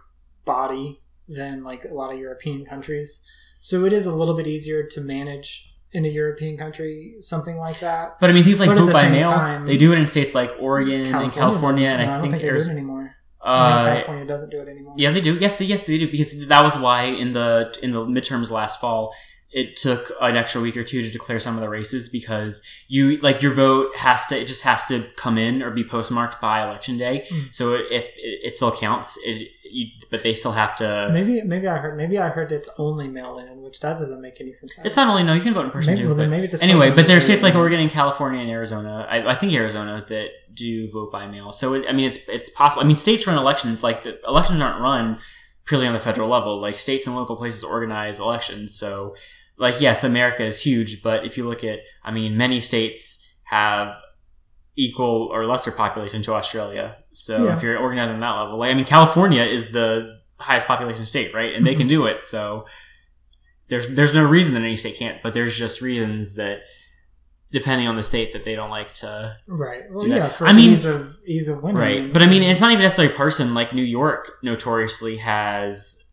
body 0.45 1.01
than 1.27 1.64
like 1.64 1.85
a 1.87 1.95
lot 1.95 2.12
of 2.12 2.18
European 2.18 2.64
countries, 2.66 3.27
so 3.59 3.85
it 3.87 3.93
is 3.93 4.05
a 4.07 4.14
little 4.14 4.35
bit 4.37 4.47
easier 4.47 4.87
to 4.87 5.01
manage 5.01 5.74
in 5.95 6.05
a 6.05 6.09
European 6.09 6.57
country 6.57 7.15
something 7.21 7.57
like 7.57 7.79
that. 7.81 8.19
But 8.21 8.31
I 8.31 8.33
mean, 8.33 8.45
things 8.45 8.61
like 8.61 8.69
But 8.69 8.79
vote 8.79 8.93
by 8.93 9.09
mail, 9.09 9.31
time, 9.31 9.65
they 9.65 9.77
do 9.77 9.93
it 9.93 9.99
in 9.99 10.07
states 10.07 10.35
like 10.35 10.51
Oregon 10.61 11.01
and 11.03 11.11
California 11.11 11.41
California, 11.41 11.89
and 11.89 12.01
doesn't. 12.03 12.07
No, 12.07 12.13
I, 12.13 12.15
don't 12.17 12.23
think, 12.23 12.33
think 12.33 12.43
they 12.43 12.49
do 12.49 12.49
it 12.49 12.57
Arizona. 12.57 12.77
anymore. 12.79 13.17
Uh, 13.41 13.47
I 13.47 13.85
California 13.95 14.27
doesn't 14.27 14.51
do 14.51 14.61
it 14.61 14.69
anymore. 14.69 14.95
Yeah, 14.97 15.11
they 15.11 15.21
do. 15.21 15.35
Yes, 15.37 15.59
they- 15.59 15.67
yes, 15.67 15.87
they 15.87 15.99
do 15.99 16.11
because 16.11 16.47
that 16.49 16.63
was 16.65 16.79
why 16.79 17.03
in 17.05 17.33
the 17.33 17.75
in 17.83 17.93
the 17.93 18.05
midterms 18.07 18.51
last 18.51 18.81
fall 18.81 19.15
it 19.55 19.77
took 19.77 20.11
an 20.21 20.37
extra 20.37 20.61
week 20.61 20.77
or 20.77 20.83
two 20.83 21.01
to 21.01 21.11
declare 21.11 21.39
some 21.39 21.55
of 21.55 21.61
the 21.61 21.69
races 21.69 22.09
because 22.09 22.69
you 22.89 23.19
like 23.19 23.41
your 23.41 23.55
vote 23.55 23.97
has 23.97 24.27
to 24.27 24.37
it 24.37 24.49
just 24.49 24.65
has 24.65 24.85
to 24.87 25.07
come 25.17 25.39
in 25.39 25.63
or 25.63 25.71
be 25.71 25.85
postmarked 25.85 26.41
by 26.41 26.65
election 26.67 26.99
day. 26.99 27.25
Mm. 27.31 27.55
So 27.55 27.75
if 27.75 28.05
it, 28.19 28.41
it 28.47 28.55
still 28.55 28.73
counts, 28.73 29.17
it, 29.25 29.49
you, 29.63 29.87
but 30.11 30.25
they 30.25 30.35
still 30.35 30.53
have 30.53 30.75
to. 30.77 31.09
Maybe 31.13 31.41
maybe 31.43 31.69
I 31.69 31.79
heard 31.79 31.97
maybe 31.97 32.19
I 32.19 32.31
heard 32.31 32.51
it's 32.51 32.69
only 32.79 33.07
mail 33.07 33.39
in, 33.39 33.63
which 33.63 33.79
that 33.81 33.91
doesn't 33.91 34.21
make 34.21 34.41
any 34.41 34.53
sense. 34.53 34.77
It's 34.85 34.97
not 34.97 35.07
only 35.09 35.23
no, 35.23 35.35
you 35.35 35.41
can 35.41 35.55
vote 35.55 35.67
in 35.67 35.71
person 35.71 35.95
Maybe- 35.95 36.03
too. 36.03 36.09
well, 36.09 36.17
but 36.17 36.29
maybe 36.29 36.49
anyway, 36.61 36.91
but 36.91 37.07
there 37.07 37.17
are 37.17 37.21
states 37.21 37.45
like 37.45 37.55
Oregon 37.55 37.79
and 37.79 37.91
California 37.91 38.41
and 38.41 38.51
Arizona. 38.51 39.07
I, 39.09 39.31
I 39.31 39.35
think 39.37 39.53
Arizona 39.53 40.05
that 40.09 40.31
do 40.53 40.91
vote 40.91 41.13
by 41.13 41.29
mail. 41.29 41.53
So 41.53 41.75
it, 41.75 41.85
I 41.89 41.93
mean, 41.93 42.07
it's 42.07 42.29
it's 42.29 42.51
possible. 42.51 42.83
I 42.83 42.87
mean, 42.87 42.97
states 42.97 43.25
run 43.27 43.39
elections. 43.39 43.85
Like 43.85 44.03
the 44.03 44.19
elections 44.27 44.61
aren't 44.61 44.81
run 44.81 45.19
purely 45.65 45.87
on 45.87 45.95
the 45.95 46.01
federal 46.01 46.29
level. 46.29 46.61
Like 46.61 46.75
states 46.75 47.07
and 47.07 47.15
local 47.17 47.37
places 47.37 47.65
organize 47.65 48.21
elections. 48.21 48.75
So 48.75 49.15
like 49.59 49.81
yes, 49.81 50.05
America 50.05 50.45
is 50.45 50.61
huge, 50.63 51.03
but 51.03 51.25
if 51.25 51.37
you 51.39 51.49
look 51.49 51.63
at, 51.65 51.81
I 52.03 52.11
mean, 52.11 52.37
many 52.37 52.61
states 52.61 53.35
have 53.45 53.95
equal 54.77 55.29
or 55.33 55.47
lesser 55.47 55.71
population 55.71 56.21
to 56.23 56.35
Australia. 56.35 56.97
So 57.13 57.47
Yeah. 57.47 57.57
if 57.57 57.63
you're 57.63 57.79
organizing 57.79 58.19
that 58.21 58.31
level, 58.33 58.59
like 58.59 58.71
I 58.71 58.75
mean, 58.75 58.85
California 58.85 59.43
is 59.43 59.71
the 59.73 60.19
highest 60.41 60.67
population 60.67 61.07
state, 61.07 61.33
right? 61.33 61.55
And 61.55 61.65
they 61.65 61.75
can 61.77 61.87
Mhm. 61.87 61.91
do 61.91 62.07
it. 62.07 62.23
So 62.23 62.67
there's 63.69 63.87
there's 63.89 64.13
no 64.15 64.25
reason 64.25 64.55
that 64.55 64.61
any 64.63 64.77
state 64.77 64.97
can't, 64.97 65.23
but 65.23 65.33
there's 65.35 65.57
just 65.57 65.81
reasons 65.81 66.35
that 66.35 66.63
depending 67.53 67.87
on 67.87 67.95
the 67.95 68.03
state 68.03 68.33
that 68.33 68.45
they 68.45 68.57
don't 68.57 68.71
like 68.71 68.93
to 68.95 69.37
Right. 69.47 69.83
Well, 69.91 70.07
yeah. 70.09 70.27
For 70.27 70.47
I 70.49 70.53
mean, 70.53 70.71
ease 70.73 70.85
of 70.85 71.19
ease 71.25 71.47
of 71.49 71.63
winning. 71.63 71.77
right? 71.81 72.13
But 72.13 72.23
I 72.23 72.27
mean, 72.27 72.43
it's 72.43 72.61
not 72.61 72.73
even 72.73 72.83
necessarily 72.83 73.15
a 73.15 73.17
person. 73.17 73.55
Like 73.55 73.73
New 73.73 73.85
York 73.85 74.39
notoriously 74.43 75.19
has. 75.19 76.04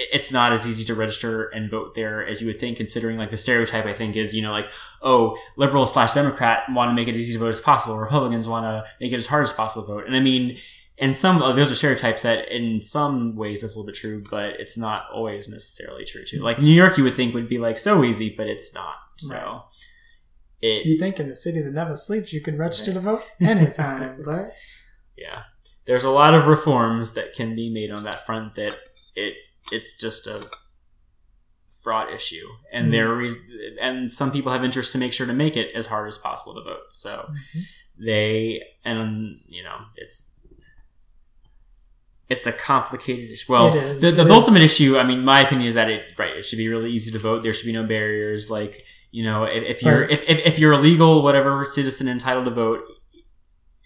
It's 0.00 0.30
not 0.32 0.52
as 0.52 0.66
easy 0.66 0.84
to 0.84 0.94
register 0.94 1.48
and 1.48 1.68
vote 1.68 1.94
there 1.94 2.24
as 2.24 2.40
you 2.40 2.46
would 2.46 2.60
think, 2.60 2.76
considering 2.76 3.18
like 3.18 3.30
the 3.30 3.36
stereotype. 3.36 3.84
I 3.84 3.92
think 3.92 4.16
is 4.16 4.34
you 4.34 4.42
know 4.42 4.52
like 4.52 4.70
oh 5.02 5.36
liberal 5.56 5.86
slash 5.86 6.12
Democrat 6.12 6.64
want 6.70 6.90
to 6.90 6.94
make 6.94 7.08
it 7.08 7.16
easy 7.16 7.32
to 7.32 7.38
vote 7.38 7.48
as 7.48 7.60
possible. 7.60 7.98
Republicans 7.98 8.48
want 8.48 8.64
to 8.64 8.90
make 9.00 9.12
it 9.12 9.16
as 9.16 9.26
hard 9.26 9.44
as 9.44 9.52
possible 9.52 9.86
to 9.86 9.92
vote. 9.92 10.06
And 10.06 10.14
I 10.14 10.20
mean, 10.20 10.56
and 10.98 11.16
some 11.16 11.42
of 11.42 11.56
those 11.56 11.72
are 11.72 11.74
stereotypes 11.74 12.22
that 12.22 12.54
in 12.54 12.80
some 12.80 13.34
ways 13.34 13.62
that's 13.62 13.74
a 13.74 13.78
little 13.78 13.86
bit 13.86 13.96
true, 13.96 14.22
but 14.30 14.60
it's 14.60 14.78
not 14.78 15.04
always 15.12 15.48
necessarily 15.48 16.04
true 16.04 16.24
too. 16.24 16.40
Like 16.42 16.60
New 16.60 16.72
York, 16.72 16.96
you 16.96 17.04
would 17.04 17.14
think 17.14 17.34
would 17.34 17.48
be 17.48 17.58
like 17.58 17.78
so 17.78 18.04
easy, 18.04 18.34
but 18.36 18.46
it's 18.46 18.72
not. 18.74 18.96
So 19.16 19.64
it 20.62 20.86
you 20.86 20.98
think 20.98 21.18
in 21.18 21.28
the 21.28 21.34
city 21.34 21.60
that 21.60 21.72
never 21.72 21.96
sleeps, 21.96 22.32
you 22.32 22.40
can 22.40 22.56
register 22.56 22.92
to 22.92 23.00
vote 23.00 23.22
anytime, 23.40 24.22
but 24.24 24.54
yeah 25.16 25.42
there's 25.88 26.04
a 26.04 26.10
lot 26.10 26.34
of 26.34 26.46
reforms 26.46 27.14
that 27.14 27.32
can 27.32 27.56
be 27.56 27.70
made 27.70 27.90
on 27.90 28.04
that 28.04 28.24
front 28.26 28.54
that 28.54 28.76
it 29.16 29.34
it's 29.72 29.96
just 29.98 30.26
a 30.26 30.48
fraud 31.82 32.12
issue 32.12 32.48
and 32.72 32.88
Mhm. 32.88 32.90
there 32.90 33.10
are 33.10 33.16
reas- 33.16 33.38
and 33.80 34.12
some 34.12 34.30
people 34.32 34.50
have 34.52 34.64
interest 34.64 34.92
to 34.92 34.98
make 34.98 35.12
sure 35.12 35.26
to 35.26 35.32
make 35.32 35.56
it 35.56 35.74
as 35.74 35.86
hard 35.86 36.08
as 36.08 36.18
possible 36.18 36.54
to 36.54 36.62
vote 36.62 36.90
so 36.92 37.30
they 37.98 38.60
and 38.84 39.40
you 39.48 39.62
know 39.62 39.76
it's 39.96 40.34
it's 42.28 42.46
a 42.46 42.52
complicated 42.52 43.30
issue. 43.30 43.50
Well, 43.50 43.68
It 43.68 43.76
is. 43.76 44.00
the, 44.02 44.10
the, 44.10 44.26
It 44.26 44.30
ultimate 44.30 44.60
issue, 44.60 44.98
I 44.98 45.02
mean, 45.02 45.24
my 45.24 45.40
opinion 45.40 45.66
is 45.66 45.72
that 45.76 45.88
it 45.90 46.04
right. 46.18 46.36
It 46.36 46.44
should 46.44 46.58
be 46.58 46.68
really 46.68 46.90
easy 46.90 47.10
to 47.12 47.18
vote. 47.18 47.42
There 47.42 47.54
should 47.54 47.64
be 47.64 47.72
no 47.72 47.84
barriers. 47.86 48.50
Like 48.50 48.84
you 49.10 49.24
know, 49.24 49.44
if, 49.44 49.64
if 49.64 49.82
you're 49.82 50.02
Right. 50.02 50.10
if, 50.10 50.28
if, 50.28 50.38
if 50.44 50.58
you're 50.58 50.72
a 50.72 50.78
legal 50.78 51.22
whatever 51.22 51.64
citizen 51.64 52.06
entitled 52.06 52.44
to 52.44 52.50
vote, 52.50 52.84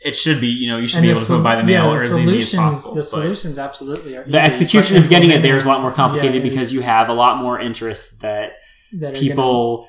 it 0.05 0.15
should 0.15 0.41
be 0.41 0.49
you 0.49 0.69
know 0.69 0.79
you 0.79 0.87
should 0.87 0.99
And 0.99 1.05
be 1.05 1.11
able 1.11 1.21
to 1.21 1.27
sol- 1.27 1.39
go 1.39 1.45
by 1.45 1.57
the 1.57 1.65
mail 1.65 1.85
yeah, 1.85 1.91
or 1.91 1.99
the 1.99 2.05
as 2.05 2.19
easy 2.19 2.39
as 2.39 2.55
possible. 2.55 2.95
The 2.95 3.03
solutions 3.03 3.59
absolutely 3.59 4.17
are. 4.17 4.25
the 4.25 4.31
easy, 4.31 4.39
execution 4.39 4.97
of 4.97 5.09
getting 5.09 5.31
it 5.31 5.43
there 5.43 5.57
is 5.57 5.65
a 5.65 5.69
lot 5.69 5.81
more 5.81 5.93
complicated 5.93 6.43
yeah, 6.43 6.49
because 6.51 6.73
you 6.73 6.81
have 6.83 7.09
a 7.09 7.15
lot 7.15 7.39
more 7.43 7.61
interests 7.61 8.19
that, 8.19 8.53
That 8.93 9.17
are 9.17 9.21
people 9.21 9.89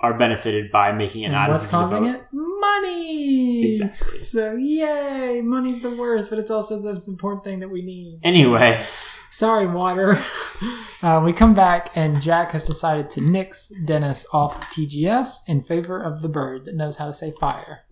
are 0.00 0.16
benefited 0.18 0.70
by 0.72 0.92
making 0.92 1.22
it 1.22 1.26
And 1.26 1.34
not 1.34 1.50
what's 1.50 1.64
as 1.64 1.70
causing 1.70 2.06
it? 2.06 2.22
Money. 2.32 3.68
Exactly. 3.68 4.20
So 4.22 4.54
yay, 4.56 5.42
money's 5.42 5.82
the 5.82 5.90
worst, 5.94 6.30
but 6.30 6.38
it's 6.38 6.50
also 6.50 6.80
the 6.80 6.88
most 6.90 7.08
important 7.08 7.44
thing 7.44 7.60
that 7.60 7.68
we 7.68 7.82
need. 7.82 8.20
Anyway, 8.22 8.82
Sorry, 9.30 9.66
water. 9.66 10.18
Uh, 11.02 11.18
we 11.24 11.32
come 11.32 11.54
back, 11.54 11.90
and 11.94 12.20
Jack 12.20 12.50
has 12.50 12.62
decided 12.62 13.08
to 13.08 13.22
nix 13.22 13.70
Dennis 13.86 14.26
off 14.34 14.58
of 14.58 14.64
TGS 14.64 15.48
in 15.48 15.62
favor 15.62 15.98
of 15.98 16.20
the 16.20 16.28
bird 16.28 16.66
that 16.66 16.74
knows 16.74 16.98
how 16.98 17.06
to 17.06 17.14
say 17.14 17.32
fire. 17.40 17.84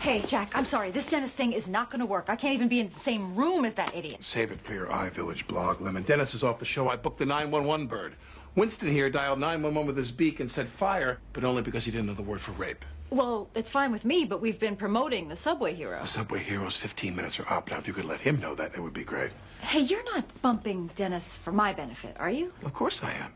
Hey, 0.00 0.22
Jack, 0.22 0.52
I'm 0.54 0.64
sorry. 0.64 0.92
This 0.92 1.06
Dennis 1.06 1.32
thing 1.32 1.52
is 1.52 1.66
not 1.66 1.90
going 1.90 1.98
to 1.98 2.06
work. 2.06 2.26
I 2.28 2.36
can't 2.36 2.54
even 2.54 2.68
be 2.68 2.78
in 2.78 2.88
the 2.94 3.00
same 3.00 3.34
room 3.34 3.64
as 3.64 3.74
that 3.74 3.94
idiot. 3.96 4.24
Save 4.24 4.52
it 4.52 4.60
for 4.60 4.72
your 4.72 4.86
iVillage 4.86 5.48
blog, 5.48 5.80
Lemon. 5.80 6.04
Dennis 6.04 6.34
is 6.34 6.44
off 6.44 6.60
the 6.60 6.64
show. 6.64 6.88
I 6.88 6.94
booked 6.94 7.18
the 7.18 7.26
911 7.26 7.88
bird. 7.88 8.14
Winston 8.54 8.90
here 8.92 9.10
dialed 9.10 9.40
911 9.40 9.88
with 9.88 9.96
his 9.96 10.12
beak 10.12 10.38
and 10.38 10.50
said 10.50 10.68
fire, 10.68 11.18
but 11.32 11.42
only 11.42 11.62
because 11.62 11.84
he 11.84 11.90
didn't 11.90 12.06
know 12.06 12.14
the 12.14 12.22
word 12.22 12.40
for 12.40 12.52
rape. 12.52 12.84
Well, 13.10 13.48
it's 13.56 13.72
fine 13.72 13.90
with 13.90 14.04
me, 14.04 14.24
but 14.24 14.40
we've 14.40 14.58
been 14.58 14.76
promoting 14.76 15.28
the 15.28 15.36
Subway 15.36 15.74
Hero. 15.74 16.00
The 16.02 16.06
Subway 16.06 16.44
Heroes 16.44 16.76
15 16.76 17.16
minutes 17.16 17.40
are 17.40 17.48
up. 17.52 17.68
Now, 17.68 17.78
if 17.78 17.88
you 17.88 17.92
could 17.92 18.04
let 18.04 18.20
him 18.20 18.38
know 18.38 18.54
that, 18.54 18.74
it 18.74 18.80
would 18.80 18.94
be 18.94 19.04
great. 19.04 19.32
Hey, 19.62 19.80
you're 19.80 20.04
not 20.04 20.24
bumping 20.42 20.90
Dennis 20.94 21.36
for 21.42 21.50
my 21.50 21.72
benefit, 21.72 22.16
are 22.20 22.30
you? 22.30 22.52
Of 22.64 22.72
course 22.72 23.02
I 23.02 23.12
am. 23.14 23.32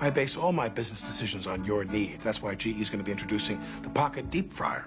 I 0.00 0.10
base 0.10 0.36
all 0.36 0.52
my 0.52 0.68
business 0.68 1.00
decisions 1.00 1.48
on 1.48 1.64
your 1.64 1.84
needs. 1.84 2.22
That's 2.22 2.40
why 2.42 2.54
GE 2.54 2.78
is 2.80 2.90
going 2.90 3.00
to 3.00 3.04
be 3.04 3.10
introducing 3.10 3.60
the 3.82 3.88
Pocket 3.88 4.30
Deep 4.30 4.52
Fryer. 4.52 4.86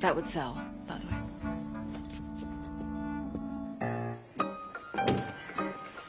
That 0.00 0.16
would 0.16 0.28
sell, 0.28 0.58
by 0.86 0.98
the 0.98 1.06
way. 1.06 1.16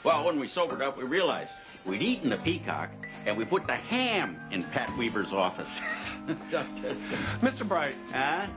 Well, 0.03 0.25
when 0.25 0.39
we 0.39 0.47
sobered 0.47 0.81
up, 0.81 0.97
we 0.97 1.03
realized 1.03 1.51
we'd 1.85 2.01
eaten 2.01 2.29
the 2.29 2.37
peacock 2.37 2.89
and 3.25 3.37
we 3.37 3.45
put 3.45 3.67
the 3.67 3.75
ham 3.75 4.39
in 4.51 4.63
Pat 4.63 4.89
Weaver's 4.97 5.33
office. 5.33 5.81
Mr. 6.27 7.67
Bright. 7.67 7.95
Huh? 8.11 8.47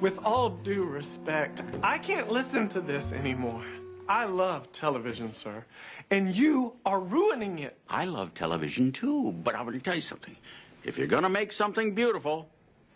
With 0.00 0.18
all 0.24 0.50
due 0.50 0.84
respect, 0.84 1.62
I 1.82 1.98
can't 1.98 2.30
listen 2.30 2.68
to 2.70 2.80
this 2.80 3.12
anymore. 3.12 3.64
I 4.08 4.24
love 4.24 4.70
television, 4.72 5.32
sir, 5.32 5.64
and 6.10 6.36
you 6.36 6.74
are 6.84 7.00
ruining 7.00 7.60
it. 7.60 7.78
I 7.88 8.04
love 8.04 8.34
television 8.34 8.92
too, 8.92 9.32
but 9.32 9.54
I'm 9.54 9.64
going 9.64 9.78
to 9.78 9.84
tell 9.84 9.94
you 9.94 10.00
something. 10.00 10.36
If 10.84 10.98
you're 10.98 11.06
going 11.06 11.22
to 11.22 11.28
make 11.28 11.52
something 11.52 11.94
beautiful, 11.94 12.48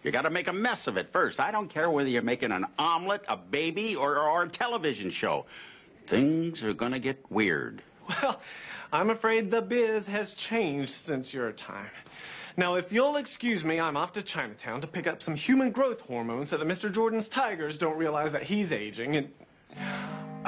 you 0.03 0.11
got 0.11 0.23
to 0.23 0.31
make 0.31 0.49
a 0.49 0.53
mess 0.53 0.87
of 0.87 0.97
it 0.97 1.13
first. 1.13 1.41
I 1.41 1.51
don't 1.51 1.69
care 1.69 1.91
whether 1.91 2.09
you're 2.09 2.23
making 2.23 2.53
an 2.53 2.67
omelet, 2.79 3.23
a 3.29 3.37
baby, 3.37 3.97
or, 3.97 4.19
or 4.19 4.45
a 4.45 4.49
television 4.49 5.11
show. 5.11 5.47
Things 6.07 6.63
are 6.63 6.73
going 6.73 6.93
to 6.93 6.99
get 6.99 7.25
weird. 7.31 7.83
Well, 8.23 8.41
I'm 8.93 9.11
afraid 9.11 9.51
the 9.51 9.63
biz 9.63 10.07
has 10.07 10.33
changed 10.33 10.93
since 10.93 11.35
your 11.35 11.51
time. 11.51 11.91
Now, 12.57 12.77
if 12.77 12.93
you'll 12.93 13.17
excuse 13.17 13.65
me, 13.65 13.81
I'm 13.81 13.97
off 13.97 14.13
to 14.13 14.23
Chinatown 14.23 14.81
to 14.81 14.87
pick 14.87 15.07
up 15.07 15.23
some 15.23 15.35
human 15.35 15.71
growth 15.73 16.03
hormone 16.03 16.47
so 16.47 16.57
that 16.57 16.67
Mr. 16.69 16.91
Jordan's 16.91 17.29
tigers 17.29 17.79
don't 17.79 17.99
realize 17.99 18.31
that 18.33 18.45
he's 18.45 18.73
aging 18.73 19.17
and. 19.17 19.33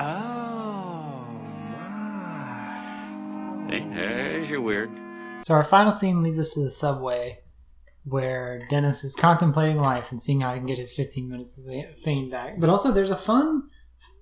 Oh, 0.01 1.27
Hey, 3.69 3.85
there's 3.93 4.49
your 4.49 4.63
weird. 4.63 4.91
So 5.43 5.53
our 5.53 5.63
final 5.65 5.93
scene 5.93 6.23
leads 6.23 6.39
us 6.39 6.55
to 6.55 6.61
the 6.61 6.71
subway, 6.71 7.41
where 8.09 8.67
Dennis 8.69 9.05
is 9.05 9.15
contemplating 9.15 9.81
life 9.81 10.11
and 10.11 10.21
seeing 10.21 10.41
how 10.41 10.53
he 10.53 10.59
can 10.59 10.67
get 10.67 10.79
his 10.79 10.93
15 10.93 11.29
minutes 11.29 11.69
of 11.69 11.97
fame 11.97 12.31
back. 12.31 12.59
But 12.59 12.69
also, 12.71 12.93
there's 12.93 13.11
a 13.11 13.17
fun 13.17 13.69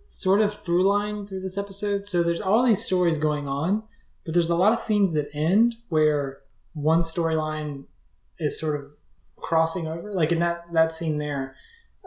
sort 0.07 0.41
of 0.41 0.53
through 0.53 0.85
line 0.85 1.27
through 1.27 1.41
this 1.41 1.59
episode. 1.59 2.09
So 2.09 2.23
there's 2.23 2.41
all 2.41 2.65
these 2.65 2.85
stories 2.85 3.19
going 3.19 3.47
on, 3.47 3.83
but 4.25 4.35
there's 4.35 4.51
a 4.51 4.57
lot 4.57 4.73
of 4.73 4.79
scenes 4.79 5.13
that 5.15 5.29
end 5.35 5.77
where 5.89 6.41
one 6.73 7.01
storyline 7.01 7.85
is 8.39 8.59
sort 8.59 8.81
of 8.81 8.91
crossing 9.37 9.87
over. 9.87 10.13
Like 10.13 10.33
in 10.33 10.39
that 10.41 10.73
that 10.73 10.93
scene 10.93 11.19
there, 11.19 11.57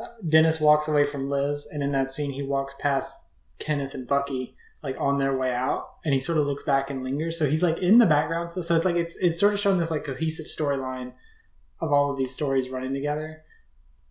uh, 0.01 0.07
Dennis 0.29 0.59
walks 0.59 0.87
away 0.87 1.03
from 1.03 1.29
Liz, 1.29 1.67
and 1.71 1.83
in 1.83 1.91
that 1.91 2.11
scene 2.11 2.31
he 2.31 2.43
walks 2.43 2.75
past 2.79 3.25
Kenneth 3.59 3.93
and 3.93 4.07
Bucky 4.07 4.55
like 4.81 4.95
on 4.97 5.17
their 5.17 5.37
way 5.37 5.53
out, 5.53 5.87
and 6.05 6.13
he 6.13 6.19
sort 6.19 6.37
of 6.37 6.47
looks 6.47 6.63
back 6.63 6.89
and 6.89 7.03
lingers. 7.03 7.37
So 7.37 7.45
he's 7.47 7.63
like 7.63 7.77
in 7.79 7.97
the 7.97 8.05
background 8.05 8.49
still. 8.49 8.63
So 8.63 8.75
it's 8.75 8.85
like 8.85 8.95
it's 8.95 9.17
it's 9.17 9.39
sort 9.39 9.53
of 9.53 9.59
showing 9.59 9.77
this 9.77 9.91
like 9.91 10.05
cohesive 10.05 10.47
storyline 10.47 11.13
of 11.81 11.91
all 11.91 12.11
of 12.11 12.17
these 12.17 12.33
stories 12.33 12.69
running 12.69 12.93
together, 12.93 13.43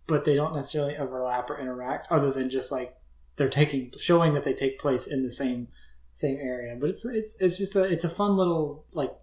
but 0.07 0.25
they 0.25 0.35
don't 0.35 0.55
necessarily 0.55 0.97
overlap 0.97 1.51
or 1.51 1.59
interact, 1.59 2.11
other 2.11 2.33
than 2.33 2.51
just 2.51 2.73
like 2.73 2.89
they're 3.37 3.49
taking 3.49 3.93
showing 3.99 4.35
that 4.35 4.45
they 4.45 4.55
take 4.55 4.79
place 4.79 5.07
in 5.07 5.23
the 5.23 5.31
same 5.31 5.69
same 6.13 6.39
area. 6.41 6.77
But 6.79 6.91
it's 6.91 7.05
it's 7.05 7.41
it's 7.41 7.59
just 7.59 7.77
a 7.77 7.85
it's 7.85 8.05
a 8.05 8.09
fun 8.09 8.37
little 8.37 8.85
like 8.93 9.17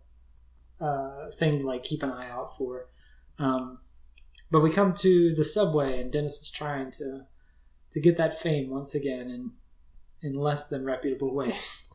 uh, 0.80 1.32
thing 1.32 1.60
to 1.60 1.68
like 1.68 1.84
keep 1.84 2.04
an 2.04 2.12
eye 2.12 2.30
out 2.30 2.58
for. 2.58 2.88
Um, 3.38 3.80
but 4.52 4.62
we 4.62 4.72
come 4.72 4.94
to 4.94 5.34
the 5.36 5.44
subway, 5.44 6.00
and 6.00 6.12
Dennis 6.12 6.42
is 6.42 6.52
trying 6.52 6.92
to 6.92 7.24
to 7.92 8.00
get 8.00 8.18
that 8.18 8.40
fame 8.40 8.70
once 8.70 8.96
again 8.96 9.30
in 9.30 9.52
in 10.22 10.36
less 10.36 10.68
than 10.68 10.86
reputable 10.86 11.34
ways. 11.34 11.92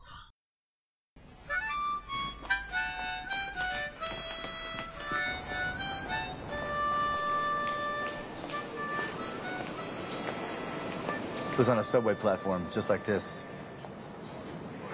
It 11.51 11.57
was 11.57 11.67
on 11.67 11.77
a 11.79 11.83
subway 11.83 12.15
platform, 12.15 12.65
just 12.71 12.89
like 12.89 13.03
this. 13.03 13.45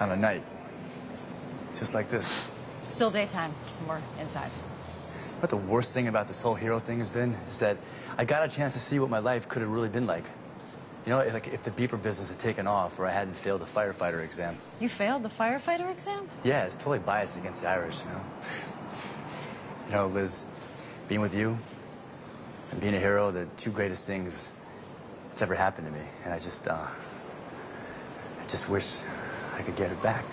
On 0.00 0.10
a 0.10 0.16
night. 0.16 0.42
Just 1.76 1.94
like 1.94 2.08
this. 2.08 2.46
It's 2.82 2.92
still 2.92 3.10
daytime. 3.10 3.54
We're 3.86 4.00
inside. 4.20 4.50
But 5.40 5.50
the 5.50 5.56
worst 5.56 5.94
thing 5.94 6.08
about 6.08 6.26
this 6.26 6.42
whole 6.42 6.56
hero 6.56 6.80
thing 6.80 6.98
has 6.98 7.10
been 7.10 7.34
is 7.48 7.60
that 7.60 7.76
I 8.16 8.24
got 8.24 8.44
a 8.44 8.48
chance 8.48 8.74
to 8.74 8.80
see 8.80 8.98
what 8.98 9.08
my 9.08 9.20
life 9.20 9.48
could 9.48 9.62
have 9.62 9.70
really 9.70 9.88
been 9.88 10.06
like. 10.06 10.24
You 11.06 11.12
know, 11.12 11.18
like 11.32 11.46
if 11.46 11.62
the 11.62 11.70
beeper 11.70 12.00
business 12.02 12.28
had 12.28 12.40
taken 12.40 12.66
off 12.66 12.98
or 12.98 13.06
I 13.06 13.12
hadn't 13.12 13.34
failed 13.34 13.60
the 13.60 13.64
firefighter 13.64 14.22
exam. 14.24 14.56
You 14.80 14.88
failed 14.88 15.22
the 15.22 15.28
firefighter 15.28 15.90
exam? 15.90 16.26
Yeah, 16.42 16.64
it's 16.64 16.76
totally 16.76 16.98
biased 16.98 17.38
against 17.38 17.62
the 17.62 17.68
Irish, 17.68 18.00
you 18.04 18.10
know. 18.10 18.24
you 19.86 19.92
know, 19.92 20.06
Liz, 20.08 20.44
being 21.08 21.20
with 21.20 21.34
you 21.34 21.56
and 22.72 22.80
being 22.80 22.94
a 22.94 22.98
hero, 22.98 23.30
the 23.30 23.46
two 23.56 23.70
greatest 23.70 24.06
things 24.06 24.50
that's 25.38 25.44
ever 25.44 25.54
happened 25.54 25.86
to 25.86 25.92
me. 25.92 26.04
And 26.24 26.34
I 26.34 26.40
just, 26.40 26.66
uh, 26.66 26.72
I 26.72 28.46
just 28.48 28.68
wish 28.68 29.04
I 29.56 29.62
could 29.62 29.76
get 29.76 29.92
it 29.92 30.02
back. 30.02 30.24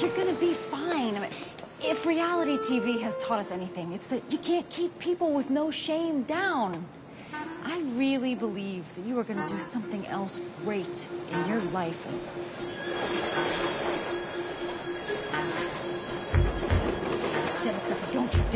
You're 0.00 0.14
gonna 0.14 0.38
be 0.38 0.54
fine. 0.54 1.16
I 1.16 1.20
mean, 1.20 1.30
if 1.82 2.06
reality 2.06 2.56
TV 2.58 3.00
has 3.00 3.18
taught 3.18 3.40
us 3.40 3.50
anything, 3.50 3.94
it's 3.94 4.06
that 4.06 4.22
you 4.30 4.38
can't 4.38 4.68
keep 4.70 4.96
people 5.00 5.32
with 5.32 5.50
no 5.50 5.72
shame 5.72 6.22
down. 6.22 6.86
I 7.64 7.80
really 7.96 8.36
believe 8.36 8.94
that 8.94 9.04
you 9.06 9.18
are 9.18 9.24
gonna 9.24 9.48
do 9.48 9.58
something 9.58 10.06
else 10.06 10.40
great 10.62 11.08
in 11.32 11.48
your 11.48 11.60
life. 11.72 12.06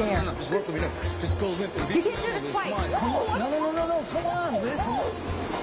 Dare. 0.01 0.23
No, 0.23 0.33
no, 0.33 0.39
just 0.39 0.51
work 0.51 0.67
with 0.67 0.75
me. 0.77 0.81
No, 0.81 0.91
just 1.21 1.39
go 1.39 1.49
limp 1.51 1.77
and 1.77 1.95
You 1.95 2.03
can't 2.03 2.27
do 2.27 2.33
this 2.33 2.53
twice. 2.53 2.73
Come 2.73 3.13
No, 3.13 3.19
on. 3.19 3.39
No, 3.39 3.51
no, 3.51 3.59
no, 3.61 3.73
no, 3.73 3.87
no. 3.89 4.05
Come 4.11 4.27
on, 4.27 4.53
Liz. 4.55 4.77
Come 4.81 4.95
on. 4.95 5.01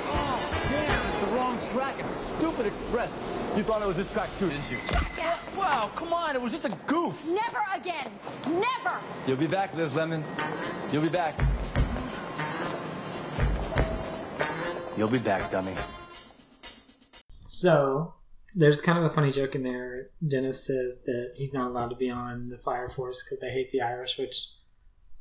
Oh, 0.10 0.66
damn, 0.70 1.08
it's 1.08 1.20
the 1.22 1.28
wrong 1.36 1.60
track. 1.72 1.96
It's 2.00 2.14
Stupid 2.14 2.66
Express. 2.66 3.18
You 3.56 3.64
thought 3.64 3.82
it 3.82 3.88
was 3.88 3.98
this 3.98 4.12
track 4.12 4.30
too, 4.38 4.50
didn't 4.50 4.72
you? 4.72 4.78
Yes. 5.18 5.56
Wow, 5.58 5.92
come 5.96 6.14
on. 6.14 6.36
It 6.36 6.42
was 6.42 6.52
just 6.52 6.66
a 6.66 6.76
goof. 6.86 7.28
Never 7.28 7.60
again. 7.76 8.10
Never. 8.46 8.98
You'll 9.26 9.38
be 9.38 9.48
back, 9.48 9.76
Liz 9.76 9.96
Lemon. 9.96 10.24
You'll 10.92 11.04
be 11.04 11.10
back. 11.10 11.36
You'll 14.96 15.10
be 15.10 15.20
back, 15.20 15.52
dummy. 15.52 15.76
So 17.48 18.14
there's 18.58 18.82
kind 18.82 18.98
of 18.98 19.04
a 19.06 19.10
funny 19.10 19.32
joke 19.32 19.54
in 19.56 19.64
there. 19.64 20.10
Dennis 20.28 20.66
says 20.66 21.04
that 21.06 21.34
he's 21.36 21.54
not 21.54 21.70
allowed 21.70 21.90
to 21.90 21.96
be 21.96 22.10
on 22.10 22.50
the 22.50 22.58
fire 22.58 22.90
force 22.90 23.24
because 23.24 23.40
they 23.40 23.50
hate 23.52 23.70
the 23.72 23.82
Irish, 23.82 24.18
which 24.18 24.50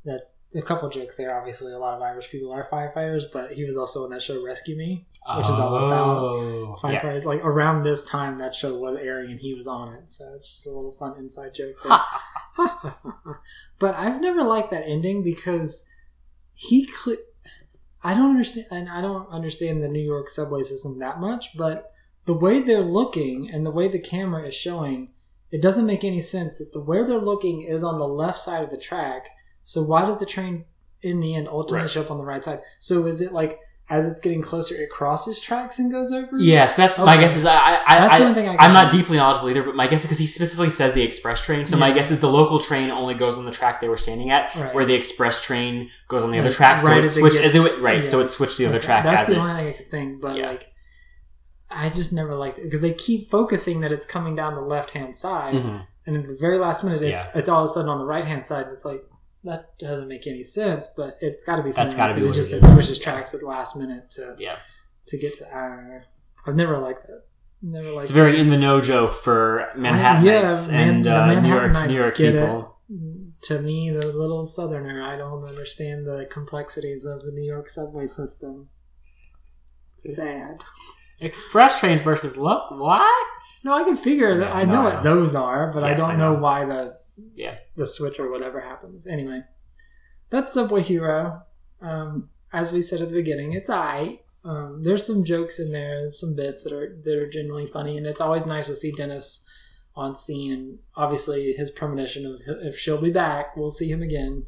that's 0.04 0.34
a 0.54 0.62
couple 0.62 0.88
jokes 0.88 1.16
there. 1.16 1.36
Obviously, 1.38 1.72
a 1.72 1.78
lot 1.78 1.96
of 1.96 2.02
Irish 2.02 2.30
people 2.30 2.50
are 2.52 2.64
firefighters, 2.64 3.24
but 3.32 3.52
he 3.52 3.64
was 3.64 3.76
also 3.76 4.04
on 4.04 4.10
that 4.10 4.22
show 4.22 4.42
Rescue 4.42 4.76
Me, 4.76 5.06
which 5.36 5.50
is 5.50 5.58
all 5.58 5.74
Oh, 5.74 6.76
about 6.78 6.80
firefighters. 6.80 7.02
yes. 7.14 7.26
Like 7.26 7.44
around 7.44 7.82
this 7.82 8.04
time, 8.04 8.38
that 8.38 8.54
show 8.54 8.74
was 8.78 8.96
airing 8.96 9.30
and 9.32 9.40
he 9.40 9.52
was 9.52 9.66
on 9.66 9.92
it, 9.94 10.08
so 10.08 10.24
it's 10.34 10.48
just 10.54 10.66
a 10.66 10.70
little 10.70 10.92
fun 10.92 11.18
inside 11.18 11.52
joke. 11.54 11.76
There. 11.84 11.98
but 13.78 13.94
I've 13.96 14.20
never 14.20 14.42
liked 14.44 14.70
that 14.70 14.84
ending 14.86 15.22
because 15.22 15.90
he. 16.54 16.86
Cl- 16.86 17.18
I 18.02 18.14
don't 18.14 18.30
understand, 18.30 18.66
and 18.70 18.88
I 18.88 19.00
don't 19.00 19.28
understand 19.30 19.82
the 19.82 19.88
New 19.88 20.02
York 20.02 20.28
subway 20.28 20.62
system 20.62 21.00
that 21.00 21.18
much, 21.20 21.56
but 21.56 21.90
the 22.26 22.34
way 22.34 22.60
they're 22.60 22.80
looking 22.80 23.50
and 23.50 23.64
the 23.64 23.70
way 23.70 23.88
the 23.88 23.98
camera 23.98 24.46
is 24.48 24.54
showing, 24.54 25.12
it 25.50 25.62
doesn't 25.62 25.86
make 25.86 26.04
any 26.04 26.20
sense 26.20 26.58
that 26.58 26.72
the 26.72 26.80
where 26.80 27.04
they're 27.06 27.18
looking 27.20 27.62
is 27.62 27.82
on 27.84 27.98
the 27.98 28.06
left 28.08 28.38
side 28.38 28.62
of 28.64 28.70
the 28.70 28.76
track. 28.78 29.28
So 29.64 29.82
why 29.82 30.04
does 30.04 30.18
the 30.18 30.26
train 30.26 30.64
in 31.02 31.20
the 31.20 31.34
end 31.34 31.48
ultimately 31.48 31.82
Right. 31.82 31.90
show 31.90 32.00
up 32.02 32.10
on 32.10 32.18
the 32.18 32.24
right 32.24 32.44
side. 32.44 32.60
So 32.78 33.06
is 33.06 33.20
it 33.20 33.32
like 33.32 33.60
as 33.88 34.04
it's 34.04 34.18
getting 34.18 34.42
closer, 34.42 34.74
it 34.74 34.90
crosses 34.90 35.40
tracks 35.40 35.78
and 35.78 35.92
goes 35.92 36.10
over? 36.10 36.36
Yes, 36.38 36.74
that's 36.74 36.98
my 36.98 37.16
guess. 37.16 37.36
Is 37.36 37.46
I, 37.46 37.54
I, 37.54 37.82
I, 37.86 37.98
That's 38.00 38.18
the 38.18 38.24
I, 38.24 38.26
only 38.28 38.34
thing 38.40 38.48
I 38.48 38.56
I'm 38.58 38.72
not 38.72 38.90
deeply 38.90 39.16
knowledgeable 39.16 39.48
either, 39.50 39.62
but 39.62 39.76
my 39.76 39.86
guess 39.86 40.00
is 40.00 40.06
because 40.06 40.18
he 40.18 40.26
specifically 40.26 40.70
says 40.70 40.94
the 40.94 41.02
express 41.02 41.44
train. 41.44 41.66
So 41.66 41.76
my 41.76 41.92
guess 41.92 42.10
is 42.10 42.18
the 42.18 42.28
local 42.28 42.58
train 42.58 42.90
only 42.90 43.14
goes 43.14 43.38
on 43.38 43.44
the 43.44 43.52
track 43.52 43.80
they 43.80 43.88
were 43.88 43.96
standing 43.96 44.30
at, 44.30 44.52
Right. 44.56 44.74
where 44.74 44.84
the 44.84 44.94
express 44.94 45.44
train 45.44 45.90
goes 46.08 46.24
on 46.24 46.32
the 46.32 46.38
other 46.40 46.50
track. 46.50 46.80
So 46.80 46.88
right 46.88 46.98
it 46.98 47.04
as 47.04 47.16
it 47.16 47.20
switched 47.20 47.36
gets- 47.40 47.54
as 47.54 47.64
it 47.64 47.80
right. 47.80 48.04
So 48.04 48.18
it 48.18 48.28
switched 48.28 48.58
the 48.58 48.66
other 48.66 48.78
Okay. 48.78 48.86
track. 48.86 49.04
That's 49.04 49.28
the 49.28 49.34
it, 49.34 49.38
only 49.38 49.54
thing 49.54 49.66
I 49.68 49.72
could 49.72 49.90
think. 49.92 50.20
But 50.20 50.36
Yeah. 50.36 50.46
like, 50.48 50.66
I 51.76 51.88
just 51.90 52.12
never 52.12 52.34
liked 52.34 52.58
it 52.58 52.64
because 52.64 52.80
they 52.80 52.92
keep 52.94 53.28
focusing 53.28 53.80
that 53.82 53.92
it's 53.92 54.06
coming 54.06 54.34
down 54.34 54.54
the 54.54 54.60
left 54.62 54.90
hand 54.92 55.14
side, 55.14 55.54
Mhm. 55.54 55.86
and 56.06 56.16
at 56.16 56.26
the 56.26 56.36
very 56.40 56.58
last 56.58 56.82
minute, 56.84 57.02
it's 57.02 57.20
Yeah. 57.20 57.30
it's 57.34 57.48
all 57.48 57.62
of 57.64 57.70
a 57.70 57.72
sudden 57.72 57.90
on 57.90 57.98
the 57.98 58.06
right 58.06 58.24
hand 58.24 58.44
side. 58.46 58.64
And 58.64 58.72
it's 58.72 58.84
like 58.84 59.04
that 59.44 59.78
doesn't 59.78 60.08
make 60.08 60.26
any 60.26 60.42
sense. 60.42 60.88
But 60.96 61.18
it's 61.20 61.44
got 61.44 61.56
to 61.56 61.62
be 61.62 61.66
That's 61.70 61.76
something. 61.76 61.96
gotta 61.98 62.12
like 62.14 62.22
be 62.22 62.28
it 62.28 62.32
just 62.32 62.52
it 62.52 62.64
switches 62.66 62.98
tracks 62.98 63.34
at 63.34 63.40
the 63.40 63.46
last 63.46 63.76
minute 63.76 64.10
to 64.12 64.34
yeah. 64.38 64.56
to 65.08 65.18
get 65.18 65.34
to. 65.38 65.44
Uh, 65.56 66.00
I've 66.46 66.56
never 66.56 66.78
liked 66.78 67.06
that. 67.06 67.22
Never 67.62 67.88
liked 67.90 68.02
It's 68.04 68.10
very 68.10 68.38
in 68.38 68.50
the 68.50 68.58
know 68.58 68.80
joke 68.80 69.12
for 69.12 69.68
Manhattanites 69.76 70.70
yeah, 70.72 70.78
and 70.78 71.06
uh, 71.06 71.40
New 71.40 71.48
York 71.48 71.72
New 71.88 71.94
York 71.94 72.18
it. 72.20 72.32
people. 72.32 72.72
To 73.42 73.60
me, 73.60 73.90
the 73.90 74.06
little 74.08 74.44
southerner, 74.46 75.02
I 75.02 75.16
don't 75.16 75.44
understand 75.44 76.06
the 76.06 76.26
complexities 76.30 77.04
of 77.04 77.22
the 77.22 77.30
New 77.32 77.42
York 77.44 77.68
subway 77.68 78.06
system. 78.06 78.68
Sad. 79.96 80.62
Express 81.20 81.80
trains 81.80 82.02
versus 82.02 82.36
look 82.36 82.70
what? 82.70 83.26
No, 83.64 83.72
I 83.72 83.84
can 83.84 83.96
figure 83.96 84.36
that. 84.38 84.54
I 84.54 84.64
know 84.64 84.82
no, 84.82 84.82
what 84.84 85.02
those 85.02 85.34
are, 85.34 85.72
but 85.72 85.82
I 85.82 85.94
don't 85.94 86.18
know. 86.18 86.34
know. 86.34 86.38
why 86.40 86.64
the 86.64 86.98
Yeah. 87.34 87.58
the 87.76 87.86
switch 87.86 88.20
or 88.20 88.30
whatever 88.30 88.60
happens. 88.60 89.06
Anyway, 89.06 89.42
that's 90.30 90.52
Subway 90.52 90.82
Hero. 90.82 91.42
Um, 91.80 92.28
as 92.52 92.72
we 92.72 92.82
said 92.82 93.00
at 93.00 93.08
the 93.08 93.14
beginning, 93.14 93.52
it's 93.54 93.70
I. 93.70 94.20
Um, 94.44 94.82
there's 94.84 95.04
some 95.04 95.24
jokes 95.24 95.58
in 95.58 95.72
there, 95.72 96.08
some 96.08 96.36
bits 96.36 96.62
that 96.64 96.72
are 96.72 96.96
that 97.04 97.14
are 97.14 97.28
genuinely 97.28 97.66
funny, 97.66 97.96
and 97.96 98.06
it's 98.06 98.20
always 98.20 98.46
nice 98.46 98.66
to 98.68 98.74
see 98.76 98.92
Dennis 98.92 99.48
on 99.96 100.14
scene. 100.14 100.52
And 100.52 100.78
obviously, 100.94 101.52
his 101.54 101.70
premonition 101.70 102.26
of 102.26 102.40
if 102.62 102.78
she'll 102.78 103.00
be 103.00 103.10
back, 103.10 103.56
we'll 103.56 103.70
see 103.70 103.88
him 103.90 104.02
again. 104.02 104.44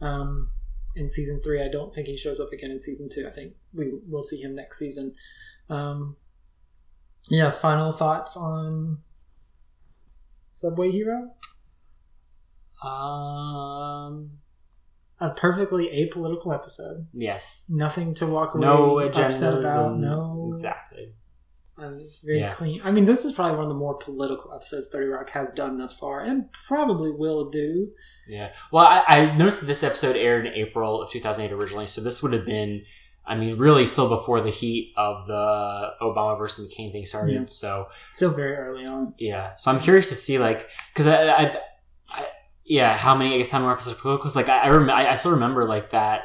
Um, 0.00 0.50
in 0.94 1.08
season 1.08 1.40
three, 1.42 1.62
I 1.62 1.68
don't 1.68 1.94
think 1.94 2.06
he 2.08 2.16
shows 2.16 2.38
up 2.40 2.52
again 2.52 2.70
in 2.70 2.78
season 2.78 3.08
two. 3.10 3.26
I 3.26 3.30
think 3.30 3.54
we 3.72 3.90
will 4.08 4.22
see 4.22 4.40
him 4.40 4.54
next 4.54 4.78
season. 4.78 5.14
Um, 5.70 6.16
yeah, 7.30 7.50
final 7.50 7.92
thoughts 7.92 8.36
on 8.36 8.98
Subway 10.54 10.90
Hero? 10.90 11.30
Um. 12.82 14.30
A 15.22 15.28
perfectly 15.30 15.88
apolitical 15.88 16.54
episode. 16.54 17.06
Yes. 17.12 17.66
Nothing 17.68 18.14
to 18.14 18.26
walk 18.26 18.54
away 18.54 18.62
No 18.66 18.98
upset 19.00 19.52
about. 19.58 19.98
No, 19.98 20.48
Exactly. 20.50 21.12
it's 21.78 22.20
very 22.24 22.38
Yeah. 22.38 22.54
clean. 22.54 22.80
I 22.82 22.90
mean, 22.90 23.04
this 23.04 23.26
is 23.26 23.32
probably 23.32 23.56
one 23.56 23.64
of 23.64 23.68
the 23.68 23.74
more 23.74 23.98
political 23.98 24.50
episodes 24.54 24.88
Thirty 24.88 25.08
Rock 25.08 25.28
has 25.30 25.52
done 25.52 25.76
thus 25.76 25.92
far, 25.92 26.20
and 26.20 26.50
probably 26.66 27.10
will 27.10 27.50
do. 27.50 27.90
Yeah. 28.28 28.54
Well, 28.72 28.86
I, 28.86 29.02
I 29.08 29.36
noticed 29.36 29.60
that 29.60 29.66
this 29.66 29.82
episode 29.82 30.16
aired 30.16 30.46
in 30.46 30.54
April 30.54 31.02
of 31.02 31.10
2008 31.10 31.52
originally, 31.54 31.86
so 31.86 32.00
this 32.00 32.22
would 32.22 32.32
have 32.32 32.46
been, 32.46 32.80
I 33.30 33.36
mean, 33.36 33.56
really 33.58 33.86
still 33.86 34.08
before 34.08 34.40
the 34.40 34.50
heat 34.50 34.92
of 34.96 35.26
the 35.28 35.90
Obama 36.02 36.36
versus 36.36 36.68
McCain 36.68 36.90
thing 36.92 37.04
started. 37.06 37.32
Yeah. 37.34 37.44
So 37.46 37.88
Still 38.16 38.30
very 38.30 38.56
early 38.56 38.84
on. 38.86 39.14
yeah. 39.18 39.54
So 39.54 39.70
I'm 39.70 39.78
curious 39.80 40.08
to 40.08 40.14
see 40.16 40.38
like 40.38 40.68
because 40.92 41.06
I, 41.06 41.28
I, 41.28 41.56
I, 42.12 42.26
yeah, 42.64 42.96
how 42.96 43.14
many 43.16 43.34
I 43.34 43.38
guess 43.38 43.50
how 43.52 43.60
many 43.60 43.70
episodes 43.72 43.94
of 43.96 44.02
political? 44.02 44.30
like 44.34 44.48
I 44.48 44.58
I, 44.64 44.68
rem- 44.70 44.90
I 44.90 45.10
I 45.10 45.14
still 45.14 45.30
remember 45.32 45.64
like 45.66 45.90
that. 45.90 46.22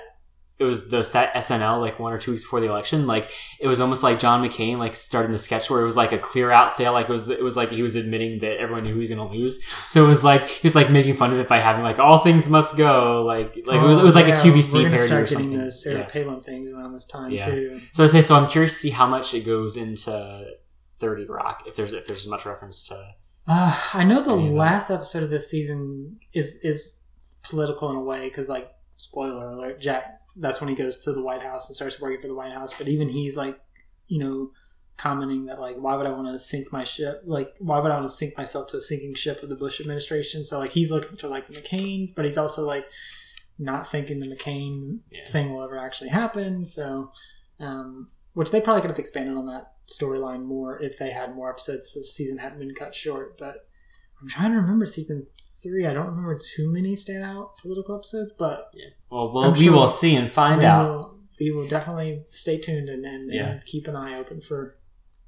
It 0.57 0.63
was 0.63 0.87
the 0.87 1.03
set 1.03 1.33
SNL 1.33 1.81
like 1.81 1.99
one 1.99 2.13
or 2.13 2.17
two 2.17 2.31
weeks 2.31 2.43
before 2.43 2.61
the 2.61 2.69
election. 2.69 3.07
Like 3.07 3.29
it 3.59 3.67
was 3.67 3.81
almost 3.81 4.03
like 4.03 4.19
John 4.19 4.41
McCain 4.41 4.77
like 4.77 4.95
starting 4.95 5.33
the 5.33 5.37
sketch 5.37 5.69
where 5.69 5.81
it 5.81 5.83
was 5.83 5.97
like 5.97 6.13
a 6.13 6.17
clear 6.17 6.49
out 6.49 6.71
sale. 6.71 6.93
Like 6.93 7.09
it 7.09 7.11
was 7.11 7.27
it 7.29 7.43
was 7.43 7.57
like 7.57 7.71
he 7.71 7.81
was 7.81 7.95
admitting 7.95 8.39
that 8.39 8.57
everyone 8.57 8.85
knew 8.85 8.93
he 8.93 8.99
was 8.99 9.11
going 9.11 9.27
to 9.29 9.35
lose. 9.37 9.61
So 9.91 10.05
it 10.05 10.07
was 10.07 10.23
like 10.23 10.47
he 10.47 10.65
was 10.65 10.73
like 10.73 10.89
making 10.89 11.15
fun 11.15 11.33
of 11.33 11.39
it 11.39 11.49
by 11.49 11.59
having 11.59 11.83
like 11.83 11.99
all 11.99 12.19
things 12.19 12.47
must 12.49 12.77
go. 12.77 13.25
Like 13.25 13.47
like 13.65 13.81
it 13.81 13.83
was, 13.83 13.97
it 13.97 14.03
was 14.03 14.15
like 14.15 14.25
Oh, 14.25 14.29
yeah, 14.29 14.39
a 14.41 14.43
QVC 14.45 14.73
We're 14.89 14.93
or 14.93 14.97
start 14.97 15.27
something. 15.27 15.49
getting 15.49 15.65
the 15.65 15.71
Sarah 15.71 15.99
Yeah. 15.99 16.05
Palin 16.05 16.41
things 16.41 16.69
around 16.69 16.93
this 16.93 17.05
time 17.05 17.31
Yeah. 17.31 17.45
too. 17.51 17.81
So 17.91 18.05
I 18.05 18.07
say 18.07 18.21
so. 18.21 18.35
I'm 18.35 18.47
curious 18.49 18.71
to 18.73 18.79
see 18.79 18.89
how 18.91 19.07
much 19.07 19.33
it 19.33 19.45
goes 19.45 19.75
into 19.75 20.45
Thirty 20.99 21.25
Rock. 21.25 21.63
If 21.67 21.75
there's 21.75 21.91
if 21.91 22.07
there's 22.07 22.21
as 22.23 22.27
much 22.29 22.45
reference 22.45 22.81
to 22.83 22.95
Uh, 23.45 23.77
I 23.93 24.05
know 24.05 24.23
the 24.23 24.31
Any 24.31 24.47
of 24.47 24.53
that. 24.53 24.57
last 24.57 24.89
episode 24.89 25.23
of 25.23 25.29
this 25.29 25.49
season 25.51 26.19
is 26.33 26.61
is 26.63 27.09
political 27.43 27.89
in 27.91 27.97
a 27.97 28.01
way 28.01 28.21
because, 28.29 28.47
like, 28.47 28.71
spoiler 28.97 29.49
alert, 29.49 29.81
Jack. 29.81 30.14
That's 30.35 30.59
when 30.59 30.69
he 30.69 30.75
goes 30.75 31.03
to 31.03 31.13
the 31.13 31.21
White 31.21 31.41
House 31.41 31.69
and 31.69 31.75
starts 31.75 31.99
working 31.99 32.21
for 32.21 32.27
the 32.27 32.35
White 32.35 32.51
House. 32.51 32.77
But 32.77 32.87
even 32.87 33.09
he's 33.09 33.37
like, 33.37 33.59
you 34.07 34.19
know, 34.19 34.51
commenting 34.97 35.45
that 35.45 35.59
like, 35.59 35.75
why 35.77 35.95
would 35.95 36.05
I 36.05 36.11
want 36.11 36.27
to 36.27 36.39
sink 36.39 36.71
my 36.71 36.83
ship? 36.83 37.21
Like, 37.25 37.55
why 37.59 37.79
would 37.79 37.91
I 37.91 37.95
want 37.95 38.07
to 38.07 38.13
sink 38.13 38.37
myself 38.37 38.69
to 38.69 38.77
a 38.77 38.81
sinking 38.81 39.15
ship 39.15 39.43
of 39.43 39.49
the 39.49 39.55
Bush 39.55 39.79
administration? 39.79 40.45
So 40.45 40.59
like, 40.59 40.71
he's 40.71 40.91
looking 40.91 41.17
to 41.17 41.27
like 41.27 41.47
the 41.47 41.53
McCain's, 41.53 42.11
but 42.11 42.25
he's 42.25 42.37
also 42.37 42.65
like 42.65 42.85
not 43.57 43.87
thinking 43.87 44.19
the 44.19 44.27
McCain 44.27 44.99
thing 45.27 45.53
will 45.53 45.63
ever 45.63 45.77
actually 45.77 46.09
happen. 46.09 46.65
So, 46.65 47.11
um, 47.59 48.07
which 48.33 48.51
they 48.51 48.59
probably 48.59 48.81
could 48.81 48.89
have 48.89 48.99
expanded 48.99 49.35
on 49.35 49.45
that 49.47 49.71
storyline 49.87 50.43
more 50.43 50.81
if 50.81 50.97
they 50.97 51.11
had 51.11 51.35
more 51.35 51.49
episodes 51.49 51.87
if 51.87 51.93
the 51.93 52.03
season 52.03 52.39
hadn't 52.39 52.59
been 52.59 52.73
cut 52.73 52.93
short. 52.93 53.37
But 53.37 53.67
I'm 54.21 54.27
trying 54.27 54.51
to 54.51 54.57
remember 54.57 54.85
season 54.85 55.27
three. 55.45 55.85
I 55.85 55.93
don't 55.93 56.07
remember 56.07 56.37
too 56.55 56.71
many 56.71 56.93
standout 56.93 57.57
political 57.61 57.95
episodes, 57.95 58.31
but 58.37 58.73
yeah. 58.75 58.85
Well, 59.11 59.33
well 59.33 59.51
we 59.51 59.65
sure 59.65 59.73
will 59.73 59.87
see 59.87 60.15
and 60.15 60.29
find 60.29 60.59
we 60.61 60.65
out. 60.65 60.89
will- 60.89 61.11
we 61.37 61.51
will 61.51 61.67
definitely 61.67 62.23
stay 62.31 62.57
tuned 62.57 62.87
and, 62.87 63.03
and, 63.05 63.27
Yeah. 63.29 63.47
and 63.49 63.65
keep 63.65 63.87
an 63.89 63.95
eye 63.97 64.17
open 64.17 64.39
for 64.39 64.77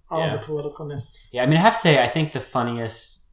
all 0.09 0.21
Yeah. 0.21 0.37
the 0.37 0.41
politicalness. 0.43 1.27
Yeah, 1.33 1.43
I 1.43 1.47
mean, 1.47 1.57
I 1.57 1.59
have 1.59 1.73
to 1.73 1.79
say, 1.79 2.01
I 2.01 2.07
think 2.07 2.31
the 2.31 2.39
funniest 2.39 3.25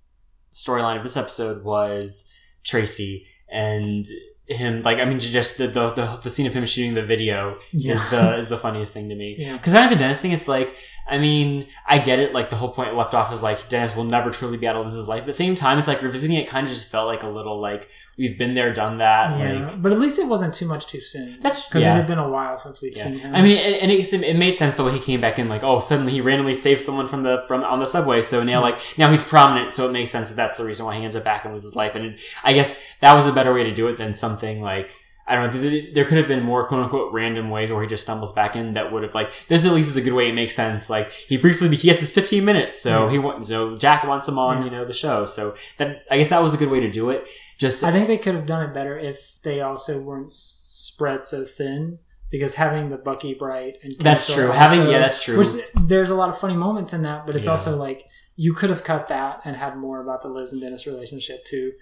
storyline 0.53 0.97
of 0.97 1.05
this 1.05 1.17
episode 1.17 1.63
was 1.65 2.33
Tracy 2.65 3.27
and 3.49 4.05
him. 4.47 4.83
Like, 4.83 4.99
I 4.99 5.05
mean, 5.05 5.19
just 5.21 5.59
the 5.59 5.67
the, 5.67 5.91
the, 5.93 6.21
the 6.23 6.31
scene 6.31 6.47
of 6.47 6.53
him 6.55 6.65
shooting 6.67 6.95
the 6.95 7.03
video 7.05 7.59
Yeah. 7.73 7.93
is 7.95 8.11
the 8.11 8.37
is 8.37 8.49
the 8.49 8.59
funniest 8.59 8.93
thing 8.93 9.09
to 9.09 9.15
me. 9.15 9.37
Yeah. 9.39 9.55
Because 9.55 9.75
I 9.75 9.79
think 9.81 9.93
the 9.93 9.99
Dennis 9.99 10.21
thing, 10.21 10.33
it's 10.33 10.49
like, 10.49 10.77
I 11.09 11.19
mean, 11.19 11.67
I 11.87 11.99
get 11.99 12.19
it. 12.19 12.33
Like 12.35 12.49
the 12.51 12.57
whole 12.57 12.71
point 12.71 12.95
left 12.95 13.15
off 13.15 13.33
is 13.33 13.43
like 13.43 13.69
Dennis 13.69 13.95
will 13.97 14.05
never 14.05 14.31
truly 14.31 14.57
be 14.57 14.67
out 14.67 14.77
of 14.77 14.85
Liz's 14.85 15.09
life. 15.09 15.21
At 15.21 15.27
the 15.27 15.33
same 15.33 15.55
time, 15.55 15.79
it's 15.79 15.89
like 15.89 16.03
revisiting 16.03 16.37
it 16.37 16.49
kind 16.49 16.67
of 16.67 16.73
just 16.73 16.91
felt 16.91 17.07
like 17.07 17.23
a 17.23 17.29
little 17.29 17.61
like 17.61 17.89
we've 18.17 18.39
been 18.39 18.55
there, 18.55 18.73
done 18.73 18.99
that. 18.99 19.39
Yeah, 19.39 19.67
Like 19.67 19.83
but 19.83 19.93
at 19.93 19.99
least 19.99 20.19
it 20.19 20.29
wasn't 20.29 20.55
too 20.55 20.67
much 20.67 20.87
too 20.87 21.01
soon. 21.01 21.35
That's- 21.41 21.69
because 21.69 21.83
yeah. 21.83 21.95
it 21.95 21.97
had 21.97 22.07
been 22.07 22.19
a 22.19 22.29
while 22.29 22.59
since 22.59 22.81
we'd 22.81 22.97
Yeah. 22.97 23.05
seen 23.05 23.19
him. 23.19 23.35
I 23.35 23.43
mean, 23.43 23.59
and, 23.59 23.75
and 23.75 23.91
it, 23.91 24.13
it 24.13 24.37
made 24.39 24.57
sense 24.57 24.75
the 24.75 24.85
way 24.85 24.93
he 24.93 25.01
came 25.01 25.21
back 25.21 25.39
in. 25.39 25.49
Like, 25.49 25.63
oh, 25.63 25.81
suddenly 25.81 26.13
he 26.13 26.21
randomly 26.21 26.55
saved 26.55 26.81
someone 26.81 27.07
from 27.07 27.23
the 27.23 27.45
from 27.49 27.63
on 27.65 27.81
the 27.81 27.87
subway. 27.87 28.21
So 28.21 28.43
now, 28.43 28.63
mm-hmm. 28.63 28.75
like, 28.77 28.99
now 28.99 29.11
he's 29.11 29.23
prominent. 29.23 29.75
So 29.75 29.89
it 29.89 29.93
makes 29.93 30.11
sense 30.11 30.29
that 30.31 30.37
that's 30.37 30.57
the 30.57 30.65
reason 30.65 30.87
why 30.87 30.97
he 30.97 31.03
ends 31.03 31.17
up 31.17 31.25
back 31.25 31.45
and 31.45 31.53
loses 31.53 31.71
his 31.71 31.77
life. 31.77 31.95
And 31.95 32.19
I 32.43 32.53
guess 32.53 32.85
that 33.01 33.15
was 33.15 33.27
a 33.27 33.33
better 33.33 33.53
way 33.53 33.65
to 33.65 33.75
do 33.75 33.89
it 33.89 33.97
than 33.97 34.15
something 34.15 34.63
like. 34.63 34.95
I 35.27 35.35
don't 35.35 35.47
know. 35.55 35.61
th- 35.61 35.95
There 35.95 36.05
could 36.05 36.19
have 36.19 36.29
been 36.29 36.43
more 36.43 36.67
quote 36.69 36.83
unquote 36.85 37.13
random 37.13 37.49
ways 37.51 37.73
where 37.73 37.81
he 37.83 37.89
just 37.89 38.03
stumbles 38.03 38.33
back 38.33 38.55
in 38.57 38.75
that 38.75 38.93
would 38.93 39.03
have 39.03 39.15
like 39.15 39.33
this 39.49 39.65
at 39.65 39.73
least 39.73 39.89
is 39.89 39.97
a 39.97 40.03
good 40.03 40.13
way. 40.13 40.29
It 40.29 40.35
makes 40.35 40.55
sense. 40.55 40.91
Like 40.91 41.11
he 41.13 41.37
briefly 41.39 41.75
he 41.75 41.89
gets 41.89 42.01
his 42.01 42.11
15 42.11 42.45
minutes, 42.45 42.79
so 42.81 43.07
Yeah. 43.07 43.13
he 43.13 43.19
wants 43.19 43.49
so 43.49 43.77
Jack 43.79 44.05
wants 44.05 44.29
him 44.29 44.39
on 44.39 44.59
Yeah. 44.59 44.65
you 44.65 44.71
know 44.71 44.85
the 44.85 44.93
show. 44.93 45.25
So 45.25 45.55
that 45.79 46.03
I 46.11 46.19
guess 46.19 46.31
that 46.31 46.43
was 46.43 46.55
a 46.55 46.59
good 46.59 46.71
way 46.71 46.81
to 46.81 46.91
do 46.91 47.11
it. 47.11 47.27
Just 47.59 47.83
I 47.85 47.91
think 47.93 48.07
they 48.09 48.19
could 48.19 48.35
have 48.35 48.47
done 48.47 48.63
it 48.69 48.75
better 48.75 48.99
if 48.99 49.39
they 49.43 49.61
also 49.63 50.01
weren't 50.01 50.31
spread 50.33 51.25
so 51.25 51.45
thin. 51.45 51.99
Because 52.31 52.55
having 52.55 52.89
the 52.91 52.97
Bucky 52.97 53.33
Bright 53.33 53.75
and 53.85 53.93
That's 54.01 54.27
Kenneth 54.29 54.47
true. 54.49 54.53
Having- 54.57 54.81
also- 54.81 54.91
yeah, 54.91 54.99
that's 54.99 55.23
true. 55.25 55.39
Which 55.39 55.49
there's 55.81 56.11
a 56.11 56.17
lot 56.17 56.31
of 56.31 56.37
funny 56.37 56.57
moments 56.57 56.93
in 56.93 57.03
that, 57.03 57.27
but 57.27 57.37
it's 57.37 57.47
Yeah. 57.47 57.53
also 57.53 57.77
like 57.77 58.07
you 58.35 58.53
could 58.53 58.71
have 58.71 58.83
cut 58.83 59.07
that 59.07 59.41
and 59.45 59.55
had 59.57 59.77
more 59.77 60.03
about 60.03 60.23
the 60.23 60.29
Liz 60.29 60.53
and 60.53 60.61
Dennis 60.61 60.85
relationship 60.85 61.45
too, 61.45 61.73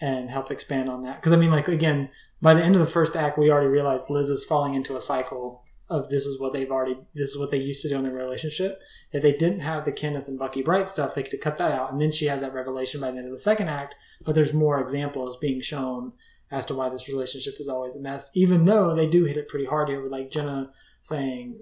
and 0.00 0.28
help 0.28 0.50
expand 0.50 0.88
on 0.90 1.02
that. 1.02 1.16
Because 1.20 1.30
I 1.32 1.36
mean, 1.36 1.52
like 1.52 1.68
again, 1.68 2.08
by 2.42 2.54
the 2.54 2.62
end 2.62 2.74
of 2.74 2.80
the 2.80 2.86
first 2.86 3.16
act, 3.16 3.38
we 3.38 3.50
already 3.50 3.68
realized 3.68 4.10
Liz 4.10 4.30
is 4.30 4.44
falling 4.44 4.74
into 4.74 4.96
a 4.96 5.00
cycle 5.00 5.64
of 5.88 6.08
this 6.08 6.24
is 6.24 6.40
what 6.40 6.52
they've 6.52 6.70
already 6.70 6.96
this 7.14 7.30
is 7.30 7.38
what 7.38 7.50
they 7.50 7.58
used 7.58 7.82
to 7.82 7.88
do 7.88 7.96
in 7.96 8.04
their 8.04 8.14
relationship. 8.14 8.80
If 9.12 9.22
they 9.22 9.32
didn't 9.32 9.60
have 9.60 9.84
the 9.84 9.92
Kenneth 9.92 10.28
and 10.28 10.38
Bucky 10.38 10.62
Bright 10.62 10.88
stuff, 10.88 11.14
they 11.14 11.24
could 11.24 11.40
cut 11.40 11.58
that 11.58 11.72
out, 11.72 11.92
and 11.92 12.00
then 12.00 12.12
she 12.12 12.26
has 12.26 12.40
that 12.42 12.54
revelation 12.54 13.00
by 13.00 13.10
the 13.10 13.18
end 13.18 13.26
of 13.26 13.32
the 13.32 13.38
second 13.38 13.68
act. 13.68 13.96
But 14.24 14.34
there's 14.34 14.54
more 14.54 14.80
examples 14.80 15.36
being 15.36 15.60
shown 15.60 16.12
as 16.50 16.64
to 16.66 16.74
why 16.74 16.88
this 16.88 17.08
relationship 17.08 17.54
is 17.58 17.68
always 17.68 17.96
a 17.96 18.00
mess, 18.00 18.30
even 18.34 18.64
though 18.64 18.94
they 18.94 19.06
do 19.06 19.24
hit 19.24 19.36
it 19.36 19.48
pretty 19.48 19.66
hard 19.66 19.88
here 19.88 20.02
with 20.02 20.12
like 20.12 20.30
Jenna 20.30 20.70
saying, 21.02 21.58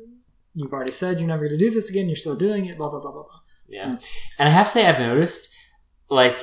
You've 0.55 0.73
already 0.73 0.93
said 0.93 1.19
you're 1.19 1.29
never 1.29 1.47
going 1.47 1.59
to 1.59 1.65
do 1.65 1.71
this 1.71 1.89
again, 1.89 2.09
you're 2.09 2.17
still 2.17 2.35
doing 2.35 2.67
it, 2.67 2.77
blah, 2.77 2.89
blah, 2.89 3.01
blah, 3.01 3.13
blah, 3.13 3.23
blah. 3.23 3.41
Yeah, 3.69 3.99
and 4.39 4.49
I 4.49 4.51
have 4.51 4.67
to 4.67 4.73
say 4.73 4.87
I've 4.87 4.99
noticed, 4.99 5.55
like 6.11 6.43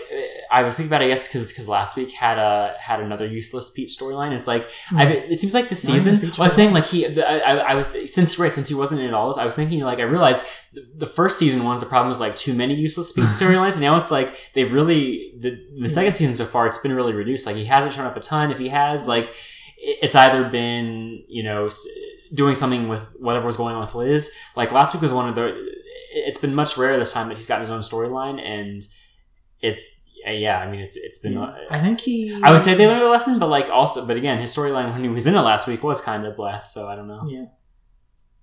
I 0.51 0.61
was 0.61 0.77
thinking 0.77 0.89
about, 0.89 1.01
it, 1.01 1.05
I 1.05 1.07
guess 1.07 1.27
because 1.27 1.51
because 1.51 1.67
last 1.67 1.97
week 1.97 2.11
had 2.11 2.37
a 2.37 2.75
had 2.79 2.99
another 2.99 3.25
useless 3.25 3.71
Pete 3.71 3.89
storyline. 3.89 4.31
It's 4.31 4.45
like 4.47 4.69
Hmm. 4.89 4.99
It 4.99 5.39
seems 5.39 5.55
like 5.55 5.69
the 5.69 5.75
season. 5.75 6.19
Well, 6.21 6.33
I 6.37 6.43
was 6.43 6.53
saying 6.53 6.73
like 6.73 6.85
he, 6.85 7.07
the, 7.07 7.27
I, 7.27 7.71
I 7.71 7.75
was 7.75 7.89
since 8.13 8.37
right 8.37 8.51
since 8.51 8.69
he 8.69 8.75
wasn't 8.75 9.01
in 9.01 9.07
it 9.07 9.13
all 9.13 9.27
this, 9.27 9.37
I 9.37 9.45
was 9.45 9.55
thinking 9.55 9.79
like 9.81 9.99
I 9.99 10.03
realized 10.03 10.45
the, 10.73 10.85
the 10.97 11.07
first 11.07 11.39
season 11.39 11.63
was 11.63 11.79
the 11.79 11.87
problem 11.87 12.09
was 12.09 12.19
like 12.19 12.35
too 12.35 12.53
many 12.53 12.75
useless 12.75 13.11
Pete 13.11 13.23
storylines. 13.39 13.81
now 13.81 13.97
it's 13.97 14.11
like 14.11 14.51
they've 14.53 14.71
really 14.71 15.33
the 15.39 15.57
the 15.79 15.89
second 15.89 16.13
season 16.13 16.35
so 16.35 16.45
far 16.45 16.67
it's 16.67 16.77
been 16.77 16.93
really 16.93 17.13
reduced. 17.13 17.47
Like 17.47 17.55
he 17.55 17.65
hasn't 17.65 17.93
shown 17.93 18.05
up 18.05 18.15
a 18.15 18.19
ton. 18.19 18.51
If 18.51 18.59
he 18.59 18.69
has, 18.69 19.07
like 19.07 19.33
it's 19.77 20.13
either 20.15 20.47
been 20.49 21.23
you 21.27 21.41
know 21.41 21.69
doing 22.33 22.53
something 22.53 22.87
with 22.87 23.15
whatever 23.19 23.45
was 23.45 23.57
going 23.57 23.73
on 23.73 23.81
with 23.81 23.95
Liz. 23.95 24.31
Like 24.55 24.71
last 24.71 24.93
week 24.93 25.01
was 25.01 25.13
one 25.13 25.27
of 25.27 25.35
the. 25.35 25.73
It's 26.17 26.37
been 26.37 26.55
much 26.55 26.77
rarer 26.77 26.97
this 26.97 27.11
time 27.11 27.27
that 27.29 27.37
he's 27.37 27.45
gotten 27.45 27.61
his 27.61 27.71
own 27.71 27.81
storyline, 27.81 28.39
and 28.39 28.87
it's 29.69 30.01
yeah. 30.25 30.59
I 30.59 30.69
mean, 30.69 30.79
it's 30.81 30.95
it's 30.97 31.19
been. 31.19 31.37
uh, 31.37 31.55
I 31.69 31.79
think 31.79 31.99
he. 32.01 32.33
I 32.43 32.51
would 32.51 32.61
say 32.61 32.73
they 32.73 32.87
learned 32.87 33.03
a 33.03 33.09
lesson, 33.09 33.39
but 33.39 33.49
like 33.49 33.69
also, 33.69 34.05
but 34.07 34.17
again, 34.17 34.39
his 34.39 34.55
storyline 34.55 34.91
when 34.91 35.03
he 35.03 35.09
was 35.09 35.27
in 35.27 35.35
it 35.35 35.41
last 35.41 35.67
week 35.67 35.83
was 35.83 36.01
kind 36.01 36.25
of 36.25 36.35
blessed. 36.35 36.73
So 36.73 36.87
I 36.87 36.95
don't 36.95 37.07
know. 37.07 37.23
Yeah. 37.27 37.45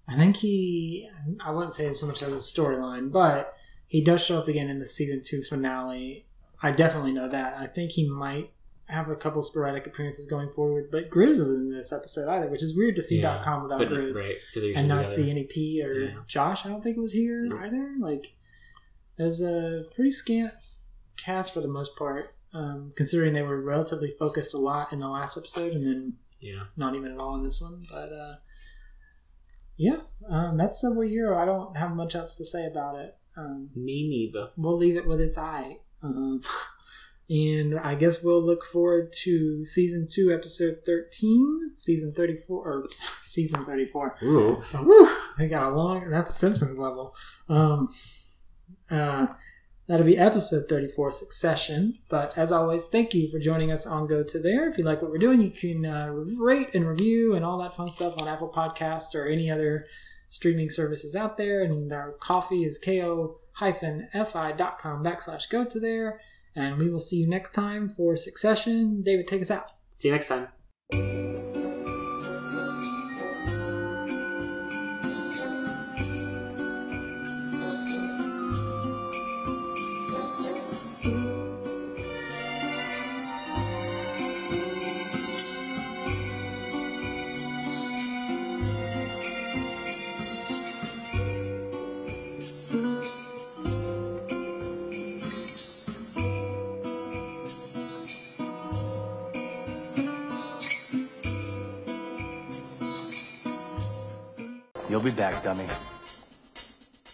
I 0.08 0.16
think 0.16 0.36
he. 0.36 1.08
I 1.44 1.50
wouldn't 1.52 1.74
say 1.74 1.92
so 1.92 2.06
much 2.06 2.22
as 2.22 2.32
a 2.32 2.36
storyline, 2.60 3.10
but 3.12 3.52
he 3.86 4.02
does 4.02 4.24
show 4.24 4.38
up 4.38 4.48
again 4.48 4.68
in 4.68 4.78
the 4.78 4.86
season 4.86 5.22
two 5.24 5.42
finale. 5.42 6.26
I 6.62 6.70
definitely 6.70 7.12
know 7.12 7.28
that. 7.28 7.58
I 7.58 7.66
think 7.66 7.92
he 7.92 8.08
might 8.08 8.50
have 8.88 9.08
a 9.08 9.16
couple 9.16 9.40
sporadic 9.42 9.86
appearances 9.86 10.26
going 10.26 10.50
forward, 10.50 10.88
but 10.92 11.08
Grizz 11.10 11.38
isn't 11.40 11.60
in 11.62 11.72
this 11.72 11.92
episode 11.92 12.28
either, 12.28 12.48
which 12.48 12.62
is 12.62 12.76
weird 12.76 12.94
to 12.96 13.02
see 13.02 13.16
Yeah, 13.20 13.34
Dot 13.34 13.44
Com 13.44 13.62
without 13.62 13.78
but- 13.78 13.88
Grizz 13.88 14.14
right, 14.16 14.76
and 14.76 14.86
not 14.88 15.08
see 15.08 15.30
any 15.30 15.44
Pete 15.44 15.84
or 15.86 15.92
Yeah. 15.94 16.10
Josh. 16.26 16.66
I 16.66 16.68
don't 16.68 16.82
think 16.82 16.96
was 16.98 17.12
here 17.12 17.48
either. 17.62 17.94
Like, 17.98 18.34
there's 19.16 19.40
a 19.40 19.84
pretty 19.94 20.10
scant 20.10 20.52
cast 21.16 21.52
for 21.54 21.60
the 21.60 21.68
most 21.68 21.96
part, 21.96 22.34
um, 22.54 22.92
considering 22.96 23.34
they 23.34 23.42
were 23.42 23.60
relatively 23.60 24.12
focused 24.18 24.54
a 24.54 24.58
lot 24.58 24.92
in 24.92 25.00
the 25.00 25.08
last 25.08 25.36
episode, 25.38 25.72
and 25.72 25.84
then 25.86 26.14
Yeah. 26.40 26.64
not 26.76 26.94
even 26.94 27.12
at 27.12 27.18
all 27.18 27.36
in 27.36 27.44
this 27.44 27.60
one. 27.60 27.82
But 27.90 28.12
uh, 28.12 28.34
yeah, 29.76 30.00
um, 30.28 30.56
that's 30.56 30.80
Subway 30.80 31.08
Hero. 31.08 31.36
I 31.38 31.44
don't 31.44 31.76
have 31.76 31.92
much 31.94 32.14
else 32.14 32.36
to 32.36 32.44
say 32.44 32.66
about 32.66 32.96
it. 32.96 33.16
Um, 33.36 33.70
Me 33.74 34.08
neither. 34.08 34.50
We'll 34.56 34.76
leave 34.76 34.96
it 34.96 35.06
with 35.06 35.20
its 35.20 35.38
eye. 35.38 35.78
Um, 36.02 36.40
and 37.30 37.78
I 37.80 37.94
guess 37.94 38.22
we'll 38.22 38.44
look 38.44 38.64
forward 38.64 39.12
to 39.22 39.64
season 39.64 40.06
two, 40.10 40.30
episode 40.32 40.80
13, 40.84 41.70
season 41.74 42.12
34, 42.14 42.56
or 42.68 42.86
season 42.90 43.64
34. 43.64 44.18
Ooh. 44.24 44.60
Woo! 44.82 45.08
I 45.38 45.46
got 45.48 45.72
a 45.72 45.74
long, 45.74 46.10
that's 46.10 46.34
Simpsons 46.34 46.76
level. 46.78 47.14
Um, 47.48 47.88
uh, 48.90 49.28
that'll 49.86 50.06
be 50.06 50.18
episode 50.18 50.64
34, 50.68 51.12
Succession. 51.12 51.98
But 52.08 52.36
as 52.36 52.52
always, 52.52 52.86
thank 52.86 53.14
you 53.14 53.28
for 53.30 53.38
joining 53.38 53.70
us 53.72 53.86
on 53.86 54.06
Go 54.06 54.22
To 54.22 54.38
There. 54.38 54.68
If 54.68 54.78
you 54.78 54.84
like 54.84 55.02
what 55.02 55.10
we're 55.10 55.18
doing, 55.18 55.42
you 55.42 55.50
can 55.50 55.86
uh, 55.86 56.10
rate 56.38 56.74
and 56.74 56.86
review 56.86 57.34
and 57.34 57.44
all 57.44 57.58
that 57.58 57.74
fun 57.74 57.88
stuff 57.88 58.20
on 58.20 58.28
Apple 58.28 58.52
Podcasts 58.54 59.14
or 59.14 59.26
any 59.26 59.50
other 59.50 59.86
streaming 60.28 60.70
services 60.70 61.14
out 61.14 61.36
there. 61.36 61.62
And 61.62 61.92
our 61.92 62.12
coffee 62.12 62.64
is 62.64 62.78
ko-fi.com 62.78 63.34
backslash 65.04 65.50
go 65.50 65.64
to 65.64 65.80
there. 65.80 66.20
And 66.54 66.76
we 66.76 66.90
will 66.90 67.00
see 67.00 67.16
you 67.16 67.28
next 67.28 67.54
time 67.54 67.88
for 67.88 68.16
Succession. 68.16 69.02
David, 69.02 69.26
take 69.26 69.42
us 69.42 69.50
out. 69.50 69.66
See 69.90 70.08
you 70.08 70.14
next 70.14 70.28
time. 70.28 71.61
Dummy. 105.42 105.91